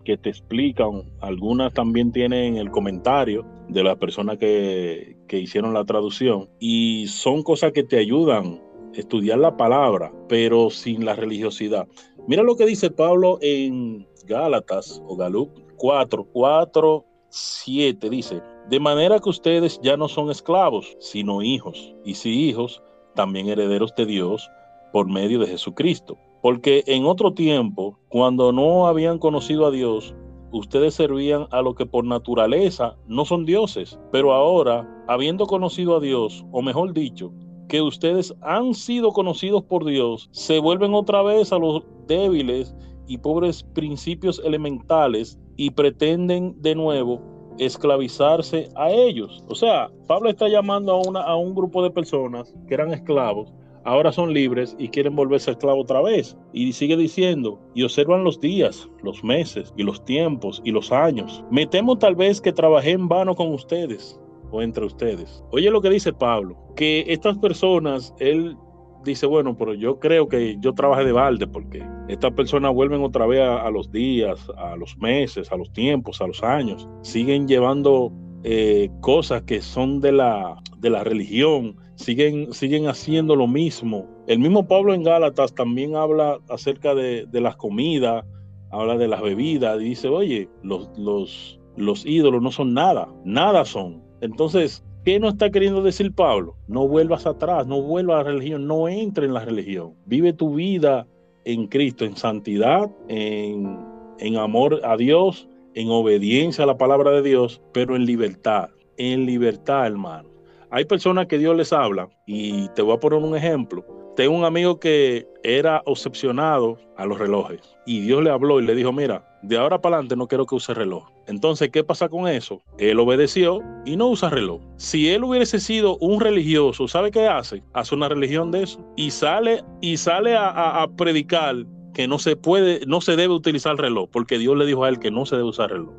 que 0.05 0.17
te 0.17 0.31
explican. 0.31 1.05
Algunas 1.21 1.73
también 1.73 2.13
tienen 2.13 2.57
el 2.57 2.71
comentario 2.71 3.47
de 3.69 3.85
las 3.85 3.97
personas 3.97 4.39
que, 4.39 5.17
que 5.29 5.39
hicieron 5.39 5.75
la 5.75 5.85
traducción 5.85 6.49
y 6.59 7.07
son 7.09 7.43
cosas 7.43 7.73
que 7.73 7.85
te 7.85 7.99
ayudan 7.99 8.61
a 8.95 8.99
estudiar 8.99 9.39
la 9.39 9.57
palabra, 9.57 10.13
pero 10.29 10.71
sin 10.71 11.05
la 11.05 11.15
religiosidad. 11.15 11.87
Mira 12.27 12.43
lo 12.43 12.57
que 12.57 12.67
dice 12.67 12.91
Pablo 12.91 13.39
en 13.41 14.07
Gálatas 14.27 15.03
o 15.07 15.17
Galup 15.17 15.51
4, 15.77 16.25
4 16.33 17.07
7 17.33 18.11
dice, 18.11 18.43
de 18.69 18.79
manera 18.79 19.19
que 19.19 19.31
ustedes 19.31 19.81
ya 19.83 19.97
no 19.97 20.07
son 20.07 20.31
esclavos, 20.31 20.95
sino 21.01 21.43
hijos, 21.43 21.95
y 22.05 22.15
si 22.15 22.49
hijos, 22.49 22.83
también 23.15 23.49
herederos 23.49 23.95
de 23.95 24.07
Dios 24.07 24.51
por 24.93 25.09
medio 25.09 25.39
de 25.39 25.47
Jesucristo. 25.47 26.17
Porque 26.43 26.83
en 26.87 27.07
otro 27.07 27.33
tiempo, 27.35 27.99
cuando 28.09 28.53
no 28.53 28.87
habían 28.87 29.19
conocido 29.19 29.67
a 29.67 29.71
Dios, 29.71 30.15
ustedes 30.51 30.95
servían 30.95 31.47
a 31.51 31.63
lo 31.63 31.75
que 31.75 31.87
por 31.87 32.05
naturaleza 32.05 32.97
no 33.07 33.25
son 33.25 33.45
dioses, 33.45 33.99
pero 34.11 34.33
ahora, 34.33 34.87
habiendo 35.09 35.47
conocido 35.47 35.97
a 35.97 36.01
Dios, 36.01 36.45
o 36.51 36.61
mejor 36.61 36.93
dicho, 36.93 37.33
que 37.69 37.81
ustedes 37.81 38.35
han 38.43 38.75
sido 38.75 39.13
conocidos 39.13 39.63
por 39.63 39.85
Dios, 39.85 40.29
se 40.33 40.59
vuelven 40.59 40.95
otra 40.95 41.23
vez 41.23 41.53
a 41.53 41.59
los 41.59 41.83
débiles 42.07 42.75
y 43.07 43.19
pobres 43.19 43.63
principios 43.63 44.41
elementales 44.45 45.39
y 45.57 45.71
pretenden 45.71 46.61
de 46.61 46.75
nuevo 46.75 47.32
esclavizarse 47.59 48.69
a 48.77 48.91
ellos. 48.91 49.45
O 49.49 49.55
sea, 49.55 49.91
Pablo 50.07 50.31
está 50.31 50.49
llamando 50.49 50.93
a, 50.93 51.01
una, 51.01 51.21
a 51.21 51.37
un 51.37 51.55
grupo 51.55 51.83
de 51.83 51.91
personas 51.91 52.55
que 52.67 52.75
eran 52.75 52.93
esclavos, 52.93 53.53
ahora 53.85 54.13
son 54.13 54.33
libres 54.33 54.77
y 54.79 54.89
quieren 54.89 55.17
volverse 55.17 55.51
esclavos 55.51 55.85
otra 55.85 56.03
vez. 56.03 56.37
Y 56.53 56.73
sigue 56.73 56.97
diciendo, 56.97 57.59
y 57.75 57.83
observan 57.83 58.25
los 58.25 58.41
días, 58.41 58.89
los 59.03 59.23
meses 59.25 59.73
y 59.77 59.83
los 59.83 60.05
tiempos 60.05 60.61
y 60.65 60.71
los 60.71 60.93
años. 60.93 61.45
Me 61.51 61.67
temo 61.67 61.99
tal 61.99 62.15
vez 62.15 62.41
que 62.41 62.53
trabajé 62.53 62.93
en 62.93 63.09
vano 63.09 63.35
con 63.35 63.53
ustedes 63.53 64.19
o 64.51 64.63
entre 64.63 64.85
ustedes. 64.85 65.43
Oye 65.51 65.71
lo 65.71 65.81
que 65.81 65.91
dice 65.91 66.13
Pablo, 66.13 66.57
que 66.77 67.05
estas 67.09 67.39
personas, 67.39 68.15
él 68.19 68.57
dice, 69.05 69.27
bueno, 69.27 69.57
pero 69.57 69.75
yo 69.75 69.99
creo 69.99 70.29
que 70.29 70.57
yo 70.61 70.75
trabajé 70.75 71.05
de 71.05 71.13
balde 71.13 71.47
porque 71.47 71.85
estas 72.09 72.33
personas 72.33 72.73
vuelven 72.73 73.03
otra 73.03 73.27
vez 73.27 73.41
a, 73.41 73.71
los 73.71 73.91
días, 73.91 74.49
a 74.57 74.77
los 74.77 74.97
meses, 74.99 75.51
a 75.53 75.57
los 75.57 75.73
tiempos, 75.73 76.21
a 76.21 76.27
los 76.27 76.43
años. 76.43 76.89
Siguen 77.03 77.49
llevando 77.49 78.13
eh, 78.45 78.91
cosas 79.01 79.43
que 79.43 79.61
son 79.63 80.01
de 80.01 80.13
la, 80.13 80.61
de 80.79 80.91
la 80.91 81.05
religión, 81.05 81.77
siguen, 81.95 82.53
siguen 82.53 82.89
haciendo 82.89 83.37
lo 83.37 83.47
mismo. 83.47 84.07
El 84.27 84.39
mismo 84.39 84.67
Pablo 84.67 84.95
en 84.95 85.03
Gálatas 85.03 85.55
también 85.55 85.97
habla 85.97 86.39
acerca 86.49 86.95
de, 86.95 87.27
de 87.27 87.41
las 87.41 87.57
comidas, 87.57 88.25
habla 88.71 88.97
de 88.97 89.09
las 89.09 89.23
bebidas, 89.23 89.81
y 89.81 89.85
dice, 89.85 90.09
oye, 90.09 90.49
los, 90.63 90.91
los, 90.97 91.61
los 91.77 92.07
ídolos 92.07 92.43
no 92.43 92.51
son 92.51 92.75
nada, 92.75 93.09
nada 93.25 93.65
son. 93.65 94.03
Entonces, 94.21 94.85
¿Qué 95.05 95.19
no 95.19 95.31
está 95.31 95.51
queriendo 95.51 95.83
decir 95.83 96.15
Pablo? 96.15 96.55
No 96.69 96.87
vuelvas 96.87 97.27
atrás, 97.27 97.67
no 97.67 97.83
vuelvas 97.83 98.21
a 98.21 98.23
la 98.23 98.31
religión, 98.31 98.69
no 98.69 98.89
entre 98.89 99.27
en 99.27 99.35
la 99.35 99.45
religión. 99.45 99.95
Vive 100.07 100.33
tu 100.33 100.55
vida 100.55 101.09
en 101.45 101.67
Cristo, 101.67 102.05
en 102.05 102.17
santidad, 102.17 102.89
en, 103.09 103.81
en 104.21 104.37
amor 104.37 104.81
a 104.85 104.97
Dios, 104.97 105.49
en 105.75 105.91
obediencia 105.91 106.63
a 106.63 106.69
la 106.69 106.79
palabra 106.79 107.11
de 107.11 107.23
Dios, 107.23 107.61
pero 107.73 107.97
en 107.97 108.07
libertad, 108.07 108.69
en 108.97 109.27
libertad, 109.27 109.89
hermano. 109.89 110.29
Hay 110.71 110.85
personas 110.85 111.27
que 111.27 111.39
Dios 111.39 111.57
les 111.57 111.73
habla 111.73 112.09
y 112.25 112.69
te 112.69 112.83
voy 112.83 112.95
a 112.95 113.01
poner 113.01 113.19
un 113.19 113.37
ejemplo. 113.37 113.85
Tengo 114.15 114.37
un 114.37 114.45
amigo 114.45 114.79
que 114.79 115.27
era 115.43 115.83
obsesionado 115.85 116.79
a 116.97 117.07
los 117.07 117.19
relojes 117.19 117.61
y 117.87 118.03
Dios 118.03 118.23
le 118.23 118.31
habló 118.31 118.61
y 118.61 118.67
le 118.67 118.77
dijo, 118.77 118.93
mira, 118.93 119.27
de 119.43 119.59
ahora 119.59 119.81
para 119.81 119.97
adelante 119.97 120.15
no 120.15 120.29
quiero 120.29 120.47
que 120.47 120.55
use 120.55 120.73
reloj. 120.73 121.12
Entonces, 121.27 121.71
¿qué 121.71 121.85
pasa 121.85 122.09
con 122.09 122.29
eso? 122.29 122.63
Él 122.79 122.99
obedeció 122.99 123.63
y 123.85 123.97
no 123.97 124.09
usa 124.09 124.31
reloj. 124.31 124.61
Si 124.77 125.11
él 125.11 125.25
hubiese 125.25 125.61
sido 125.61 125.97
un 125.99 126.21
religioso, 126.21 126.89
¿sabe 126.89 127.11
qué 127.11 127.27
hace? 127.27 127.63
Hace 127.73 127.95
una 127.95 128.09
religión 128.09 128.51
de 128.51 128.63
eso 128.65 128.85
y 128.97 129.11
sale 129.11 129.63
y 129.81 129.97
sale 129.97 130.35
a, 130.37 130.87
predicar 130.97 131.57
que 131.95 132.09
no 132.09 132.19
se 132.19 132.37
puede, 132.37 132.85
no 132.87 133.01
se 133.01 133.17
debe 133.17 133.35
utilizar 133.35 133.77
reloj, 133.77 134.09
porque 134.11 134.39
Dios 134.39 134.57
le 134.57 134.67
dijo 134.67 134.85
a 134.85 134.89
él 134.89 134.99
que 134.99 135.11
no 135.11 135.27
se 135.27 135.37
debe 135.37 135.49
usar 135.49 135.71
reloj 135.71 135.93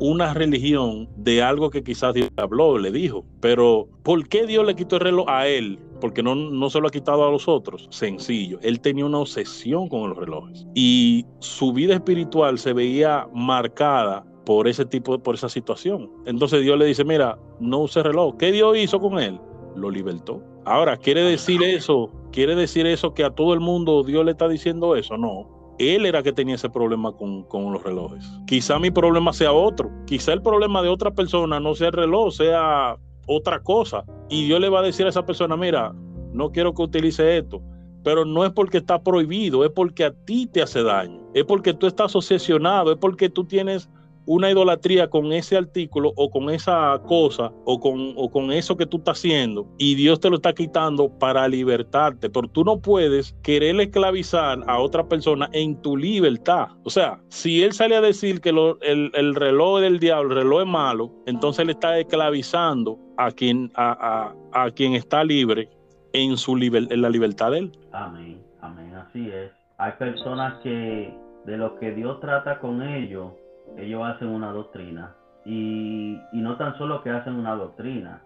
una 0.00 0.34
religión 0.34 1.08
de 1.16 1.42
algo 1.42 1.70
que 1.70 1.82
quizás 1.82 2.14
Dios 2.14 2.30
habló, 2.36 2.78
le 2.78 2.90
dijo. 2.90 3.24
Pero, 3.40 3.88
¿por 4.02 4.28
qué 4.28 4.46
Dios 4.46 4.64
le 4.66 4.76
quitó 4.76 4.96
el 4.96 5.02
reloj 5.02 5.28
a 5.28 5.46
él? 5.46 5.78
Porque 6.00 6.22
no, 6.22 6.34
no 6.34 6.70
se 6.70 6.80
lo 6.80 6.88
ha 6.88 6.90
quitado 6.90 7.26
a 7.26 7.30
los 7.30 7.48
otros. 7.48 7.88
Sencillo, 7.90 8.58
él 8.62 8.80
tenía 8.80 9.06
una 9.06 9.18
obsesión 9.18 9.88
con 9.88 10.10
los 10.10 10.18
relojes. 10.18 10.66
Y 10.74 11.24
su 11.40 11.72
vida 11.72 11.94
espiritual 11.94 12.58
se 12.58 12.72
veía 12.72 13.26
marcada 13.34 14.24
por 14.46 14.68
ese 14.68 14.86
tipo, 14.86 15.18
por 15.18 15.34
esa 15.34 15.48
situación. 15.48 16.08
Entonces 16.24 16.62
Dios 16.62 16.78
le 16.78 16.86
dice, 16.86 17.04
mira, 17.04 17.36
no 17.58 17.80
use 17.80 18.00
reloj. 18.00 18.36
¿Qué 18.38 18.52
Dios 18.52 18.78
hizo 18.78 19.00
con 19.00 19.18
él? 19.18 19.40
Lo 19.74 19.90
libertó. 19.90 20.40
Ahora, 20.64 20.96
¿quiere 20.96 21.22
decir 21.22 21.62
eso? 21.64 22.10
¿Quiere 22.30 22.54
decir 22.54 22.86
eso 22.86 23.12
que 23.12 23.24
a 23.24 23.30
todo 23.30 23.52
el 23.54 23.60
mundo 23.60 24.04
Dios 24.04 24.24
le 24.24 24.30
está 24.30 24.48
diciendo 24.48 24.94
eso? 24.94 25.16
No. 25.18 25.74
Él 25.78 26.06
era 26.06 26.22
que 26.22 26.32
tenía 26.32 26.54
ese 26.54 26.70
problema 26.70 27.12
con, 27.12 27.42
con 27.42 27.72
los 27.72 27.82
relojes. 27.82 28.24
Quizá 28.46 28.78
mi 28.78 28.92
problema 28.92 29.32
sea 29.32 29.52
otro. 29.52 29.90
Quizá 30.06 30.32
el 30.32 30.40
problema 30.40 30.80
de 30.80 30.90
otra 30.90 31.10
persona 31.10 31.58
no 31.58 31.74
sea 31.74 31.88
el 31.88 31.94
reloj, 31.94 32.32
sea 32.32 32.96
otra 33.26 33.60
cosa. 33.60 34.04
Y 34.30 34.46
Dios 34.46 34.60
le 34.60 34.68
va 34.68 34.78
a 34.78 34.82
decir 34.82 35.06
a 35.06 35.08
esa 35.08 35.26
persona, 35.26 35.56
mira, 35.56 35.92
no 36.32 36.52
quiero 36.52 36.72
que 36.72 36.82
utilice 36.82 37.36
esto 37.36 37.60
pero 38.06 38.24
no 38.24 38.44
es 38.44 38.52
porque 38.52 38.78
está 38.78 39.02
prohibido, 39.02 39.64
es 39.64 39.72
porque 39.72 40.04
a 40.04 40.12
ti 40.12 40.46
te 40.46 40.62
hace 40.62 40.84
daño, 40.84 41.28
es 41.34 41.42
porque 41.42 41.74
tú 41.74 41.88
estás 41.88 42.14
obsesionado, 42.14 42.92
es 42.92 42.98
porque 42.98 43.28
tú 43.28 43.42
tienes 43.42 43.90
una 44.26 44.50
idolatría 44.50 45.08
con 45.08 45.32
ese 45.32 45.56
artículo 45.56 46.12
o 46.16 46.30
con 46.30 46.50
esa 46.50 47.00
cosa 47.06 47.52
o 47.64 47.80
con, 47.80 48.12
o 48.16 48.30
con 48.30 48.52
eso 48.52 48.76
que 48.76 48.86
tú 48.86 48.98
estás 48.98 49.18
haciendo 49.18 49.66
y 49.78 49.94
Dios 49.94 50.20
te 50.20 50.28
lo 50.28 50.36
está 50.36 50.52
quitando 50.52 51.08
para 51.18 51.48
libertarte, 51.48 52.28
pero 52.28 52.48
tú 52.48 52.64
no 52.64 52.80
puedes 52.80 53.34
querer 53.42 53.80
esclavizar 53.80 54.58
a 54.66 54.78
otra 54.78 55.08
persona 55.08 55.48
en 55.52 55.80
tu 55.80 55.96
libertad. 55.96 56.68
O 56.84 56.90
sea, 56.90 57.20
si 57.28 57.62
él 57.62 57.72
sale 57.72 57.96
a 57.96 58.00
decir 58.00 58.40
que 58.40 58.50
el, 58.50 59.34
reloj 59.34 59.80
del 59.80 59.98
diablo, 59.98 60.30
el 60.30 60.42
reloj 60.42 60.60
es 60.62 60.66
malo, 60.66 61.12
entonces 61.26 61.60
él 61.60 61.70
está 61.70 61.98
esclavizando 61.98 62.98
a 63.16 63.30
quien, 63.30 63.70
a, 63.76 64.34
a, 64.52 64.70
quien 64.72 64.94
está 64.94 65.24
libre 65.24 65.70
en, 66.12 66.36
su 66.36 66.56
en 66.56 67.02
la 67.02 67.10
libertad 67.10 67.52
de 67.52 67.58
él. 67.58 67.72
Amén, 67.92 68.42
amén, 68.60 68.94
así 68.94 69.28
es. 69.30 69.50
Hay 69.78 69.92
personas 69.92 70.54
que 70.62 71.14
de 71.44 71.56
lo 71.56 71.78
que 71.78 71.92
Dios 71.92 72.20
trata 72.20 72.58
con 72.58 72.82
ellos, 72.82 73.32
ellos 73.76 74.02
hacen 74.04 74.28
una 74.28 74.52
doctrina. 74.52 75.14
Y, 75.44 76.18
no 76.32 76.56
tan 76.56 76.76
solo 76.76 77.02
que 77.02 77.10
hacen 77.10 77.34
una 77.34 77.54
doctrina, 77.54 78.22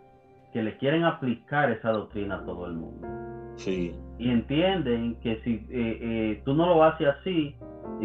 que 0.52 0.62
le 0.62 0.76
quieren 0.78 1.04
aplicar 1.04 1.70
esa 1.70 1.90
doctrina 1.90 2.36
a 2.36 2.44
todo 2.44 2.66
el 2.66 2.74
mundo. 2.74 3.06
Sí. 3.56 3.94
Y 4.18 4.30
entienden 4.30 5.20
que 5.20 5.40
si 5.42 5.66
eh, 5.70 5.98
eh, 6.00 6.42
tú 6.44 6.54
no 6.54 6.66
lo 6.66 6.82
haces 6.82 7.08
así, 7.08 7.56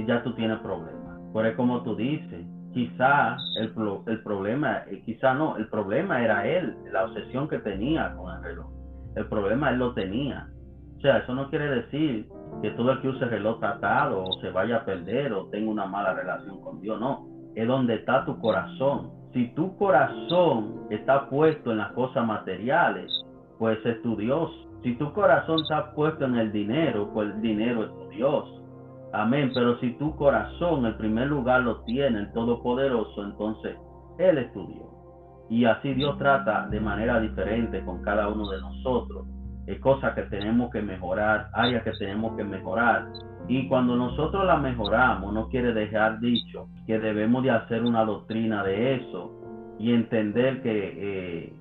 ya 0.05 0.21
tú 0.23 0.33
tienes 0.33 0.59
problemas. 0.59 1.19
Por 1.31 1.45
eso 1.45 1.57
como 1.57 1.81
tú 1.83 1.95
dices, 1.95 2.45
quizá 2.73 3.37
el, 3.57 3.73
el 4.07 4.23
problema, 4.23 4.83
eh, 4.87 5.01
quizá 5.05 5.33
no, 5.33 5.55
el 5.57 5.67
problema 5.69 6.21
era 6.21 6.45
él, 6.45 6.75
la 6.91 7.05
obsesión 7.05 7.47
que 7.47 7.59
tenía 7.59 8.13
con 8.15 8.35
el 8.35 8.43
reloj. 8.43 8.69
El 9.15 9.27
problema 9.27 9.69
él 9.69 9.79
lo 9.79 9.93
tenía. 9.93 10.47
O 10.97 11.01
sea, 11.01 11.17
eso 11.17 11.33
no 11.33 11.49
quiere 11.49 11.69
decir 11.69 12.27
que 12.61 12.71
todo 12.71 12.91
el 12.91 13.01
que 13.01 13.09
use 13.09 13.25
reloj 13.25 13.59
tratado 13.59 14.23
o 14.23 14.33
se 14.41 14.49
vaya 14.49 14.77
a 14.77 14.85
perder 14.85 15.33
o 15.33 15.47
tenga 15.47 15.69
una 15.69 15.85
mala 15.85 16.13
relación 16.13 16.61
con 16.61 16.81
Dios, 16.81 16.99
no 16.99 17.35
es 17.55 17.67
donde 17.67 17.95
está 17.95 18.25
tu 18.25 18.37
corazón. 18.39 19.11
Si 19.33 19.47
tu 19.55 19.75
corazón 19.77 20.87
está 20.89 21.29
puesto 21.29 21.71
en 21.71 21.77
las 21.77 21.91
cosas 21.93 22.25
materiales, 22.25 23.11
pues 23.57 23.83
es 23.85 24.01
tu 24.01 24.15
Dios. 24.15 24.51
Si 24.83 24.95
tu 24.95 25.11
corazón 25.13 25.61
está 25.61 25.91
puesto 25.93 26.25
en 26.25 26.35
el 26.35 26.51
dinero, 26.51 27.09
pues 27.13 27.33
el 27.33 27.41
dinero 27.41 27.83
es 27.85 27.89
tu 27.91 28.09
Dios. 28.09 28.61
Amén. 29.13 29.51
Pero 29.53 29.79
si 29.79 29.91
tu 29.97 30.15
corazón 30.15 30.85
en 30.85 30.97
primer 30.97 31.27
lugar 31.27 31.61
lo 31.61 31.81
tiene 31.81 32.19
el 32.19 32.31
Todopoderoso, 32.33 33.23
entonces 33.23 33.77
Él 34.19 34.37
es 34.37 34.53
tu 34.53 34.67
Dios. 34.67 34.87
Y 35.49 35.65
así 35.65 35.93
Dios 35.93 36.17
trata 36.17 36.67
de 36.67 36.79
manera 36.79 37.19
diferente 37.19 37.83
con 37.85 38.01
cada 38.01 38.27
uno 38.27 38.49
de 38.49 38.59
nosotros. 38.59 39.25
Es 39.67 39.79
cosas 39.79 40.13
que 40.13 40.23
tenemos 40.23 40.71
que 40.71 40.81
mejorar, 40.81 41.49
áreas 41.53 41.83
que 41.83 41.91
tenemos 41.91 42.35
que 42.37 42.43
mejorar. 42.43 43.07
Y 43.47 43.67
cuando 43.67 43.95
nosotros 43.95 44.45
la 44.45 44.57
mejoramos, 44.57 45.33
no 45.33 45.49
quiere 45.49 45.73
dejar 45.73 46.19
dicho 46.19 46.67
que 46.85 46.99
debemos 46.99 47.43
de 47.43 47.51
hacer 47.51 47.83
una 47.83 48.03
doctrina 48.05 48.63
de 48.63 48.95
eso 48.95 49.31
y 49.79 49.93
entender 49.93 50.61
que 50.61 50.93
eh, 50.97 51.53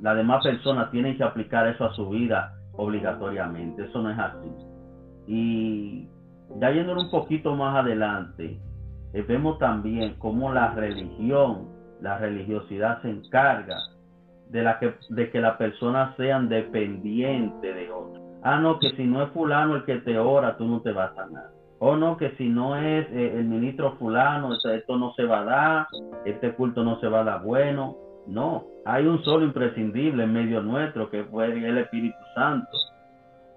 las 0.00 0.16
demás 0.16 0.42
personas 0.42 0.90
tienen 0.90 1.16
que 1.16 1.24
aplicar 1.24 1.66
eso 1.68 1.84
a 1.84 1.94
su 1.94 2.08
vida 2.08 2.54
obligatoriamente. 2.72 3.84
Eso 3.84 4.02
no 4.02 4.10
es 4.10 4.18
así. 4.18 4.50
Y 5.26 6.08
ya 6.60 6.70
yendo 6.70 6.94
un 6.94 7.10
poquito 7.10 7.54
más 7.54 7.76
adelante, 7.76 8.58
eh, 9.12 9.24
vemos 9.26 9.58
también 9.58 10.14
cómo 10.18 10.52
la 10.52 10.74
religión, 10.74 11.68
la 12.00 12.18
religiosidad 12.18 13.00
se 13.02 13.10
encarga 13.10 13.76
de, 14.52 14.62
la 14.62 14.78
que, 14.78 14.94
de 15.08 15.30
que 15.30 15.40
las 15.40 15.56
personas 15.56 16.16
sean 16.16 16.48
dependientes 16.48 17.74
de 17.74 17.90
otros 17.90 18.22
ah, 18.42 18.58
no, 18.58 18.78
que 18.78 18.90
si 18.96 19.04
no 19.04 19.22
es 19.22 19.30
fulano 19.30 19.76
el 19.76 19.84
que 19.84 19.96
te 19.96 20.18
ora, 20.18 20.56
tú 20.56 20.66
no 20.66 20.80
te 20.80 20.92
vas 20.92 21.12
a 21.12 21.26
sanar. 21.26 21.50
O 21.78 21.96
no, 21.96 22.16
que 22.16 22.30
si 22.36 22.48
no 22.48 22.76
es 22.76 23.06
eh, 23.10 23.38
el 23.38 23.44
ministro 23.44 23.96
fulano, 23.98 24.54
esto 24.54 24.96
no 24.96 25.12
se 25.14 25.24
va 25.24 25.40
a 25.40 25.44
dar, 25.44 25.86
este 26.24 26.52
culto 26.52 26.84
no 26.84 27.00
se 27.00 27.08
va 27.08 27.20
a 27.20 27.24
dar 27.24 27.42
bueno. 27.42 27.96
No, 28.26 28.64
hay 28.84 29.06
un 29.06 29.22
solo 29.24 29.44
imprescindible 29.44 30.22
en 30.22 30.32
medio 30.32 30.62
nuestro, 30.62 31.10
que 31.10 31.24
fue 31.24 31.46
el 31.46 31.78
Espíritu 31.78 32.18
Santo. 32.36 32.70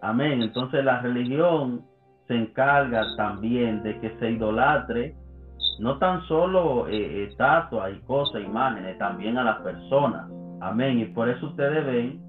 Amén. 0.01 0.41
Entonces 0.41 0.83
la 0.83 1.01
religión 1.01 1.83
se 2.27 2.35
encarga 2.35 3.03
también 3.15 3.83
de 3.83 3.99
que 3.99 4.17
se 4.17 4.31
idolatre 4.31 5.15
no 5.77 5.99
tan 5.99 6.23
solo 6.23 6.87
eh, 6.87 7.25
estatuas 7.25 7.91
y 7.93 7.99
cosas, 8.05 8.41
imágenes, 8.41 8.97
también 8.97 9.37
a 9.37 9.43
las 9.43 9.57
personas. 9.61 10.27
Amén. 10.61 10.99
Y 10.99 11.05
por 11.05 11.29
eso 11.29 11.47
ustedes 11.47 11.85
ven 11.85 12.21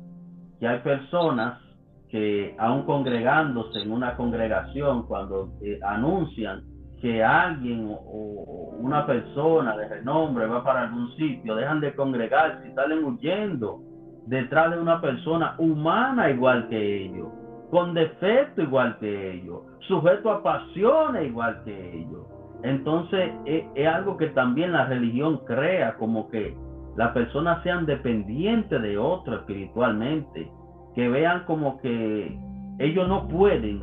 que 0.59 0.69
hay 0.69 0.79
personas 0.81 1.61
que 2.09 2.55
aún 2.59 2.85
congregándose 2.85 3.81
en 3.81 3.91
una 3.91 4.17
congregación, 4.17 5.07
cuando 5.07 5.51
eh, 5.63 5.79
anuncian 5.83 6.63
que 7.01 7.23
alguien 7.23 7.89
o, 7.91 8.75
una 8.79 9.07
persona 9.07 9.77
de 9.77 9.89
renombre 9.89 10.47
va 10.47 10.63
para 10.63 10.83
algún 10.83 11.15
sitio, 11.17 11.55
dejan 11.57 11.81
de 11.81 11.95
congregarse 11.95 12.69
y 12.69 12.75
salen 12.75 13.05
huyendo 13.05 13.81
detrás 14.27 14.71
de 14.71 14.81
una 14.81 15.01
persona 15.01 15.55
humana 15.59 16.31
igual 16.31 16.69
que 16.69 17.05
ellos, 17.05 17.29
con 17.71 17.95
defecto 17.95 18.63
igual 18.63 18.97
que 18.99 19.35
ellos, 19.35 19.63
sujeto 19.81 20.31
a 20.31 20.43
pasiones 20.43 21.27
igual 21.27 21.63
que 21.65 22.01
ellos. 22.01 22.27
Entonces 22.63 23.33
es, 23.45 23.87
algo 23.87 24.17
que 24.17 24.29
también 24.29 24.73
la 24.73 24.87
religión 24.87 25.39
crea, 25.47 25.95
como 25.97 26.29
que 26.29 26.57
las 26.97 27.13
personas 27.13 27.63
sean 27.63 27.85
dependientes 27.85 28.81
de 28.81 28.97
otro 28.97 29.37
espiritualmente, 29.37 30.51
que 30.95 31.09
vean 31.09 31.45
como 31.45 31.79
que 31.81 32.39
ellos 32.79 33.07
no 33.07 33.29
pueden 33.29 33.83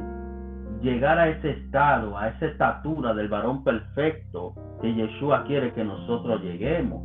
llegar 0.82 1.20
a 1.20 1.30
ese 1.30 1.51
estado, 1.51 2.18
a 2.18 2.30
esa 2.30 2.47
estatura 2.47 3.14
del 3.14 3.30
varón 3.30 3.64
perfecto 3.64 4.53
que 4.82 4.93
Yeshua 4.93 5.43
quiere 5.45 5.74
que 5.74 5.84
nosotros 5.84 6.41
lleguemos. 6.41 7.01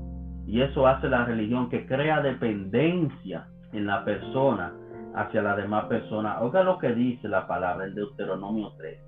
Y 0.46 0.62
eso 0.62 0.86
hace 0.86 1.08
la 1.08 1.26
religión 1.26 1.68
que 1.68 1.86
crea 1.86 2.22
dependencia 2.22 3.46
en 3.72 3.86
la 3.86 4.02
persona 4.04 4.72
hacia 5.14 5.42
la 5.42 5.56
demás 5.56 5.84
persona. 5.86 6.40
Oiga 6.40 6.62
lo 6.62 6.78
que 6.78 6.94
dice 6.94 7.28
la 7.28 7.46
palabra 7.46 7.86
en 7.86 7.94
Deuteronomio 7.94 8.72
3. 8.78 8.98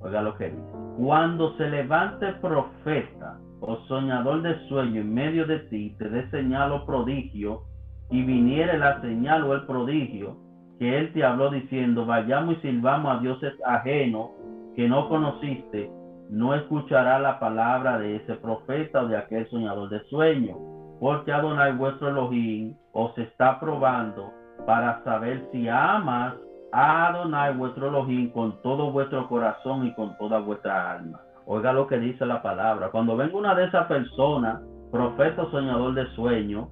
Oiga 0.00 0.20
lo 0.20 0.36
que 0.36 0.50
dice. 0.50 0.72
Cuando 0.98 1.56
se 1.56 1.68
levante 1.70 2.32
profeta 2.34 3.38
o 3.66 3.76
soñador 3.88 4.42
de 4.42 4.58
sueño 4.68 5.00
en 5.00 5.14
medio 5.14 5.46
de 5.46 5.58
ti, 5.70 5.94
te 5.98 6.08
dé 6.08 6.28
señal 6.30 6.72
o 6.72 6.84
prodigio, 6.84 7.62
y 8.10 8.22
viniere 8.22 8.78
la 8.78 9.00
señal 9.00 9.44
o 9.44 9.54
el 9.54 9.64
prodigio, 9.66 10.36
que 10.78 10.98
él 10.98 11.12
te 11.12 11.24
habló 11.24 11.50
diciendo, 11.50 12.04
vayamos 12.04 12.58
y 12.58 12.60
sirvamos 12.60 13.16
a 13.16 13.20
dioses 13.20 13.54
ajenos 13.64 14.30
que 14.76 14.88
no 14.88 15.08
conociste, 15.08 15.90
no 16.30 16.54
escuchará 16.54 17.18
la 17.18 17.38
palabra 17.38 17.98
de 17.98 18.16
ese 18.16 18.34
profeta 18.34 19.02
o 19.02 19.08
de 19.08 19.16
aquel 19.16 19.48
soñador 19.48 19.88
de 19.88 20.00
sueño, 20.04 20.56
porque 21.00 21.32
Adonai 21.32 21.72
vuestro 21.72 22.08
Elohim 22.08 22.74
os 22.92 23.16
está 23.18 23.58
probando 23.60 24.32
para 24.66 25.02
saber 25.04 25.48
si 25.52 25.68
amas 25.68 26.34
a 26.72 27.08
Adonai 27.08 27.56
vuestro 27.56 27.88
Elohim 27.88 28.30
con 28.30 28.60
todo 28.62 28.90
vuestro 28.90 29.28
corazón 29.28 29.86
y 29.86 29.94
con 29.94 30.16
toda 30.18 30.38
vuestra 30.40 30.92
alma. 30.92 31.23
Oiga 31.46 31.72
lo 31.72 31.86
que 31.86 31.98
dice 31.98 32.24
la 32.24 32.42
palabra. 32.42 32.90
Cuando 32.90 33.16
venga 33.16 33.36
una 33.36 33.54
de 33.54 33.64
esas 33.64 33.86
personas, 33.86 34.62
profeta 34.90 35.44
soñador 35.50 35.94
de 35.94 36.06
sueño, 36.14 36.68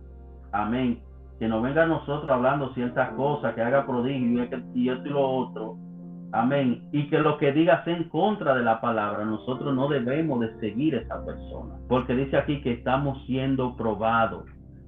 amén, 0.52 1.02
que 1.38 1.48
no 1.48 1.60
venga 1.60 1.86
nosotros 1.86 2.30
hablando 2.30 2.72
ciertas 2.74 3.10
cosas, 3.10 3.54
que 3.54 3.62
haga 3.62 3.86
prodigio 3.86 4.48
y 4.74 4.88
esto 4.88 5.08
y 5.08 5.10
lo 5.10 5.28
otro. 5.28 5.76
Amén. 6.32 6.88
Y 6.92 7.08
que 7.08 7.18
lo 7.18 7.36
que 7.36 7.52
diga 7.52 7.84
sea 7.84 7.94
en 7.94 8.08
contra 8.08 8.54
de 8.54 8.62
la 8.62 8.80
palabra. 8.80 9.24
Nosotros 9.24 9.74
no 9.74 9.88
debemos 9.88 10.40
de 10.40 10.58
seguir 10.60 10.94
esa 10.94 11.22
persona. 11.24 11.74
Porque 11.88 12.14
dice 12.14 12.38
aquí 12.38 12.62
que 12.62 12.72
estamos 12.72 13.22
siendo 13.26 13.76
probados 13.76 14.44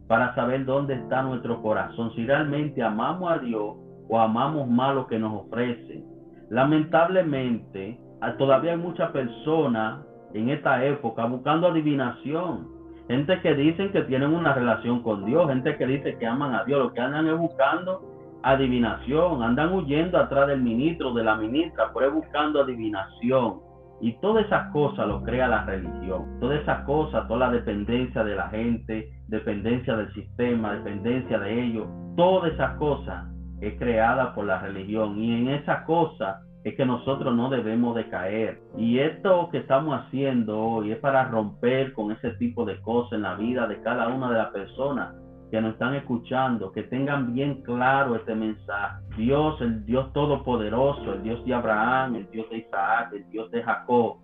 para 0.09 0.35
saber 0.35 0.64
dónde 0.64 0.95
está 0.95 1.22
nuestro 1.22 1.61
corazón. 1.61 2.12
Si 2.14 2.24
realmente 2.24 2.82
amamos 2.82 3.30
a 3.30 3.39
Dios 3.39 3.76
o 4.09 4.18
amamos 4.18 4.68
más 4.68 4.95
lo 4.95 5.07
que 5.07 5.18
nos 5.18 5.43
ofrece. 5.43 6.03
Lamentablemente, 6.49 7.99
todavía 8.39 8.72
hay 8.72 8.79
muchas 8.79 9.11
personas 9.11 10.05
en 10.33 10.51
esta 10.51 10.85
época 10.85 11.25
buscando 11.27 11.68
adivinación 11.68 12.75
gente 13.09 13.41
que 13.41 13.55
dicen 13.55 13.93
que 13.93 14.03
tienen 14.03 14.33
una 14.33 14.55
relación 14.55 15.03
con 15.03 15.25
Dios, 15.25 15.49
gente 15.49 15.77
que 15.77 15.87
dice 15.87 16.16
que 16.18 16.27
aman 16.27 16.55
a 16.55 16.64
Dios, 16.64 16.81
lo 16.81 16.93
que 16.93 17.01
andan 17.01 17.27
es 17.27 17.37
buscando 17.37 18.03
adivinación, 18.43 19.43
andan 19.43 19.72
huyendo 19.72 20.18
atrás 20.18 20.49
del 20.49 20.62
ministro, 20.62 21.12
de 21.14 21.25
la 21.25 21.37
ministra, 21.37 21.91
pues 21.93 22.12
buscando 22.12 22.62
adivinación. 22.62 23.61
Y 24.01 24.12
todas 24.20 24.45
esas 24.47 24.70
cosas 24.72 25.07
lo 25.07 25.22
crea 25.22 25.49
la 25.49 25.64
religión. 25.64 26.39
Todas 26.41 26.61
esas 26.61 26.85
cosas, 26.85 27.27
toda 27.27 27.47
la 27.47 27.53
dependencia 27.53 28.22
de 28.22 28.35
la 28.35 28.49
gente, 28.49 29.09
dependencia 29.29 29.97
del 29.97 30.12
sistema, 30.12 30.75
dependencia 30.75 31.39
de 31.39 31.64
ellos, 31.64 31.87
todas 32.16 32.53
esas 32.53 32.77
cosas 32.77 33.25
es 33.61 33.79
creada 33.79 34.35
por 34.35 34.45
la 34.45 34.59
religión. 34.59 35.18
Y 35.18 35.33
en 35.41 35.49
esas 35.49 35.85
cosas 35.85 36.37
es 36.64 36.74
que 36.74 36.86
nosotros 36.86 37.34
no 37.36 37.50
debemos 37.50 37.94
de 37.94 38.08
caer. 38.08 38.60
Y 38.76 38.98
esto 38.98 39.50
que 39.52 39.58
estamos 39.58 40.00
haciendo 40.00 40.58
hoy 40.58 40.92
es 40.92 40.98
para 40.98 41.28
romper 41.28 41.92
con 41.92 42.10
ese 42.10 42.30
tipo 42.32 42.64
de 42.64 42.80
cosas 42.80 43.12
en 43.12 43.22
la 43.22 43.34
vida 43.34 43.66
de 43.66 43.80
cada 43.82 44.08
una 44.08 44.30
de 44.30 44.38
las 44.38 44.48
personas 44.48 45.14
que 45.50 45.60
nos 45.60 45.74
están 45.74 45.94
escuchando, 45.94 46.72
que 46.72 46.82
tengan 46.84 47.34
bien 47.34 47.62
claro 47.62 48.16
este 48.16 48.34
mensaje. 48.34 49.04
Dios, 49.16 49.60
el 49.60 49.84
Dios 49.84 50.12
todopoderoso, 50.14 51.12
el 51.12 51.22
Dios 51.22 51.44
de 51.44 51.54
Abraham, 51.54 52.16
el 52.16 52.30
Dios 52.30 52.48
de 52.50 52.58
Isaac, 52.58 53.12
el 53.12 53.28
Dios 53.28 53.50
de 53.50 53.62
Jacob, 53.62 54.16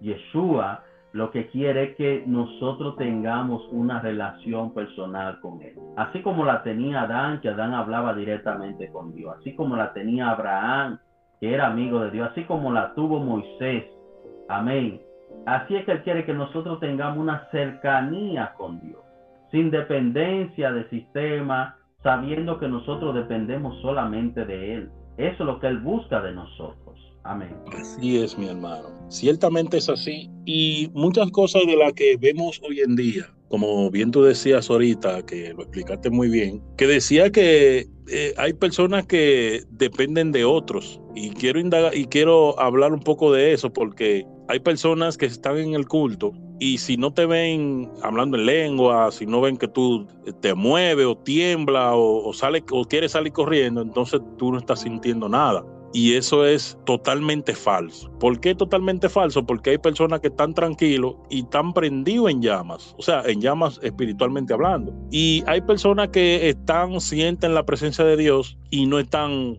Yeshua, 0.00 0.82
lo 1.12 1.30
que 1.30 1.48
quiere 1.48 1.84
es 1.84 1.96
que 1.96 2.24
nosotros 2.26 2.96
tengamos 2.96 3.68
una 3.70 4.00
relación 4.00 4.72
personal 4.72 5.38
con 5.40 5.60
Él. 5.60 5.74
Así 5.96 6.22
como 6.22 6.44
la 6.46 6.62
tenía 6.62 7.02
Adán, 7.02 7.40
que 7.42 7.50
Adán 7.50 7.74
hablaba 7.74 8.14
directamente 8.14 8.90
con 8.90 9.14
Dios. 9.14 9.36
Así 9.38 9.54
como 9.54 9.76
la 9.76 9.92
tenía 9.92 10.30
Abraham, 10.30 10.98
que 11.42 11.52
era 11.52 11.66
amigo 11.66 11.98
de 11.98 12.12
Dios, 12.12 12.28
así 12.30 12.44
como 12.44 12.72
la 12.72 12.94
tuvo 12.94 13.18
Moisés. 13.18 13.82
Amén. 14.48 15.02
Así 15.44 15.74
es 15.74 15.84
que 15.84 15.90
Él 15.90 16.02
quiere 16.04 16.24
que 16.24 16.32
nosotros 16.32 16.78
tengamos 16.78 17.18
una 17.18 17.48
cercanía 17.50 18.54
con 18.56 18.80
Dios, 18.80 19.00
sin 19.50 19.72
dependencia 19.72 20.70
de 20.70 20.88
sistema, 20.88 21.76
sabiendo 22.04 22.60
que 22.60 22.68
nosotros 22.68 23.16
dependemos 23.16 23.76
solamente 23.82 24.44
de 24.44 24.74
Él. 24.74 24.90
Eso 25.16 25.42
es 25.42 25.46
lo 25.46 25.58
que 25.58 25.66
Él 25.66 25.78
busca 25.80 26.22
de 26.22 26.32
nosotros. 26.32 26.96
Amén. 27.24 27.56
Así 27.76 28.22
es, 28.22 28.38
mi 28.38 28.46
hermano. 28.46 28.90
Ciertamente 29.08 29.78
es 29.78 29.88
así. 29.88 30.30
Y 30.44 30.92
muchas 30.94 31.28
cosas 31.32 31.62
de 31.66 31.76
las 31.76 31.92
que 31.94 32.16
vemos 32.18 32.62
hoy 32.64 32.82
en 32.86 32.94
día, 32.94 33.24
como 33.48 33.90
bien 33.90 34.12
tú 34.12 34.22
decías 34.22 34.70
ahorita, 34.70 35.26
que 35.26 35.52
lo 35.54 35.62
explicaste 35.62 36.08
muy 36.08 36.28
bien, 36.28 36.62
que 36.76 36.86
decía 36.86 37.32
que 37.32 37.88
eh, 38.08 38.34
hay 38.36 38.52
personas 38.52 39.06
que 39.06 39.64
dependen 39.70 40.32
de 40.32 40.44
otros. 40.44 41.00
Y 41.14 41.30
quiero 41.30 41.60
indagar, 41.60 41.96
y 41.96 42.06
quiero 42.06 42.58
hablar 42.58 42.92
un 42.92 43.00
poco 43.00 43.32
de 43.32 43.52
eso, 43.52 43.72
porque 43.72 44.26
hay 44.48 44.60
personas 44.60 45.16
que 45.16 45.26
están 45.26 45.58
en 45.58 45.74
el 45.74 45.86
culto 45.86 46.32
y 46.62 46.78
si 46.78 46.96
no 46.96 47.12
te 47.12 47.26
ven 47.26 47.90
hablando 48.04 48.36
en 48.36 48.46
lengua, 48.46 49.10
si 49.10 49.26
no 49.26 49.40
ven 49.40 49.56
que 49.56 49.66
tú 49.66 50.06
te 50.40 50.54
mueves 50.54 51.06
o 51.06 51.16
tiembla 51.16 51.96
o, 51.96 52.32
sale, 52.32 52.62
o 52.70 52.84
quieres 52.84 53.10
salir 53.10 53.32
corriendo, 53.32 53.82
entonces 53.82 54.20
tú 54.38 54.52
no 54.52 54.58
estás 54.58 54.82
sintiendo 54.82 55.28
nada. 55.28 55.64
Y 55.92 56.14
eso 56.14 56.46
es 56.46 56.78
totalmente 56.84 57.54
falso. 57.54 58.10
¿Por 58.18 58.40
qué 58.40 58.54
totalmente 58.54 59.08
falso? 59.08 59.44
Porque 59.44 59.70
hay 59.70 59.78
personas 59.78 60.20
que 60.20 60.28
están 60.28 60.54
tranquilos 60.54 61.16
y 61.28 61.40
están 61.40 61.74
prendidos 61.74 62.30
en 62.30 62.40
llamas, 62.40 62.94
o 62.98 63.02
sea, 63.02 63.22
en 63.26 63.40
llamas 63.40 63.78
espiritualmente 63.82 64.54
hablando. 64.54 64.94
Y 65.10 65.44
hay 65.46 65.60
personas 65.60 66.08
que 66.08 66.48
están, 66.48 67.00
sienten 67.00 67.54
la 67.54 67.66
presencia 67.66 68.04
de 68.04 68.16
Dios 68.16 68.56
y 68.70 68.86
no 68.86 68.98
están 68.98 69.58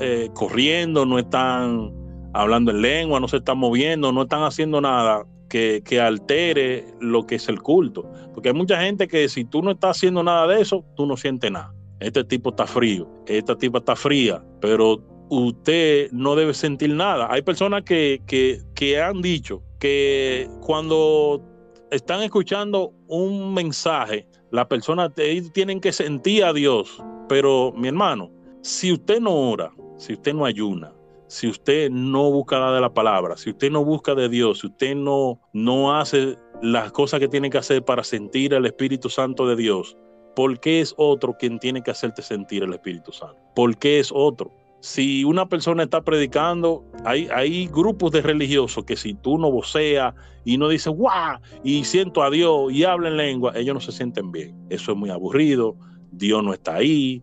eh, 0.00 0.30
corriendo, 0.34 1.04
no 1.04 1.18
están 1.18 1.92
hablando 2.32 2.70
en 2.70 2.80
lengua, 2.80 3.20
no 3.20 3.28
se 3.28 3.38
están 3.38 3.58
moviendo, 3.58 4.10
no 4.12 4.22
están 4.22 4.44
haciendo 4.44 4.80
nada 4.80 5.26
que, 5.50 5.82
que, 5.84 6.00
altere 6.00 6.86
lo 7.00 7.26
que 7.26 7.34
es 7.34 7.48
el 7.48 7.60
culto. 7.60 8.10
Porque 8.34 8.50
hay 8.50 8.54
mucha 8.54 8.80
gente 8.80 9.06
que 9.06 9.28
si 9.28 9.44
tú 9.44 9.62
no 9.62 9.72
estás 9.72 9.98
haciendo 9.98 10.22
nada 10.22 10.46
de 10.46 10.62
eso, 10.62 10.84
tú 10.96 11.04
no 11.04 11.16
sientes 11.16 11.50
nada. 11.50 11.74
Este 12.00 12.22
tipo 12.24 12.50
está 12.50 12.66
frío, 12.66 13.08
esta 13.26 13.56
tipa 13.56 13.78
está 13.78 13.96
fría, 13.96 14.42
pero 14.60 15.02
usted 15.30 16.10
no 16.12 16.34
debe 16.34 16.54
sentir 16.54 16.90
nada. 16.90 17.28
Hay 17.30 17.42
personas 17.42 17.82
que, 17.82 18.22
que, 18.26 19.00
han 19.00 19.20
dicho 19.22 19.62
que 19.78 20.48
cuando 20.60 21.42
están 21.90 22.22
escuchando 22.22 22.92
un 23.06 23.54
mensaje, 23.54 24.26
la 24.50 24.68
persona 24.68 25.12
tienen 25.12 25.80
que 25.80 25.92
sentir 25.92 26.44
a 26.44 26.52
Dios. 26.52 27.02
Pero 27.28 27.72
mi 27.76 27.88
hermano, 27.88 28.30
si 28.62 28.92
usted 28.92 29.20
no 29.20 29.34
ora, 29.34 29.70
si 29.98 30.14
usted 30.14 30.34
no 30.34 30.44
ayuna, 30.44 30.92
si 31.26 31.46
usted 31.46 31.90
no 31.90 32.30
busca 32.30 32.58
nada 32.58 32.76
de 32.76 32.80
la 32.80 32.92
palabra, 32.92 33.36
si 33.36 33.50
usted 33.50 33.70
no 33.70 33.84
busca 33.84 34.14
de 34.14 34.28
Dios, 34.28 34.60
si 34.60 34.66
usted 34.68 34.94
no, 34.94 35.38
no 35.52 35.94
hace 35.94 36.38
las 36.62 36.90
cosas 36.92 37.20
que 37.20 37.28
tiene 37.28 37.50
que 37.50 37.58
hacer 37.58 37.84
para 37.84 38.02
sentir 38.02 38.54
el 38.54 38.64
Espíritu 38.64 39.10
Santo 39.10 39.46
de 39.46 39.54
Dios, 39.54 39.96
¿por 40.34 40.58
qué 40.58 40.80
es 40.80 40.94
otro 40.96 41.36
quien 41.38 41.58
tiene 41.58 41.82
que 41.82 41.90
hacerte 41.90 42.22
sentir 42.22 42.62
el 42.62 42.72
Espíritu 42.72 43.12
Santo? 43.12 43.36
¿Por 43.54 43.76
qué 43.76 43.98
es 43.98 44.10
otro? 44.12 44.50
Si 44.80 45.24
una 45.24 45.48
persona 45.48 45.82
está 45.82 46.02
predicando, 46.02 46.84
hay, 47.04 47.66
grupos 47.68 48.12
de 48.12 48.22
religiosos 48.22 48.84
que 48.84 48.96
si 48.96 49.14
tú 49.14 49.38
no 49.38 49.50
voceas 49.50 50.14
y 50.44 50.56
no 50.56 50.68
dices, 50.68 50.92
¡guau! 50.92 51.38
y 51.64 51.84
siento 51.84 52.22
a 52.22 52.30
Dios 52.30 52.72
y 52.72 52.84
habla 52.84 53.08
en 53.08 53.16
lengua, 53.16 53.52
ellos 53.56 53.74
no 53.74 53.80
se 53.80 53.92
sienten 53.92 54.30
bien. 54.30 54.56
Eso 54.70 54.92
es 54.92 54.98
muy 54.98 55.10
aburrido, 55.10 55.76
Dios 56.12 56.44
no 56.44 56.52
está 56.52 56.76
ahí. 56.76 57.22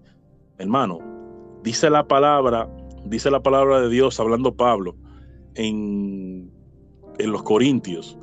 Hermano, 0.58 0.99
dice 1.64 1.89
la 1.89 2.08
palabra, 2.08 2.70
dice 3.06 3.32
la 3.32 3.41
palabra 3.41 3.82
de 3.82 3.89
Dios, 3.89 4.20
hablando 4.20 4.56
Pablo, 4.56 4.95
en, 5.56 6.51
en 7.18 7.32
los 7.32 7.43
Corintios, 7.43 8.18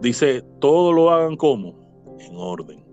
dice, 0.00 0.42
todo 0.60 0.92
lo 0.92 1.10
hagan 1.10 1.36
como 1.36 2.16
en 2.18 2.34
orden. 2.34 2.84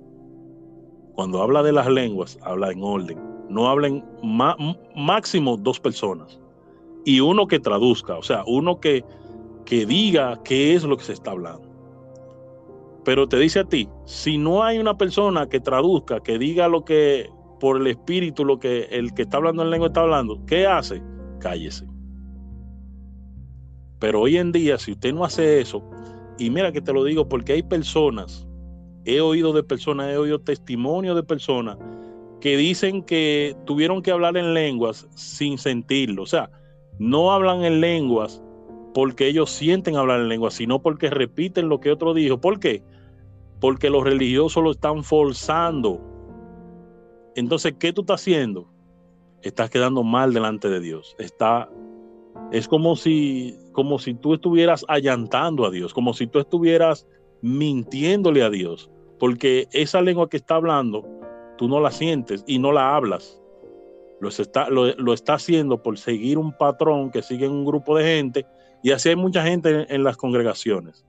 Cuando 1.13 1.41
habla 1.41 1.63
de 1.63 1.73
las 1.73 1.87
lenguas, 1.87 2.37
habla 2.43 2.71
en 2.71 2.83
orden. 2.83 3.28
No 3.49 3.67
hablen 3.67 4.03
máximo 4.95 5.57
dos 5.57 5.79
personas 5.79 6.39
y 7.05 7.19
uno 7.19 7.47
que 7.47 7.59
traduzca, 7.59 8.17
o 8.17 8.23
sea, 8.23 8.43
uno 8.45 8.79
que, 8.79 9.03
que 9.65 9.85
diga 9.85 10.39
qué 10.43 10.75
es 10.75 10.83
lo 10.83 10.97
que 10.97 11.03
se 11.03 11.13
está 11.13 11.31
hablando. 11.31 11.67
Pero 13.05 13.27
te 13.27 13.37
dice 13.37 13.61
a 13.61 13.63
ti, 13.63 13.89
si 14.05 14.37
no 14.37 14.63
hay 14.63 14.77
una 14.77 14.97
persona 14.97 15.47
que 15.47 15.59
traduzca, 15.59 16.19
que 16.19 16.37
diga 16.37 16.67
lo 16.67 16.85
que 16.85 17.29
por 17.59 17.77
el 17.77 17.87
espíritu, 17.87 18.45
lo 18.45 18.59
que 18.59 18.83
el 18.91 19.13
que 19.13 19.23
está 19.23 19.37
hablando 19.37 19.63
en 19.63 19.69
lengua 19.71 19.87
está 19.87 20.01
hablando, 20.01 20.45
¿qué 20.45 20.67
hace? 20.67 21.01
Cállese. 21.39 21.87
Pero 23.99 24.21
hoy 24.21 24.37
en 24.37 24.51
día, 24.51 24.77
si 24.77 24.91
usted 24.91 25.13
no 25.13 25.25
hace 25.25 25.59
eso, 25.59 25.83
y 26.37 26.49
mira 26.49 26.71
que 26.71 26.81
te 26.81 26.93
lo 26.93 27.03
digo 27.03 27.27
porque 27.27 27.53
hay 27.53 27.63
personas, 27.63 28.47
he 29.05 29.19
oído 29.19 29.51
de 29.53 29.63
personas, 29.63 30.09
he 30.11 30.17
oído 30.17 30.39
testimonio 30.39 31.15
de 31.15 31.23
personas 31.23 31.77
que 32.41 32.57
dicen 32.57 33.03
que 33.03 33.55
tuvieron 33.65 34.01
que 34.01 34.11
hablar 34.11 34.37
en 34.37 34.53
lenguas 34.53 35.07
sin 35.15 35.57
sentirlo. 35.57 36.23
O 36.23 36.25
sea, 36.25 36.49
no 36.97 37.31
hablan 37.31 37.63
en 37.63 37.81
lenguas 37.81 38.41
porque 38.93 39.27
ellos 39.27 39.49
sienten 39.49 39.95
hablar 39.95 40.21
en 40.21 40.29
lenguas, 40.29 40.53
sino 40.53 40.81
porque 40.81 41.09
repiten 41.09 41.69
lo 41.69 41.79
que 41.79 41.91
otro 41.91 42.13
dijo. 42.13 42.39
¿Por 42.39 42.59
qué? 42.59 42.83
Porque 43.59 43.89
los 43.89 44.03
religiosos 44.03 44.63
lo 44.63 44.71
están 44.71 45.03
forzando. 45.03 46.01
Entonces, 47.35 47.75
¿qué 47.79 47.93
tú 47.93 48.01
estás 48.01 48.21
haciendo? 48.21 48.69
Estás 49.41 49.69
quedando 49.69 50.03
mal 50.03 50.33
delante 50.33 50.69
de 50.69 50.79
Dios. 50.79 51.15
Está, 51.19 51.69
es 52.51 52.67
como 52.67 52.95
si 52.95 53.55
como 53.79 53.97
si 53.97 54.13
tú 54.13 54.33
estuvieras 54.33 54.83
allantando 54.89 55.65
a 55.65 55.71
Dios, 55.71 55.93
como 55.93 56.13
si 56.13 56.27
tú 56.27 56.39
estuvieras 56.39 57.07
mintiéndole 57.41 58.43
a 58.43 58.49
Dios, 58.49 58.91
porque 59.19 59.69
esa 59.71 60.01
lengua 60.01 60.27
que 60.29 60.35
está 60.35 60.55
hablando, 60.55 61.07
tú 61.59 61.67
no 61.67 61.81
la 61.81 61.91
sientes 61.91 62.45
y 62.47 62.57
no 62.57 62.71
la 62.71 62.95
hablas. 62.95 63.37
Lo 64.21 64.29
está, 64.29 64.69
lo, 64.69 65.13
está 65.13 65.33
haciendo 65.33 65.83
por 65.83 65.97
seguir 65.97 66.37
un 66.37 66.53
patrón 66.53 67.11
que 67.11 67.21
sigue 67.21 67.49
un 67.49 67.65
grupo 67.65 67.97
de 67.97 68.05
gente 68.05 68.45
y 68.81 68.91
así 68.91 69.09
hay 69.09 69.17
mucha 69.17 69.43
gente 69.43 69.93
en, 69.93 70.03
las 70.05 70.15
congregaciones, 70.15 71.05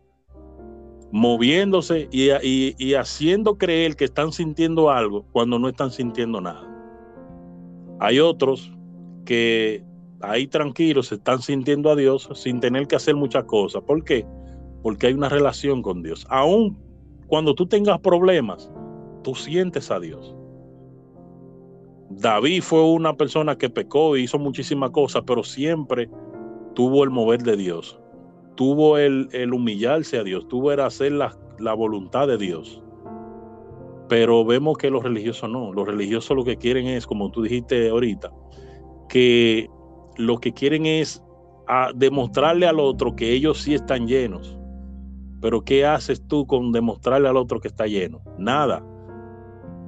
moviéndose 1.13 2.09
y, 2.11 2.31
y 2.77 2.95
haciendo 2.95 3.59
creer 3.59 3.95
que 3.95 4.07
están 4.07 4.33
sintiendo 4.33 4.91
algo 4.91 5.25
cuando 5.31 5.57
no 5.61 5.69
están 5.69 5.93
sintiendo 5.93 6.41
nada. 6.41 6.67
Hay 8.01 8.19
otros 8.19 8.73
que 9.25 9.85
ahí 10.21 10.49
tranquilos 10.49 11.13
están 11.13 11.43
sintiendo 11.43 11.91
a 11.91 11.97
Dios 11.97 12.29
sin 12.35 12.59
tener 12.59 12.89
que 12.89 12.97
hacer 12.97 13.15
muchas 13.15 13.45
cosas. 13.45 13.83
¿Por 13.85 14.03
qué? 14.03 14.27
Porque 14.83 15.07
hay 15.07 15.13
una 15.13 15.29
relación 15.29 15.81
con 15.81 16.03
Dios. 16.03 16.27
Aún 16.29 16.77
cuando 17.29 17.55
tú 17.55 17.67
tengas 17.67 18.01
problemas, 18.01 18.69
tú 19.23 19.37
sientes 19.37 19.93
a 19.93 20.01
Dios. 20.01 20.35
David 22.11 22.63
fue 22.63 22.83
una 22.83 23.17
persona 23.17 23.57
que 23.57 23.71
pecó 23.71 24.17
y 24.17 24.25
hizo 24.25 24.39
muchísimas 24.39 24.91
cosas, 24.91 25.23
pero 25.25 25.45
siempre 25.45 26.11
tuvo 26.75 27.05
el 27.05 27.11
mover 27.11 27.43
de 27.43 27.57
Dios. 27.57 28.01
Tuvo 28.57 28.99
el, 28.99 29.29
humillarse 29.53 30.19
a 30.19 30.25
Dios, 30.25 30.47
tuvo 30.49 30.73
el 30.73 30.81
hacer 30.81 31.13
la, 31.13 31.75
voluntad 31.75 32.27
de 32.27 32.37
Dios. 32.37 32.83
Pero 34.09 34.45
vemos 34.45 34.77
que 34.77 34.91
los 34.91 35.05
religiosos 35.05 35.49
no. 35.49 35.73
Los 35.73 35.87
religiosos 35.87 36.37
lo 36.37 36.45
que 36.45 36.57
quieren 36.57 36.89
es, 36.89 37.07
como 37.07 37.31
tú 37.31 37.43
dijiste 37.43 37.89
ahorita, 37.89 38.33
que 39.09 39.69
lo 40.17 40.39
que 40.39 40.53
quieren 40.53 40.87
es 40.87 41.23
a 41.69 41.93
demostrarle 41.95 42.67
al 42.67 42.81
otro 42.81 43.15
que 43.15 43.33
ellos 43.33 43.63
sí 43.63 43.75
están 43.75 44.09
llenos. 44.09 44.59
Pero 45.41 45.63
¿qué 45.63 45.87
haces 45.87 46.27
tú 46.27 46.45
con 46.45 46.73
demostrarle 46.73 47.29
al 47.29 47.37
otro 47.37 47.61
que 47.61 47.69
está 47.69 47.87
lleno? 47.87 48.21
Nada. 48.37 48.85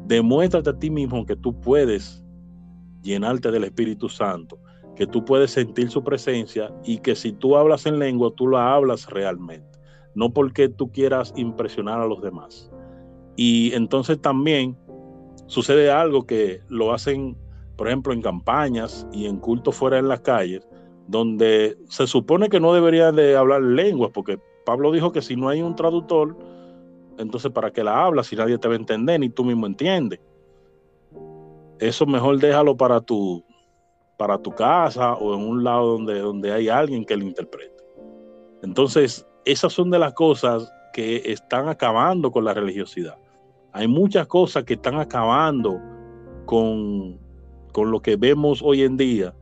Demuéstrate 0.06 0.70
a 0.70 0.78
ti 0.78 0.90
mismo 0.90 1.24
que 1.24 1.36
tú 1.36 1.58
puedes 1.60 2.24
llenarte 3.02 3.50
del 3.50 3.64
Espíritu 3.64 4.08
Santo, 4.08 4.58
que 4.96 5.06
tú 5.06 5.24
puedes 5.24 5.50
sentir 5.50 5.90
su 5.90 6.02
presencia 6.04 6.72
y 6.84 6.98
que 6.98 7.14
si 7.14 7.32
tú 7.32 7.56
hablas 7.56 7.86
en 7.86 7.98
lengua, 7.98 8.32
tú 8.36 8.48
la 8.48 8.74
hablas 8.74 9.08
realmente, 9.08 9.78
no 10.14 10.32
porque 10.32 10.68
tú 10.68 10.90
quieras 10.92 11.32
impresionar 11.36 12.00
a 12.00 12.06
los 12.06 12.22
demás. 12.22 12.70
Y 13.36 13.72
entonces 13.74 14.20
también 14.20 14.76
sucede 15.46 15.90
algo 15.90 16.26
que 16.26 16.60
lo 16.68 16.92
hacen 16.92 17.36
por 17.76 17.88
ejemplo, 17.88 18.12
en 18.12 18.22
campañas 18.22 19.06
y 19.12 19.26
en 19.26 19.38
cultos 19.38 19.74
fuera 19.74 19.98
en 19.98 20.08
las 20.08 20.20
calles, 20.20 20.66
donde 21.08 21.76
se 21.88 22.06
supone 22.06 22.48
que 22.48 22.60
no 22.60 22.72
debería 22.72 23.12
de 23.12 23.36
hablar 23.36 23.62
lenguas, 23.62 24.12
porque 24.14 24.38
Pablo 24.64 24.92
dijo 24.92 25.10
que 25.10 25.22
si 25.22 25.36
no 25.36 25.48
hay 25.48 25.62
un 25.62 25.74
traductor, 25.74 26.36
entonces 27.22 27.50
para 27.50 27.70
qué 27.70 27.82
la 27.82 28.04
hablas 28.04 28.26
si 28.26 28.36
nadie 28.36 28.58
te 28.58 28.68
va 28.68 28.74
a 28.74 28.76
entender 28.76 29.20
ni 29.20 29.28
tú 29.28 29.44
mismo 29.44 29.66
entiendes. 29.66 30.20
Eso 31.78 32.06
mejor 32.06 32.38
déjalo 32.38 32.76
para 32.76 33.00
tu, 33.00 33.44
para 34.16 34.38
tu 34.38 34.52
casa 34.52 35.14
o 35.14 35.34
en 35.34 35.40
un 35.40 35.64
lado 35.64 35.92
donde, 35.92 36.20
donde 36.20 36.52
hay 36.52 36.68
alguien 36.68 37.04
que 37.04 37.16
lo 37.16 37.24
interprete. 37.24 37.72
Entonces, 38.62 39.26
esas 39.44 39.72
son 39.72 39.90
de 39.90 39.98
las 39.98 40.14
cosas 40.14 40.72
que 40.92 41.22
están 41.24 41.68
acabando 41.68 42.30
con 42.30 42.44
la 42.44 42.54
religiosidad. 42.54 43.16
Hay 43.72 43.88
muchas 43.88 44.26
cosas 44.26 44.64
que 44.64 44.74
están 44.74 45.00
acabando 45.00 45.80
con, 46.44 47.18
con 47.72 47.90
lo 47.90 48.00
que 48.00 48.16
vemos 48.16 48.60
hoy 48.62 48.82
en 48.82 48.96
día, 48.96 49.34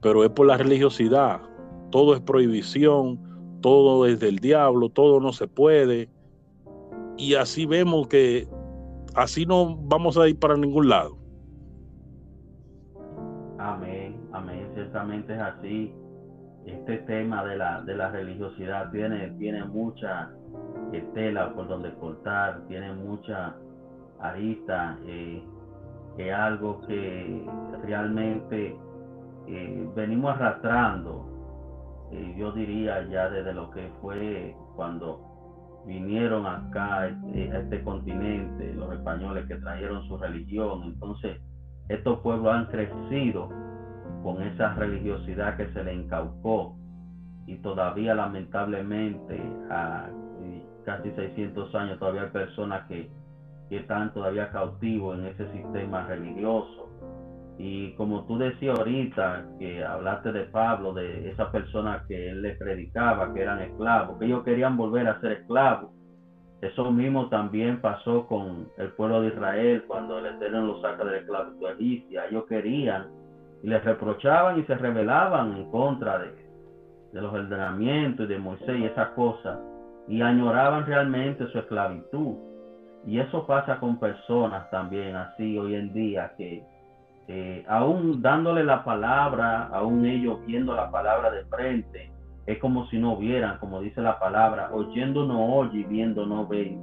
pero 0.00 0.24
es 0.24 0.30
por 0.30 0.46
la 0.46 0.56
religiosidad. 0.56 1.40
Todo 1.90 2.14
es 2.14 2.20
prohibición, 2.20 3.20
todo 3.60 4.06
es 4.06 4.18
del 4.18 4.38
diablo, 4.38 4.88
todo 4.88 5.20
no 5.20 5.32
se 5.32 5.46
puede. 5.46 6.08
Y 7.16 7.34
así 7.34 7.66
vemos 7.66 8.08
que 8.08 8.46
así 9.14 9.46
no 9.46 9.76
vamos 9.76 10.16
a 10.18 10.28
ir 10.28 10.38
para 10.38 10.56
ningún 10.56 10.88
lado. 10.88 11.16
Amén, 13.58 14.20
amén, 14.32 14.68
ciertamente 14.74 15.34
es 15.34 15.40
así. 15.40 15.94
Este 16.66 16.98
tema 16.98 17.44
de 17.44 17.56
la, 17.56 17.80
de 17.82 17.96
la 17.96 18.10
religiosidad 18.10 18.90
tiene, 18.90 19.30
tiene 19.38 19.64
mucha 19.64 20.30
tela 21.14 21.52
por 21.54 21.68
donde 21.68 21.94
cortar, 21.94 22.62
tiene 22.68 22.92
mucha 22.92 23.54
arista. 24.20 24.98
Eh, 25.06 25.42
es 26.18 26.32
algo 26.32 26.80
que 26.86 27.44
realmente 27.82 28.76
eh, 29.46 29.88
venimos 29.94 30.34
arrastrando, 30.34 31.26
eh, 32.10 32.34
yo 32.38 32.52
diría 32.52 33.06
ya 33.08 33.28
desde 33.28 33.52
lo 33.52 33.70
que 33.70 33.90
fue 34.00 34.56
cuando 34.74 35.20
vinieron 35.86 36.46
acá 36.46 37.08
eh, 37.08 37.50
a 37.52 37.58
este 37.58 37.82
continente, 37.82 38.74
los 38.74 38.92
españoles 38.92 39.46
que 39.46 39.56
trajeron 39.56 40.06
su 40.08 40.16
religión. 40.16 40.82
Entonces, 40.84 41.40
estos 41.88 42.20
pueblos 42.20 42.52
han 42.54 42.66
crecido 42.66 43.48
con 44.22 44.42
esa 44.42 44.74
religiosidad 44.74 45.56
que 45.56 45.72
se 45.72 45.84
le 45.84 45.94
incaucó 45.94 46.76
y 47.46 47.56
todavía 47.56 48.14
lamentablemente 48.14 49.40
a 49.70 50.08
casi 50.84 51.10
600 51.12 51.74
años 51.74 51.98
todavía 51.98 52.22
hay 52.22 52.30
personas 52.30 52.86
que 52.88 53.08
que 53.68 53.78
están 53.78 54.12
todavía 54.12 54.50
cautivos 54.50 55.18
en 55.18 55.26
ese 55.26 55.50
sistema 55.52 56.06
religioso. 56.06 56.85
Y 57.58 57.92
como 57.94 58.24
tú 58.26 58.36
decías 58.36 58.78
ahorita, 58.78 59.46
que 59.58 59.82
hablaste 59.82 60.32
de 60.32 60.44
Pablo, 60.44 60.92
de 60.92 61.30
esa 61.30 61.50
persona 61.50 62.04
que 62.06 62.30
él 62.30 62.42
le 62.42 62.54
predicaba, 62.54 63.32
que 63.32 63.42
eran 63.42 63.60
esclavos, 63.62 64.18
que 64.18 64.26
ellos 64.26 64.44
querían 64.44 64.76
volver 64.76 65.08
a 65.08 65.20
ser 65.20 65.32
esclavos. 65.32 65.90
Eso 66.60 66.90
mismo 66.90 67.28
también 67.28 67.80
pasó 67.80 68.26
con 68.26 68.68
el 68.78 68.90
pueblo 68.92 69.22
de 69.22 69.28
Israel 69.28 69.84
cuando 69.86 70.18
el 70.18 70.26
Eterno 70.26 70.66
los 70.66 70.82
saca 70.82 71.04
de 71.04 71.12
la 71.12 71.16
esclavitud 71.18 71.70
egipcia. 71.70 72.26
Ellos 72.26 72.44
querían 72.46 73.08
y 73.62 73.68
les 73.68 73.84
reprochaban 73.84 74.58
y 74.58 74.64
se 74.64 74.74
rebelaban 74.74 75.56
en 75.56 75.70
contra 75.70 76.18
de, 76.18 76.32
de 77.12 77.20
los 77.20 77.32
ordenamientos 77.32 78.26
y 78.26 78.28
de 78.28 78.38
Moisés 78.38 78.78
y 78.78 78.84
esas 78.84 79.10
cosas 79.10 79.58
y 80.08 80.22
añoraban 80.22 80.86
realmente 80.86 81.46
su 81.48 81.58
esclavitud. 81.58 82.36
Y 83.06 83.20
eso 83.20 83.46
pasa 83.46 83.78
con 83.78 83.98
personas 83.98 84.68
también 84.70 85.14
así 85.14 85.56
hoy 85.58 85.74
en 85.74 85.92
día 85.92 86.32
que 86.36 86.64
aún 87.68 88.22
dándole 88.22 88.64
la 88.64 88.84
palabra, 88.84 89.68
aún 89.72 90.04
ellos 90.06 90.38
viendo 90.46 90.74
la 90.74 90.90
palabra 90.90 91.30
de 91.30 91.44
frente, 91.46 92.10
es 92.46 92.58
como 92.58 92.86
si 92.86 92.98
no 92.98 93.16
vieran, 93.16 93.58
como 93.58 93.80
dice 93.80 94.00
la 94.00 94.18
palabra, 94.18 94.70
oyendo 94.72 95.26
no 95.26 95.56
oye 95.56 95.84
viendo 95.88 96.26
no 96.26 96.46
ven, 96.46 96.80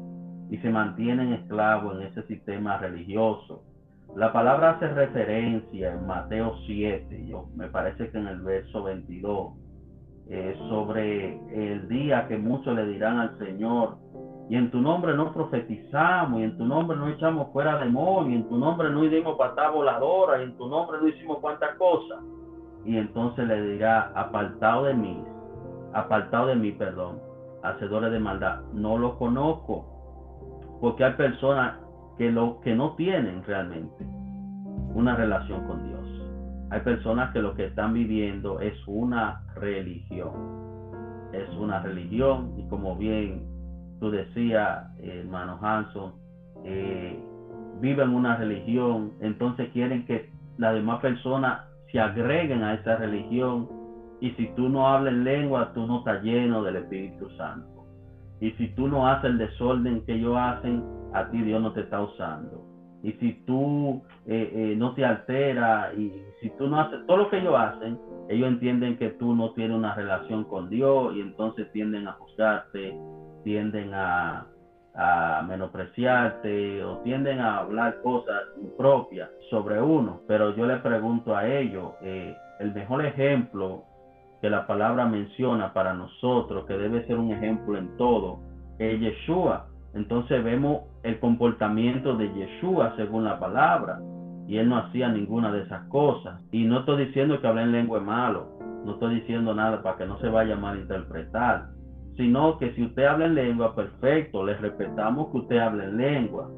y 0.49 0.57
se 0.57 0.69
mantienen 0.69 1.33
esclavos 1.33 1.95
en 1.95 2.07
ese 2.07 2.23
sistema 2.23 2.77
religioso. 2.77 3.63
La 4.15 4.31
palabra 4.31 4.71
hace 4.71 4.87
referencia 4.89 5.93
en 5.93 6.05
Mateo 6.05 6.55
7, 6.67 7.25
yo, 7.27 7.47
me 7.55 7.67
parece 7.67 8.09
que 8.11 8.17
en 8.17 8.27
el 8.27 8.41
verso 8.41 8.83
22, 8.83 9.53
eh, 10.29 10.55
sobre 10.69 11.39
el 11.51 11.87
día 11.87 12.27
que 12.27 12.37
muchos 12.37 12.75
le 12.75 12.85
dirán 12.85 13.19
al 13.19 13.37
Señor, 13.39 13.97
y 14.49 14.55
en 14.55 14.71
tu 14.71 14.81
nombre 14.81 15.15
no 15.15 15.33
profetizamos, 15.33 16.39
y 16.39 16.43
en 16.43 16.57
tu 16.57 16.65
nombre 16.65 16.97
no 16.97 17.07
echamos 17.07 17.51
fuera 17.53 17.77
demonios, 17.77 18.33
y 18.33 18.35
en 18.35 18.49
tu 18.49 18.57
nombre 18.57 18.89
no 18.89 19.01
dimos 19.01 19.37
patada 19.37 19.69
voladora, 19.69 20.39
y 20.39 20.43
en 20.43 20.57
tu 20.57 20.67
nombre 20.67 20.97
no 21.01 21.07
hicimos 21.07 21.39
cuantas 21.39 21.75
cosas. 21.77 22.19
Y 22.85 22.97
entonces 22.97 23.47
le 23.47 23.61
dirá, 23.61 24.11
apartado 24.15 24.85
de 24.85 24.93
mí, 24.93 25.23
apartado 25.93 26.47
de 26.47 26.55
mí, 26.55 26.71
perdón, 26.73 27.19
hacedores 27.63 28.11
de 28.11 28.19
maldad. 28.19 28.61
No 28.73 28.97
lo 28.97 29.17
conozco. 29.17 29.85
Porque 30.81 31.05
hay 31.05 31.13
personas 31.13 31.77
que, 32.17 32.29
lo, 32.29 32.59
que 32.59 32.75
no 32.75 32.95
tienen 32.95 33.43
realmente 33.43 34.05
una 34.93 35.15
relación 35.15 35.65
con 35.65 35.87
Dios. 35.87 36.03
Hay 36.71 36.81
personas 36.81 37.31
que 37.31 37.41
lo 37.41 37.53
que 37.53 37.67
están 37.67 37.93
viviendo 37.93 38.59
es 38.59 38.75
una 38.87 39.43
religión. 39.55 41.31
Es 41.31 41.49
una 41.57 41.79
religión 41.81 42.53
y 42.57 42.67
como 42.67 42.95
bien 42.97 43.52
tú 44.03 44.11
decías, 44.11 44.85
hermano 45.01 45.57
Hanson, 45.61 46.11
eh, 46.65 47.17
viven 47.79 48.09
una 48.09 48.35
religión, 48.35 49.13
entonces 49.21 49.69
quieren 49.71 50.05
que 50.05 50.29
las 50.57 50.73
demás 50.73 50.99
personas 50.99 51.61
se 51.89 52.01
agreguen 52.01 52.63
a 52.63 52.73
esa 52.73 52.97
religión 52.97 53.69
y 54.19 54.31
si 54.31 54.47
tú 54.57 54.67
no 54.67 54.89
hablas 54.89 55.13
lengua, 55.13 55.71
tú 55.73 55.87
no 55.87 55.99
estás 55.99 56.21
lleno 56.21 56.63
del 56.63 56.75
Espíritu 56.75 57.29
Santo. 57.37 57.85
Y 58.41 58.51
si 58.51 58.67
tú 58.75 58.89
no 58.89 59.07
haces 59.07 59.31
el 59.31 59.37
desorden 59.37 60.05
que 60.05 60.15
ellos 60.15 60.35
hacen, 60.37 60.83
a 61.13 61.29
ti 61.29 61.41
Dios 61.41 61.61
no 61.61 61.71
te 61.71 61.79
está 61.79 62.01
usando. 62.01 62.61
Y 63.03 63.13
si 63.13 63.31
tú 63.45 64.03
eh, 64.27 64.51
eh, 64.53 64.75
no 64.75 64.95
te 64.95 65.05
alteras 65.05 65.97
y 65.97 66.11
si 66.41 66.49
tú 66.57 66.67
no 66.67 66.81
haces 66.81 67.07
todo 67.07 67.15
lo 67.15 67.29
que 67.29 67.37
ellos 67.37 67.55
hacen, 67.57 67.97
ellos 68.27 68.49
entienden 68.49 68.97
que 68.97 69.11
tú 69.11 69.33
no 69.33 69.51
tienes 69.51 69.77
una 69.77 69.95
relación 69.95 70.43
con 70.43 70.69
Dios 70.69 71.15
y 71.15 71.21
entonces 71.21 71.71
tienden 71.71 72.05
a 72.09 72.13
juzgarte, 72.13 72.97
tienden 73.43 73.93
a, 73.93 74.47
a 74.95 75.43
menospreciarte 75.47 76.83
o 76.83 76.97
tienden 76.99 77.39
a 77.39 77.59
hablar 77.59 78.01
cosas 78.01 78.43
propias 78.77 79.29
sobre 79.49 79.81
uno. 79.81 80.21
Pero 80.27 80.55
yo 80.55 80.65
le 80.65 80.77
pregunto 80.77 81.35
a 81.35 81.47
ellos, 81.47 81.93
eh, 82.01 82.35
el 82.59 82.73
mejor 82.73 83.05
ejemplo 83.05 83.83
que 84.41 84.49
la 84.49 84.67
palabra 84.67 85.05
menciona 85.05 85.73
para 85.73 85.93
nosotros, 85.93 86.65
que 86.65 86.77
debe 86.77 87.05
ser 87.07 87.17
un 87.17 87.31
ejemplo 87.31 87.77
en 87.77 87.95
todo, 87.97 88.39
es 88.77 88.99
Yeshua. 88.99 89.67
Entonces 89.93 90.43
vemos 90.43 90.81
el 91.03 91.19
comportamiento 91.19 92.15
de 92.15 92.31
Yeshua 92.33 92.93
según 92.95 93.23
la 93.23 93.39
palabra. 93.39 93.99
Y 94.47 94.57
él 94.57 94.67
no 94.67 94.77
hacía 94.77 95.07
ninguna 95.07 95.51
de 95.51 95.61
esas 95.61 95.87
cosas. 95.87 96.41
Y 96.51 96.65
no 96.65 96.79
estoy 96.79 97.05
diciendo 97.05 97.39
que 97.39 97.47
hablar 97.47 97.65
en 97.65 97.71
lengua 97.71 98.01
malo. 98.01 98.49
No 98.83 98.93
estoy 98.93 99.15
diciendo 99.15 99.55
nada 99.55 99.81
para 99.81 99.97
que 99.97 100.05
no 100.05 100.19
se 100.19 100.27
vaya 100.27 100.55
a 100.55 100.59
malinterpretar 100.59 101.72
sino 102.17 102.57
que 102.57 102.73
si 102.73 102.83
usted 102.83 103.05
habla 103.05 103.25
en 103.25 103.35
lengua, 103.35 103.75
perfecto, 103.75 104.45
le 104.45 104.55
respetamos 104.55 105.31
que 105.31 105.37
usted 105.37 105.57
hable 105.57 105.85
en 105.85 105.97
lengua. 105.97 106.49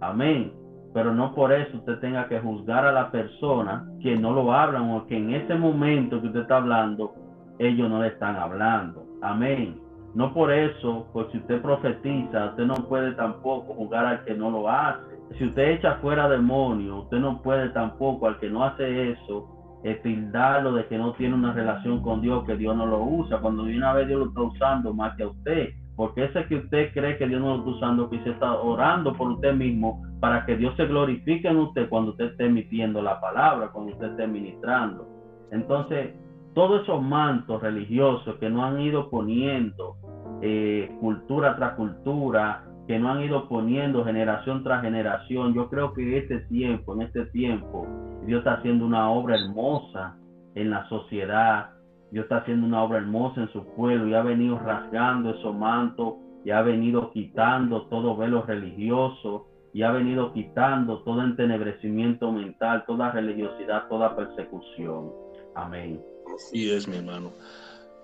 Amén. 0.00 0.52
Pero 0.92 1.14
no 1.14 1.34
por 1.34 1.52
eso 1.52 1.76
usted 1.76 1.98
tenga 1.98 2.28
que 2.28 2.40
juzgar 2.40 2.86
a 2.86 2.92
la 2.92 3.10
persona 3.10 3.86
que 4.00 4.16
no 4.16 4.32
lo 4.32 4.52
hablan 4.52 4.90
o 4.90 5.06
que 5.06 5.16
en 5.16 5.34
ese 5.34 5.54
momento 5.54 6.20
que 6.20 6.28
usted 6.28 6.40
está 6.40 6.56
hablando, 6.56 7.12
ellos 7.58 7.88
no 7.88 8.00
le 8.02 8.08
están 8.08 8.36
hablando. 8.36 9.04
Amén. 9.22 9.80
No 10.14 10.32
por 10.32 10.50
eso, 10.50 11.06
pues 11.12 11.26
si 11.30 11.38
usted 11.38 11.60
profetiza, 11.60 12.46
usted 12.46 12.64
no 12.64 12.74
puede 12.88 13.12
tampoco 13.12 13.74
juzgar 13.74 14.06
al 14.06 14.24
que 14.24 14.34
no 14.34 14.50
lo 14.50 14.68
hace. 14.68 15.16
Si 15.36 15.44
usted 15.44 15.72
echa 15.72 15.96
fuera 15.96 16.28
demonios, 16.28 17.04
usted 17.04 17.18
no 17.18 17.42
puede 17.42 17.68
tampoco 17.70 18.26
al 18.26 18.38
que 18.38 18.48
no 18.48 18.64
hace 18.64 19.12
eso 19.12 19.55
tildarlo 19.94 20.72
de 20.72 20.86
que 20.86 20.98
no 20.98 21.12
tiene 21.12 21.34
una 21.34 21.52
relación 21.52 22.02
con 22.02 22.20
Dios, 22.20 22.44
que 22.44 22.56
Dios 22.56 22.76
no 22.76 22.86
lo 22.86 23.02
usa, 23.02 23.38
cuando 23.38 23.64
de 23.64 23.76
una 23.76 23.92
vez 23.92 24.08
Dios 24.08 24.20
lo 24.20 24.28
está 24.28 24.42
usando 24.42 24.92
más 24.92 25.16
que 25.16 25.22
a 25.22 25.28
usted. 25.28 25.70
Porque 25.96 26.24
ese 26.24 26.44
que 26.46 26.56
usted 26.56 26.92
cree 26.92 27.16
que 27.16 27.26
Dios 27.26 27.40
no 27.40 27.56
lo 27.56 27.58
está 27.58 27.70
usando, 27.70 28.10
que 28.10 28.16
usted 28.16 28.32
está 28.32 28.52
orando 28.54 29.14
por 29.14 29.30
usted 29.30 29.54
mismo 29.54 30.02
para 30.20 30.44
que 30.44 30.56
Dios 30.56 30.74
se 30.76 30.86
glorifique 30.86 31.48
en 31.48 31.56
usted 31.56 31.88
cuando 31.88 32.10
usted 32.10 32.32
esté 32.32 32.46
emitiendo 32.46 33.00
la 33.00 33.20
palabra, 33.20 33.68
cuando 33.68 33.92
usted 33.92 34.10
esté 34.10 34.26
ministrando. 34.26 35.06
Entonces, 35.52 36.14
todos 36.54 36.82
esos 36.82 37.02
mantos 37.02 37.62
religiosos 37.62 38.36
que 38.36 38.50
no 38.50 38.64
han 38.64 38.80
ido 38.80 39.08
poniendo 39.08 39.96
eh, 40.42 40.90
cultura 41.00 41.56
tras 41.56 41.74
cultura, 41.74 42.64
que 42.86 42.98
no 42.98 43.10
han 43.10 43.22
ido 43.22 43.48
poniendo 43.48 44.04
generación 44.04 44.62
tras 44.62 44.82
generación. 44.82 45.54
Yo 45.54 45.68
creo 45.68 45.92
que 45.92 46.18
este 46.18 46.40
tiempo, 46.40 46.94
en 46.94 47.02
este 47.02 47.26
tiempo, 47.26 47.86
Dios 48.24 48.38
está 48.38 48.54
haciendo 48.54 48.86
una 48.86 49.10
obra 49.10 49.36
hermosa 49.36 50.16
en 50.54 50.70
la 50.70 50.88
sociedad. 50.88 51.70
Dios 52.12 52.24
está 52.24 52.38
haciendo 52.38 52.66
una 52.66 52.82
obra 52.82 52.98
hermosa 52.98 53.42
en 53.42 53.52
su 53.52 53.64
pueblo 53.74 54.08
y 54.08 54.14
ha 54.14 54.22
venido 54.22 54.58
rasgando 54.58 55.30
esos 55.30 55.54
mantos 55.54 56.14
y 56.44 56.50
ha 56.50 56.62
venido 56.62 57.10
quitando 57.10 57.86
todo 57.86 58.16
velo 58.16 58.42
religioso 58.42 59.48
y 59.72 59.82
ha 59.82 59.90
venido 59.90 60.32
quitando 60.32 61.02
todo 61.02 61.22
entenebrecimiento 61.22 62.30
mental, 62.30 62.84
toda 62.86 63.10
religiosidad, 63.10 63.88
toda 63.88 64.14
persecución. 64.14 65.10
Amén. 65.54 66.00
Así 66.34 66.70
es, 66.70 66.86
mi 66.86 66.98
hermano. 66.98 67.32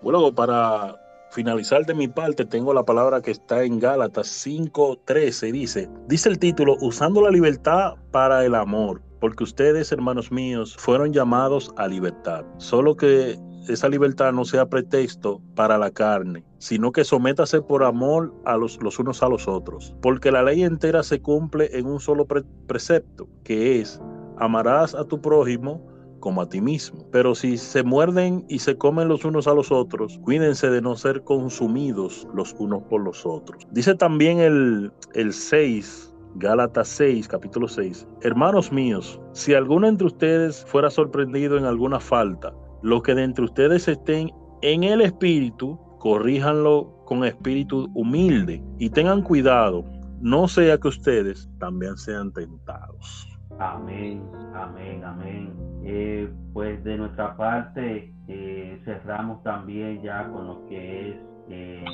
Bueno, 0.03 0.33
para 0.35 0.97
finalizar 1.33 1.87
de 1.87 1.95
mi 1.95 2.09
parte, 2.09 2.45
tengo 2.45 2.75
la 2.75 2.85
palabra 2.85 3.23
que 3.23 3.31
está 3.31 3.65
en 3.65 3.81
Gálatas 3.81 4.29
5:13. 4.29 5.51
Dice, 5.51 5.89
dice 6.07 6.29
el 6.29 6.39
título, 6.39 6.77
usando 6.81 7.23
la 7.23 7.31
libertad 7.31 7.95
para 8.11 8.45
el 8.45 8.55
amor, 8.55 9.03
porque 9.21 9.45
ustedes, 9.45 9.91
hermanos 9.93 10.31
míos, 10.31 10.77
fueron 10.79 11.13
llamados 11.13 11.73
a 11.77 11.89
libertad. 11.89 12.45
Solo 12.59 12.97
que 12.97 13.39
esa 13.69 13.89
libertad 13.89 14.33
no 14.33 14.45
sea 14.45 14.67
pretexto 14.67 15.41
para 15.55 15.79
la 15.79 15.91
carne, 15.91 16.45
sino 16.59 16.93
que 16.93 17.05
sométase 17.05 17.63
por 17.63 17.85
amor 17.85 18.35
a 18.45 18.57
los, 18.57 18.83
los 18.83 18.99
unos 18.99 19.23
a 19.23 19.29
los 19.29 19.49
otros. 19.49 19.95
Porque 20.03 20.31
la 20.31 20.43
ley 20.43 20.65
entera 20.65 21.03
se 21.03 21.23
cumple 21.23 21.71
en 21.73 21.87
un 21.87 22.01
solo 22.01 22.27
precepto, 22.67 23.29
que 23.45 23.81
es, 23.81 24.01
amarás 24.39 24.95
a 24.95 25.05
tu 25.05 25.21
prójimo 25.21 25.92
como 26.23 26.41
a 26.41 26.49
ti 26.49 26.63
mismo. 26.63 27.05
Pero 27.11 27.35
si 27.35 27.59
se 27.59 27.83
muerden 27.83 28.47
y 28.49 28.61
se 28.61 28.79
comen 28.79 29.09
los 29.09 29.27
unos 29.27 29.47
a 29.47 29.53
los 29.53 29.71
otros, 29.71 30.19
cuídense 30.23 30.71
de 30.71 30.81
no 30.81 30.97
ser 30.97 31.23
consumidos 31.25 32.27
los 32.33 32.55
unos 32.59 32.85
por 32.85 33.03
los 33.03 33.27
otros. 33.27 33.67
Dice 33.73 33.95
también 33.95 34.39
el, 34.39 34.91
el 35.13 35.35
6. 35.35 36.09
Gálatas 36.37 36.89
6, 36.89 37.29
capítulo 37.29 37.69
6. 37.69 38.09
Hermanos 38.23 38.73
míos, 38.73 39.21
si 39.33 39.53
alguno 39.53 39.87
entre 39.87 40.07
ustedes 40.07 40.65
fuera 40.67 40.89
sorprendido 40.89 41.59
en 41.59 41.67
alguna 41.67 42.01
falta, 42.01 42.55
los 42.83 43.03
que 43.03 43.15
de 43.15 43.25
entre 43.25 43.45
ustedes 43.45 43.87
estén 43.87 44.31
en 44.63 44.85
el 44.85 45.03
espíritu, 45.03 45.79
corríjanlo 45.99 47.05
con 47.05 47.25
espíritu 47.25 47.91
humilde 47.95 48.65
y 48.79 48.89
tengan 48.89 49.21
cuidado, 49.21 49.85
no 50.23 50.49
sea 50.49 50.79
que 50.79 50.89
ustedes 50.89 51.51
también 51.59 51.99
sean 51.99 52.33
tentados. 52.33 53.29
Amén, 53.59 54.23
amén, 54.55 55.05
amén. 55.05 55.53
Eh, 55.85 56.33
pues 56.53 56.83
de 56.85 56.97
nuestra 56.97 57.37
parte 57.37 58.15
eh, 58.29 58.81
cerramos 58.85 59.43
también 59.43 60.03
ya 60.03 60.29
con 60.29 60.47
lo 60.47 60.67
que 60.69 61.11
es 61.11 61.17
eh, 61.49 61.85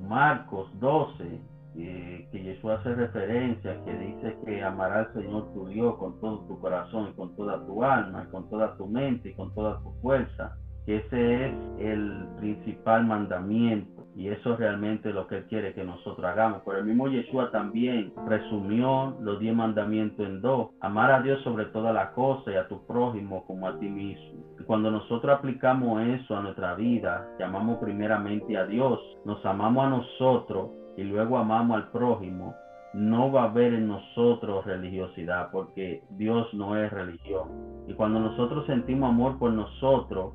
Marcos 0.00 0.68
12, 0.80 1.40
que 1.74 2.28
Jesús 2.32 2.70
hace 2.70 2.94
referencia, 2.94 3.82
que 3.84 3.94
dice 3.94 4.36
que 4.44 4.62
amará 4.62 5.00
al 5.00 5.12
Señor 5.14 5.52
tu 5.54 5.66
Dios 5.68 5.96
con 5.96 6.20
todo 6.20 6.40
tu 6.40 6.60
corazón 6.60 7.08
y 7.10 7.12
con 7.14 7.34
toda 7.34 7.64
tu 7.66 7.82
alma, 7.82 8.24
y 8.26 8.30
con 8.30 8.48
toda 8.50 8.76
tu 8.76 8.86
mente 8.86 9.30
y 9.30 9.34
con 9.34 9.54
toda 9.54 9.80
tu 9.82 9.90
fuerza, 10.02 10.56
ese 10.86 11.46
es 11.46 11.54
el 11.78 12.26
principal 12.38 13.06
mandamiento 13.06 13.91
y 14.14 14.28
eso 14.28 14.52
es 14.52 14.58
realmente 14.58 15.12
lo 15.12 15.26
que 15.26 15.38
Él 15.38 15.44
quiere 15.46 15.74
que 15.74 15.84
nosotros 15.84 16.24
hagamos. 16.24 16.62
Pero 16.64 16.78
el 16.78 16.84
mismo 16.84 17.08
Yeshua 17.08 17.50
también 17.50 18.12
resumió 18.26 19.16
los 19.20 19.38
diez 19.40 19.54
mandamientos 19.54 20.26
en 20.26 20.40
dos. 20.40 20.70
Amar 20.80 21.10
a 21.10 21.22
Dios 21.22 21.42
sobre 21.42 21.66
toda 21.66 21.92
la 21.92 22.12
cosa 22.12 22.50
y 22.50 22.56
a 22.56 22.68
tu 22.68 22.86
prójimo 22.86 23.44
como 23.46 23.66
a 23.66 23.78
ti 23.78 23.88
mismo. 23.88 24.44
Y 24.58 24.64
cuando 24.64 24.90
nosotros 24.90 25.38
aplicamos 25.38 26.02
eso 26.02 26.36
a 26.36 26.42
nuestra 26.42 26.74
vida, 26.74 27.26
llamamos 27.38 27.78
primeramente 27.78 28.56
a 28.56 28.66
Dios, 28.66 29.00
nos 29.24 29.44
amamos 29.46 29.86
a 29.86 29.90
nosotros 29.90 30.70
y 30.96 31.04
luego 31.04 31.38
amamos 31.38 31.78
al 31.78 31.90
prójimo, 31.90 32.54
no 32.92 33.32
va 33.32 33.44
a 33.44 33.50
haber 33.50 33.72
en 33.72 33.88
nosotros 33.88 34.66
religiosidad 34.66 35.50
porque 35.50 36.02
Dios 36.10 36.52
no 36.52 36.76
es 36.76 36.92
religión. 36.92 37.48
Y 37.88 37.94
cuando 37.94 38.20
nosotros 38.20 38.66
sentimos 38.66 39.08
amor 39.08 39.38
por 39.38 39.52
nosotros, 39.52 40.34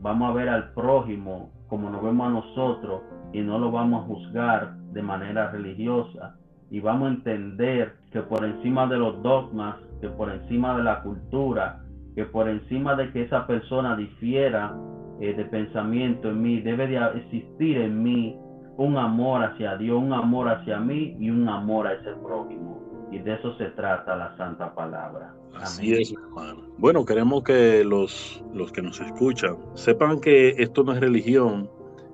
vamos 0.00 0.30
a 0.30 0.34
ver 0.34 0.48
al 0.48 0.72
prójimo 0.72 1.50
como 1.68 1.90
nos 1.90 2.02
vemos 2.02 2.26
a 2.26 2.30
nosotros 2.30 3.02
y 3.32 3.40
no 3.40 3.58
lo 3.58 3.70
vamos 3.70 4.02
a 4.02 4.06
juzgar 4.06 4.76
de 4.92 5.02
manera 5.02 5.50
religiosa 5.50 6.36
y 6.70 6.80
vamos 6.80 7.08
a 7.08 7.14
entender 7.14 7.94
que 8.10 8.22
por 8.22 8.44
encima 8.44 8.86
de 8.86 8.98
los 8.98 9.22
dogmas, 9.22 9.76
que 10.00 10.08
por 10.08 10.30
encima 10.30 10.76
de 10.76 10.84
la 10.84 11.02
cultura, 11.02 11.80
que 12.14 12.24
por 12.24 12.48
encima 12.48 12.94
de 12.96 13.12
que 13.12 13.22
esa 13.22 13.46
persona 13.46 13.96
difiera 13.96 14.74
eh, 15.20 15.34
de 15.34 15.44
pensamiento 15.44 16.30
en 16.30 16.42
mí, 16.42 16.60
debe 16.60 16.86
de 16.86 16.98
existir 17.18 17.78
en 17.78 18.02
mí 18.02 18.36
un 18.76 18.96
amor 18.96 19.44
hacia 19.44 19.76
Dios, 19.76 20.02
un 20.02 20.12
amor 20.12 20.48
hacia 20.48 20.78
mí 20.78 21.16
y 21.18 21.30
un 21.30 21.48
amor 21.48 21.86
a 21.86 21.94
ese 21.94 22.12
prójimo. 22.22 22.85
Y 23.10 23.18
de 23.18 23.34
eso 23.34 23.56
se 23.56 23.66
trata 23.66 24.16
la 24.16 24.36
santa 24.36 24.74
palabra. 24.74 25.34
Así 25.54 25.92
es, 25.92 26.12
hermano. 26.12 26.62
Bueno, 26.78 27.04
queremos 27.04 27.42
que 27.44 27.84
los, 27.84 28.42
los 28.52 28.72
que 28.72 28.82
nos 28.82 29.00
escuchan 29.00 29.56
sepan 29.74 30.20
que 30.20 30.50
esto 30.58 30.82
no 30.84 30.92
es 30.92 31.00
religión, 31.00 31.70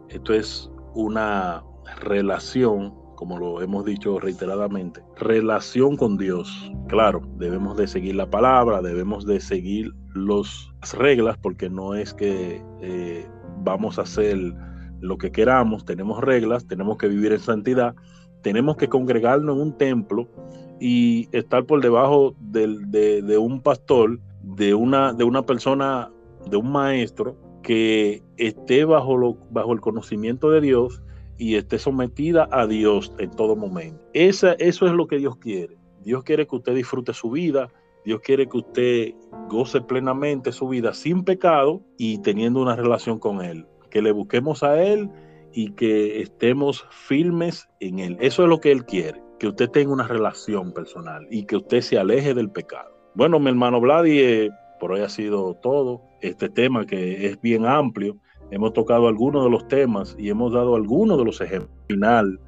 esto 0.08 0.34
es 0.34 0.70
una 0.94 1.64
relación, 2.00 2.94
como 3.16 3.38
lo 3.38 3.60
hemos 3.62 3.84
dicho 3.84 4.18
reiteradamente, 4.20 5.02
relación 5.16 5.96
con 5.96 6.16
Dios. 6.18 6.70
Claro, 6.88 7.22
debemos 7.36 7.76
de 7.76 7.86
seguir 7.86 8.16
la 8.16 8.28
palabra, 8.28 8.82
debemos 8.82 9.26
de 9.26 9.40
seguir 9.40 9.92
las 10.14 10.70
reglas, 10.92 11.38
porque 11.38 11.70
no 11.70 11.94
es 11.94 12.12
que 12.14 12.62
eh, 12.80 13.26
vamos 13.58 13.98
a 13.98 14.02
hacer 14.02 14.38
lo 15.00 15.18
que 15.18 15.32
queramos, 15.32 15.84
tenemos 15.84 16.20
reglas, 16.20 16.66
tenemos 16.66 16.96
que 16.96 17.08
vivir 17.08 17.32
en 17.32 17.40
santidad, 17.40 17.94
tenemos 18.42 18.76
que 18.76 18.88
congregarnos 18.88 19.56
en 19.56 19.62
un 19.62 19.76
templo 19.76 20.28
y 20.82 21.28
estar 21.30 21.64
por 21.64 21.80
debajo 21.80 22.34
de, 22.40 23.38
un 23.38 23.60
pastor, 23.60 24.18
de 24.42 24.74
una, 24.74 25.14
persona, 25.46 26.10
de 26.50 26.56
un 26.56 26.72
maestro 26.72 27.36
que 27.62 28.20
esté 28.36 28.84
bajo, 28.84 29.38
bajo 29.52 29.72
el 29.72 29.80
conocimiento 29.80 30.50
de 30.50 30.60
Dios 30.60 31.00
y 31.38 31.54
esté 31.54 31.78
sometida 31.78 32.48
a 32.50 32.66
Dios 32.66 33.12
en 33.18 33.30
todo 33.30 33.54
momento. 33.54 34.04
Esa, 34.12 34.54
eso 34.54 34.86
es 34.86 34.92
lo 34.92 35.06
que 35.06 35.18
Dios 35.18 35.36
quiere. 35.36 35.78
Dios 36.02 36.24
quiere 36.24 36.48
que 36.48 36.56
usted 36.56 36.74
disfrute 36.74 37.14
su 37.14 37.30
vida, 37.30 37.68
Dios 38.04 38.20
quiere 38.20 38.48
que 38.48 38.58
usted 38.58 39.14
goce 39.48 39.82
plenamente 39.82 40.50
su 40.50 40.66
vida 40.66 40.94
sin 40.94 41.22
pecado 41.22 41.80
y 41.96 42.18
teniendo 42.18 42.60
una 42.60 42.74
relación 42.74 43.20
con 43.20 43.40
Él. 43.40 43.66
Que 43.88 44.02
le 44.02 44.10
busquemos 44.10 44.64
a 44.64 44.82
Él 44.82 45.08
y 45.52 45.74
que 45.74 46.22
estemos 46.22 46.84
firmes 46.90 47.68
en 47.78 48.00
Él. 48.00 48.16
Eso 48.20 48.42
es 48.42 48.48
lo 48.48 48.58
que 48.58 48.72
Él 48.72 48.84
quiere, 48.84 49.22
que 49.42 49.48
usted 49.48 49.70
tenga 49.70 49.92
una 49.92 50.06
relación 50.06 50.72
personal 50.72 51.26
y 51.28 51.46
que 51.46 51.56
usted 51.56 51.80
se 51.80 51.98
aleje 51.98 52.32
del 52.32 52.48
pecado. 52.48 52.96
Bueno, 53.16 53.40
mi 53.40 53.48
hermano 53.48 53.80
Vladi, 53.80 54.20
eh, 54.20 54.50
por 54.78 54.92
hoy 54.92 55.00
ha 55.00 55.08
sido 55.08 55.54
todo. 55.54 56.00
Este 56.20 56.48
tema 56.48 56.86
que 56.86 57.26
es 57.26 57.40
bien 57.40 57.66
amplio. 57.66 58.16
Hemos 58.52 58.72
tocado 58.72 59.08
algunos 59.08 59.42
de 59.42 59.50
los 59.50 59.66
temas 59.66 60.14
y 60.16 60.28
hemos 60.28 60.52
dado 60.52 60.76
algunos 60.76 61.18
de 61.18 61.24
los 61.24 61.40
ejemplos 61.40 61.76
final 61.88 62.38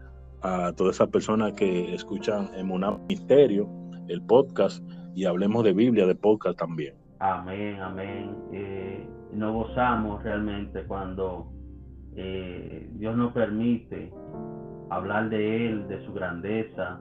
a 0.43 0.73
todas 0.77 0.95
esas 0.95 1.09
personas 1.09 1.55
que 1.55 1.93
escuchan 1.93 2.49
en 2.55 2.71
un 2.71 2.87
Misterio, 3.09 3.69
el 4.07 4.23
podcast 4.23 4.81
y 5.17 5.25
hablemos 5.25 5.65
de 5.65 5.73
Biblia, 5.73 6.07
de 6.07 6.15
podcast 6.15 6.57
también. 6.57 6.95
Amén, 7.19 7.81
amén. 7.81 8.37
Eh, 8.53 9.05
nos 9.33 9.53
gozamos 9.53 10.23
realmente 10.23 10.85
cuando 10.85 11.51
eh, 12.15 12.89
Dios 12.93 13.17
nos 13.17 13.33
permite 13.33 14.13
hablar 14.91 15.29
de 15.29 15.67
Él, 15.67 15.89
de 15.89 16.05
su 16.05 16.13
grandeza, 16.13 16.99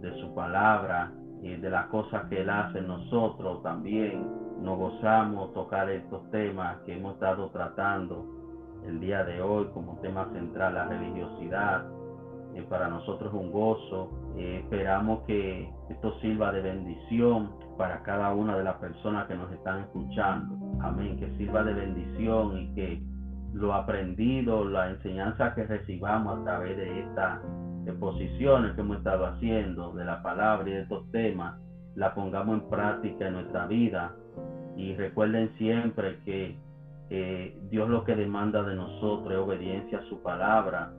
de 0.00 0.12
su 0.20 0.34
palabra 0.34 1.12
y 1.42 1.56
de 1.56 1.70
las 1.70 1.86
cosas 1.86 2.24
que 2.28 2.42
Él 2.42 2.50
hace 2.50 2.78
en 2.78 2.88
nosotros 2.88 3.62
también. 3.62 4.26
Nos 4.62 4.78
gozamos 4.78 5.52
tocar 5.52 5.90
estos 5.90 6.30
temas 6.30 6.78
que 6.86 6.96
hemos 6.96 7.14
estado 7.14 7.50
tratando 7.50 8.26
el 8.86 9.00
día 9.00 9.24
de 9.24 9.42
hoy 9.42 9.66
como 9.74 9.98
tema 10.00 10.28
central, 10.32 10.74
la 10.74 10.84
religiosidad, 10.86 11.84
para 12.64 12.88
nosotros 12.88 13.32
es 13.32 13.40
un 13.40 13.52
gozo. 13.52 14.10
Eh, 14.36 14.60
esperamos 14.62 15.22
que 15.26 15.70
esto 15.88 16.18
sirva 16.20 16.52
de 16.52 16.62
bendición 16.62 17.52
para 17.76 18.02
cada 18.02 18.32
una 18.32 18.56
de 18.56 18.64
las 18.64 18.76
personas 18.76 19.26
que 19.26 19.34
nos 19.34 19.50
están 19.52 19.80
escuchando. 19.80 20.56
Amén. 20.80 21.18
Que 21.18 21.30
sirva 21.36 21.62
de 21.62 21.74
bendición 21.74 22.58
y 22.58 22.74
que 22.74 23.02
lo 23.56 23.72
aprendido, 23.72 24.64
la 24.64 24.90
enseñanza 24.90 25.54
que 25.54 25.64
recibamos 25.64 26.38
a 26.38 26.44
través 26.44 26.76
de 26.76 27.00
estas 27.00 27.40
exposiciones 27.86 28.74
que 28.74 28.82
hemos 28.82 28.98
estado 28.98 29.26
haciendo 29.26 29.92
de 29.92 30.04
la 30.04 30.22
palabra 30.22 30.68
y 30.68 30.72
de 30.72 30.82
estos 30.82 31.10
temas, 31.10 31.58
la 31.94 32.14
pongamos 32.14 32.60
en 32.60 32.68
práctica 32.68 33.28
en 33.28 33.34
nuestra 33.34 33.66
vida. 33.66 34.14
Y 34.76 34.94
recuerden 34.94 35.54
siempre 35.56 36.18
que 36.24 36.58
Dios 37.70 37.88
lo 37.88 38.04
que 38.04 38.14
demanda 38.14 38.62
de 38.62 38.74
nosotros 38.74 39.32
es 39.32 39.38
obediencia 39.38 39.98
a 39.98 40.08
su 40.08 40.22
palabra 40.22 40.92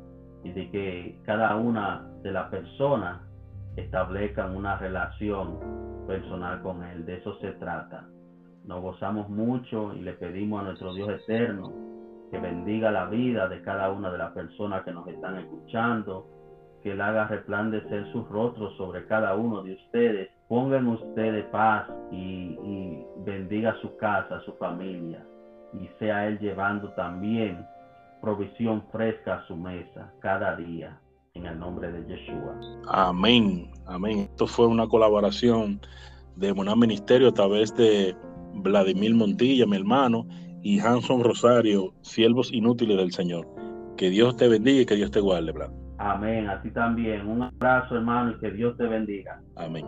y 0.44 0.52
de 0.52 0.72
que 0.72 1.20
cada 1.26 1.56
una 1.58 2.08
de 2.24 2.32
las 2.32 2.50
personas 2.50 3.22
establezcan 3.76 4.56
una 4.56 4.78
relación 4.78 5.60
personal 6.08 6.64
con 6.64 6.84
Él. 6.84 7.06
De 7.06 7.18
eso 7.18 7.38
se 7.40 7.52
trata. 7.52 8.08
Nos 8.66 8.82
gozamos 8.82 9.30
mucho 9.30 9.94
y 9.94 10.02
le 10.02 10.14
pedimos 10.14 10.62
a 10.62 10.64
nuestro 10.64 10.96
Dios 10.96 11.10
eterno 11.10 11.86
que 12.32 12.40
bendiga 12.40 12.92
la 12.92 13.06
vida 13.06 13.48
de 13.48 13.62
cada 13.62 13.92
una 13.92 14.12
de 14.12 14.18
las 14.18 14.32
personas 14.34 14.84
que 14.84 14.92
nos 14.92 15.08
están 15.08 15.38
escuchando, 15.38 16.28
que 16.84 16.92
Él 16.92 17.02
haga 17.02 17.28
resplandecer 17.28 18.12
sus 18.12 18.28
rostros 18.30 18.76
sobre 18.78 19.06
cada 19.08 19.36
uno 19.36 19.64
de 19.64 19.74
ustedes, 19.74 20.30
pongan 20.48 20.88
ustedes 20.88 21.46
paz 21.46 21.88
y, 22.12 22.58
bendiga 23.26 23.76
su 23.82 23.98
casa, 23.98 24.40
su 24.46 24.54
familia, 24.54 25.26
y 25.74 25.88
sea 26.00 26.28
Él 26.28 26.40
llevando 26.40 26.90
también 26.94 27.66
provisión 28.22 28.84
fresca 28.92 29.36
a 29.36 29.48
su 29.48 29.56
mesa 29.56 30.12
cada 30.20 30.56
día 30.56 30.98
en 31.34 31.46
el 31.46 31.60
nombre 31.60 31.92
de 31.92 32.06
Yeshua. 32.08 32.60
Amén, 32.88 33.70
amén. 33.86 34.20
Esto 34.20 34.48
fue 34.48 34.68
una 34.68 34.88
colaboración 34.88 35.80
de 36.36 36.52
un 36.52 36.80
Ministerio 36.80 37.30
a 37.30 37.34
través 37.34 37.76
de 37.76 38.16
Vladimir 38.56 39.14
Montilla, 39.14 39.66
mi 39.66 39.76
hermano, 39.76 40.26
y 40.62 40.80
Hanson 40.80 41.24
Rosario, 41.24 41.94
siervos 42.02 42.52
inútiles 42.52 42.98
del 42.98 43.12
Señor. 43.12 43.48
Que 43.98 44.10
Dios 44.10 44.38
te 44.38 44.48
bendiga 44.48 44.82
y 44.82 44.86
que 44.86 44.96
Dios 44.96 45.12
te 45.12 45.20
guarde, 45.20 45.52
Vlad. 45.52 45.72
Amén, 45.98 46.48
a 46.48 46.62
ti 46.62 46.70
también. 46.72 47.28
Un 47.28 47.44
abrazo, 47.44 47.96
hermano, 47.96 48.32
y 48.32 48.40
que 48.40 48.52
Dios 48.52 48.78
te 48.78 48.86
bendiga. 48.86 49.42
Amén. 49.56 49.86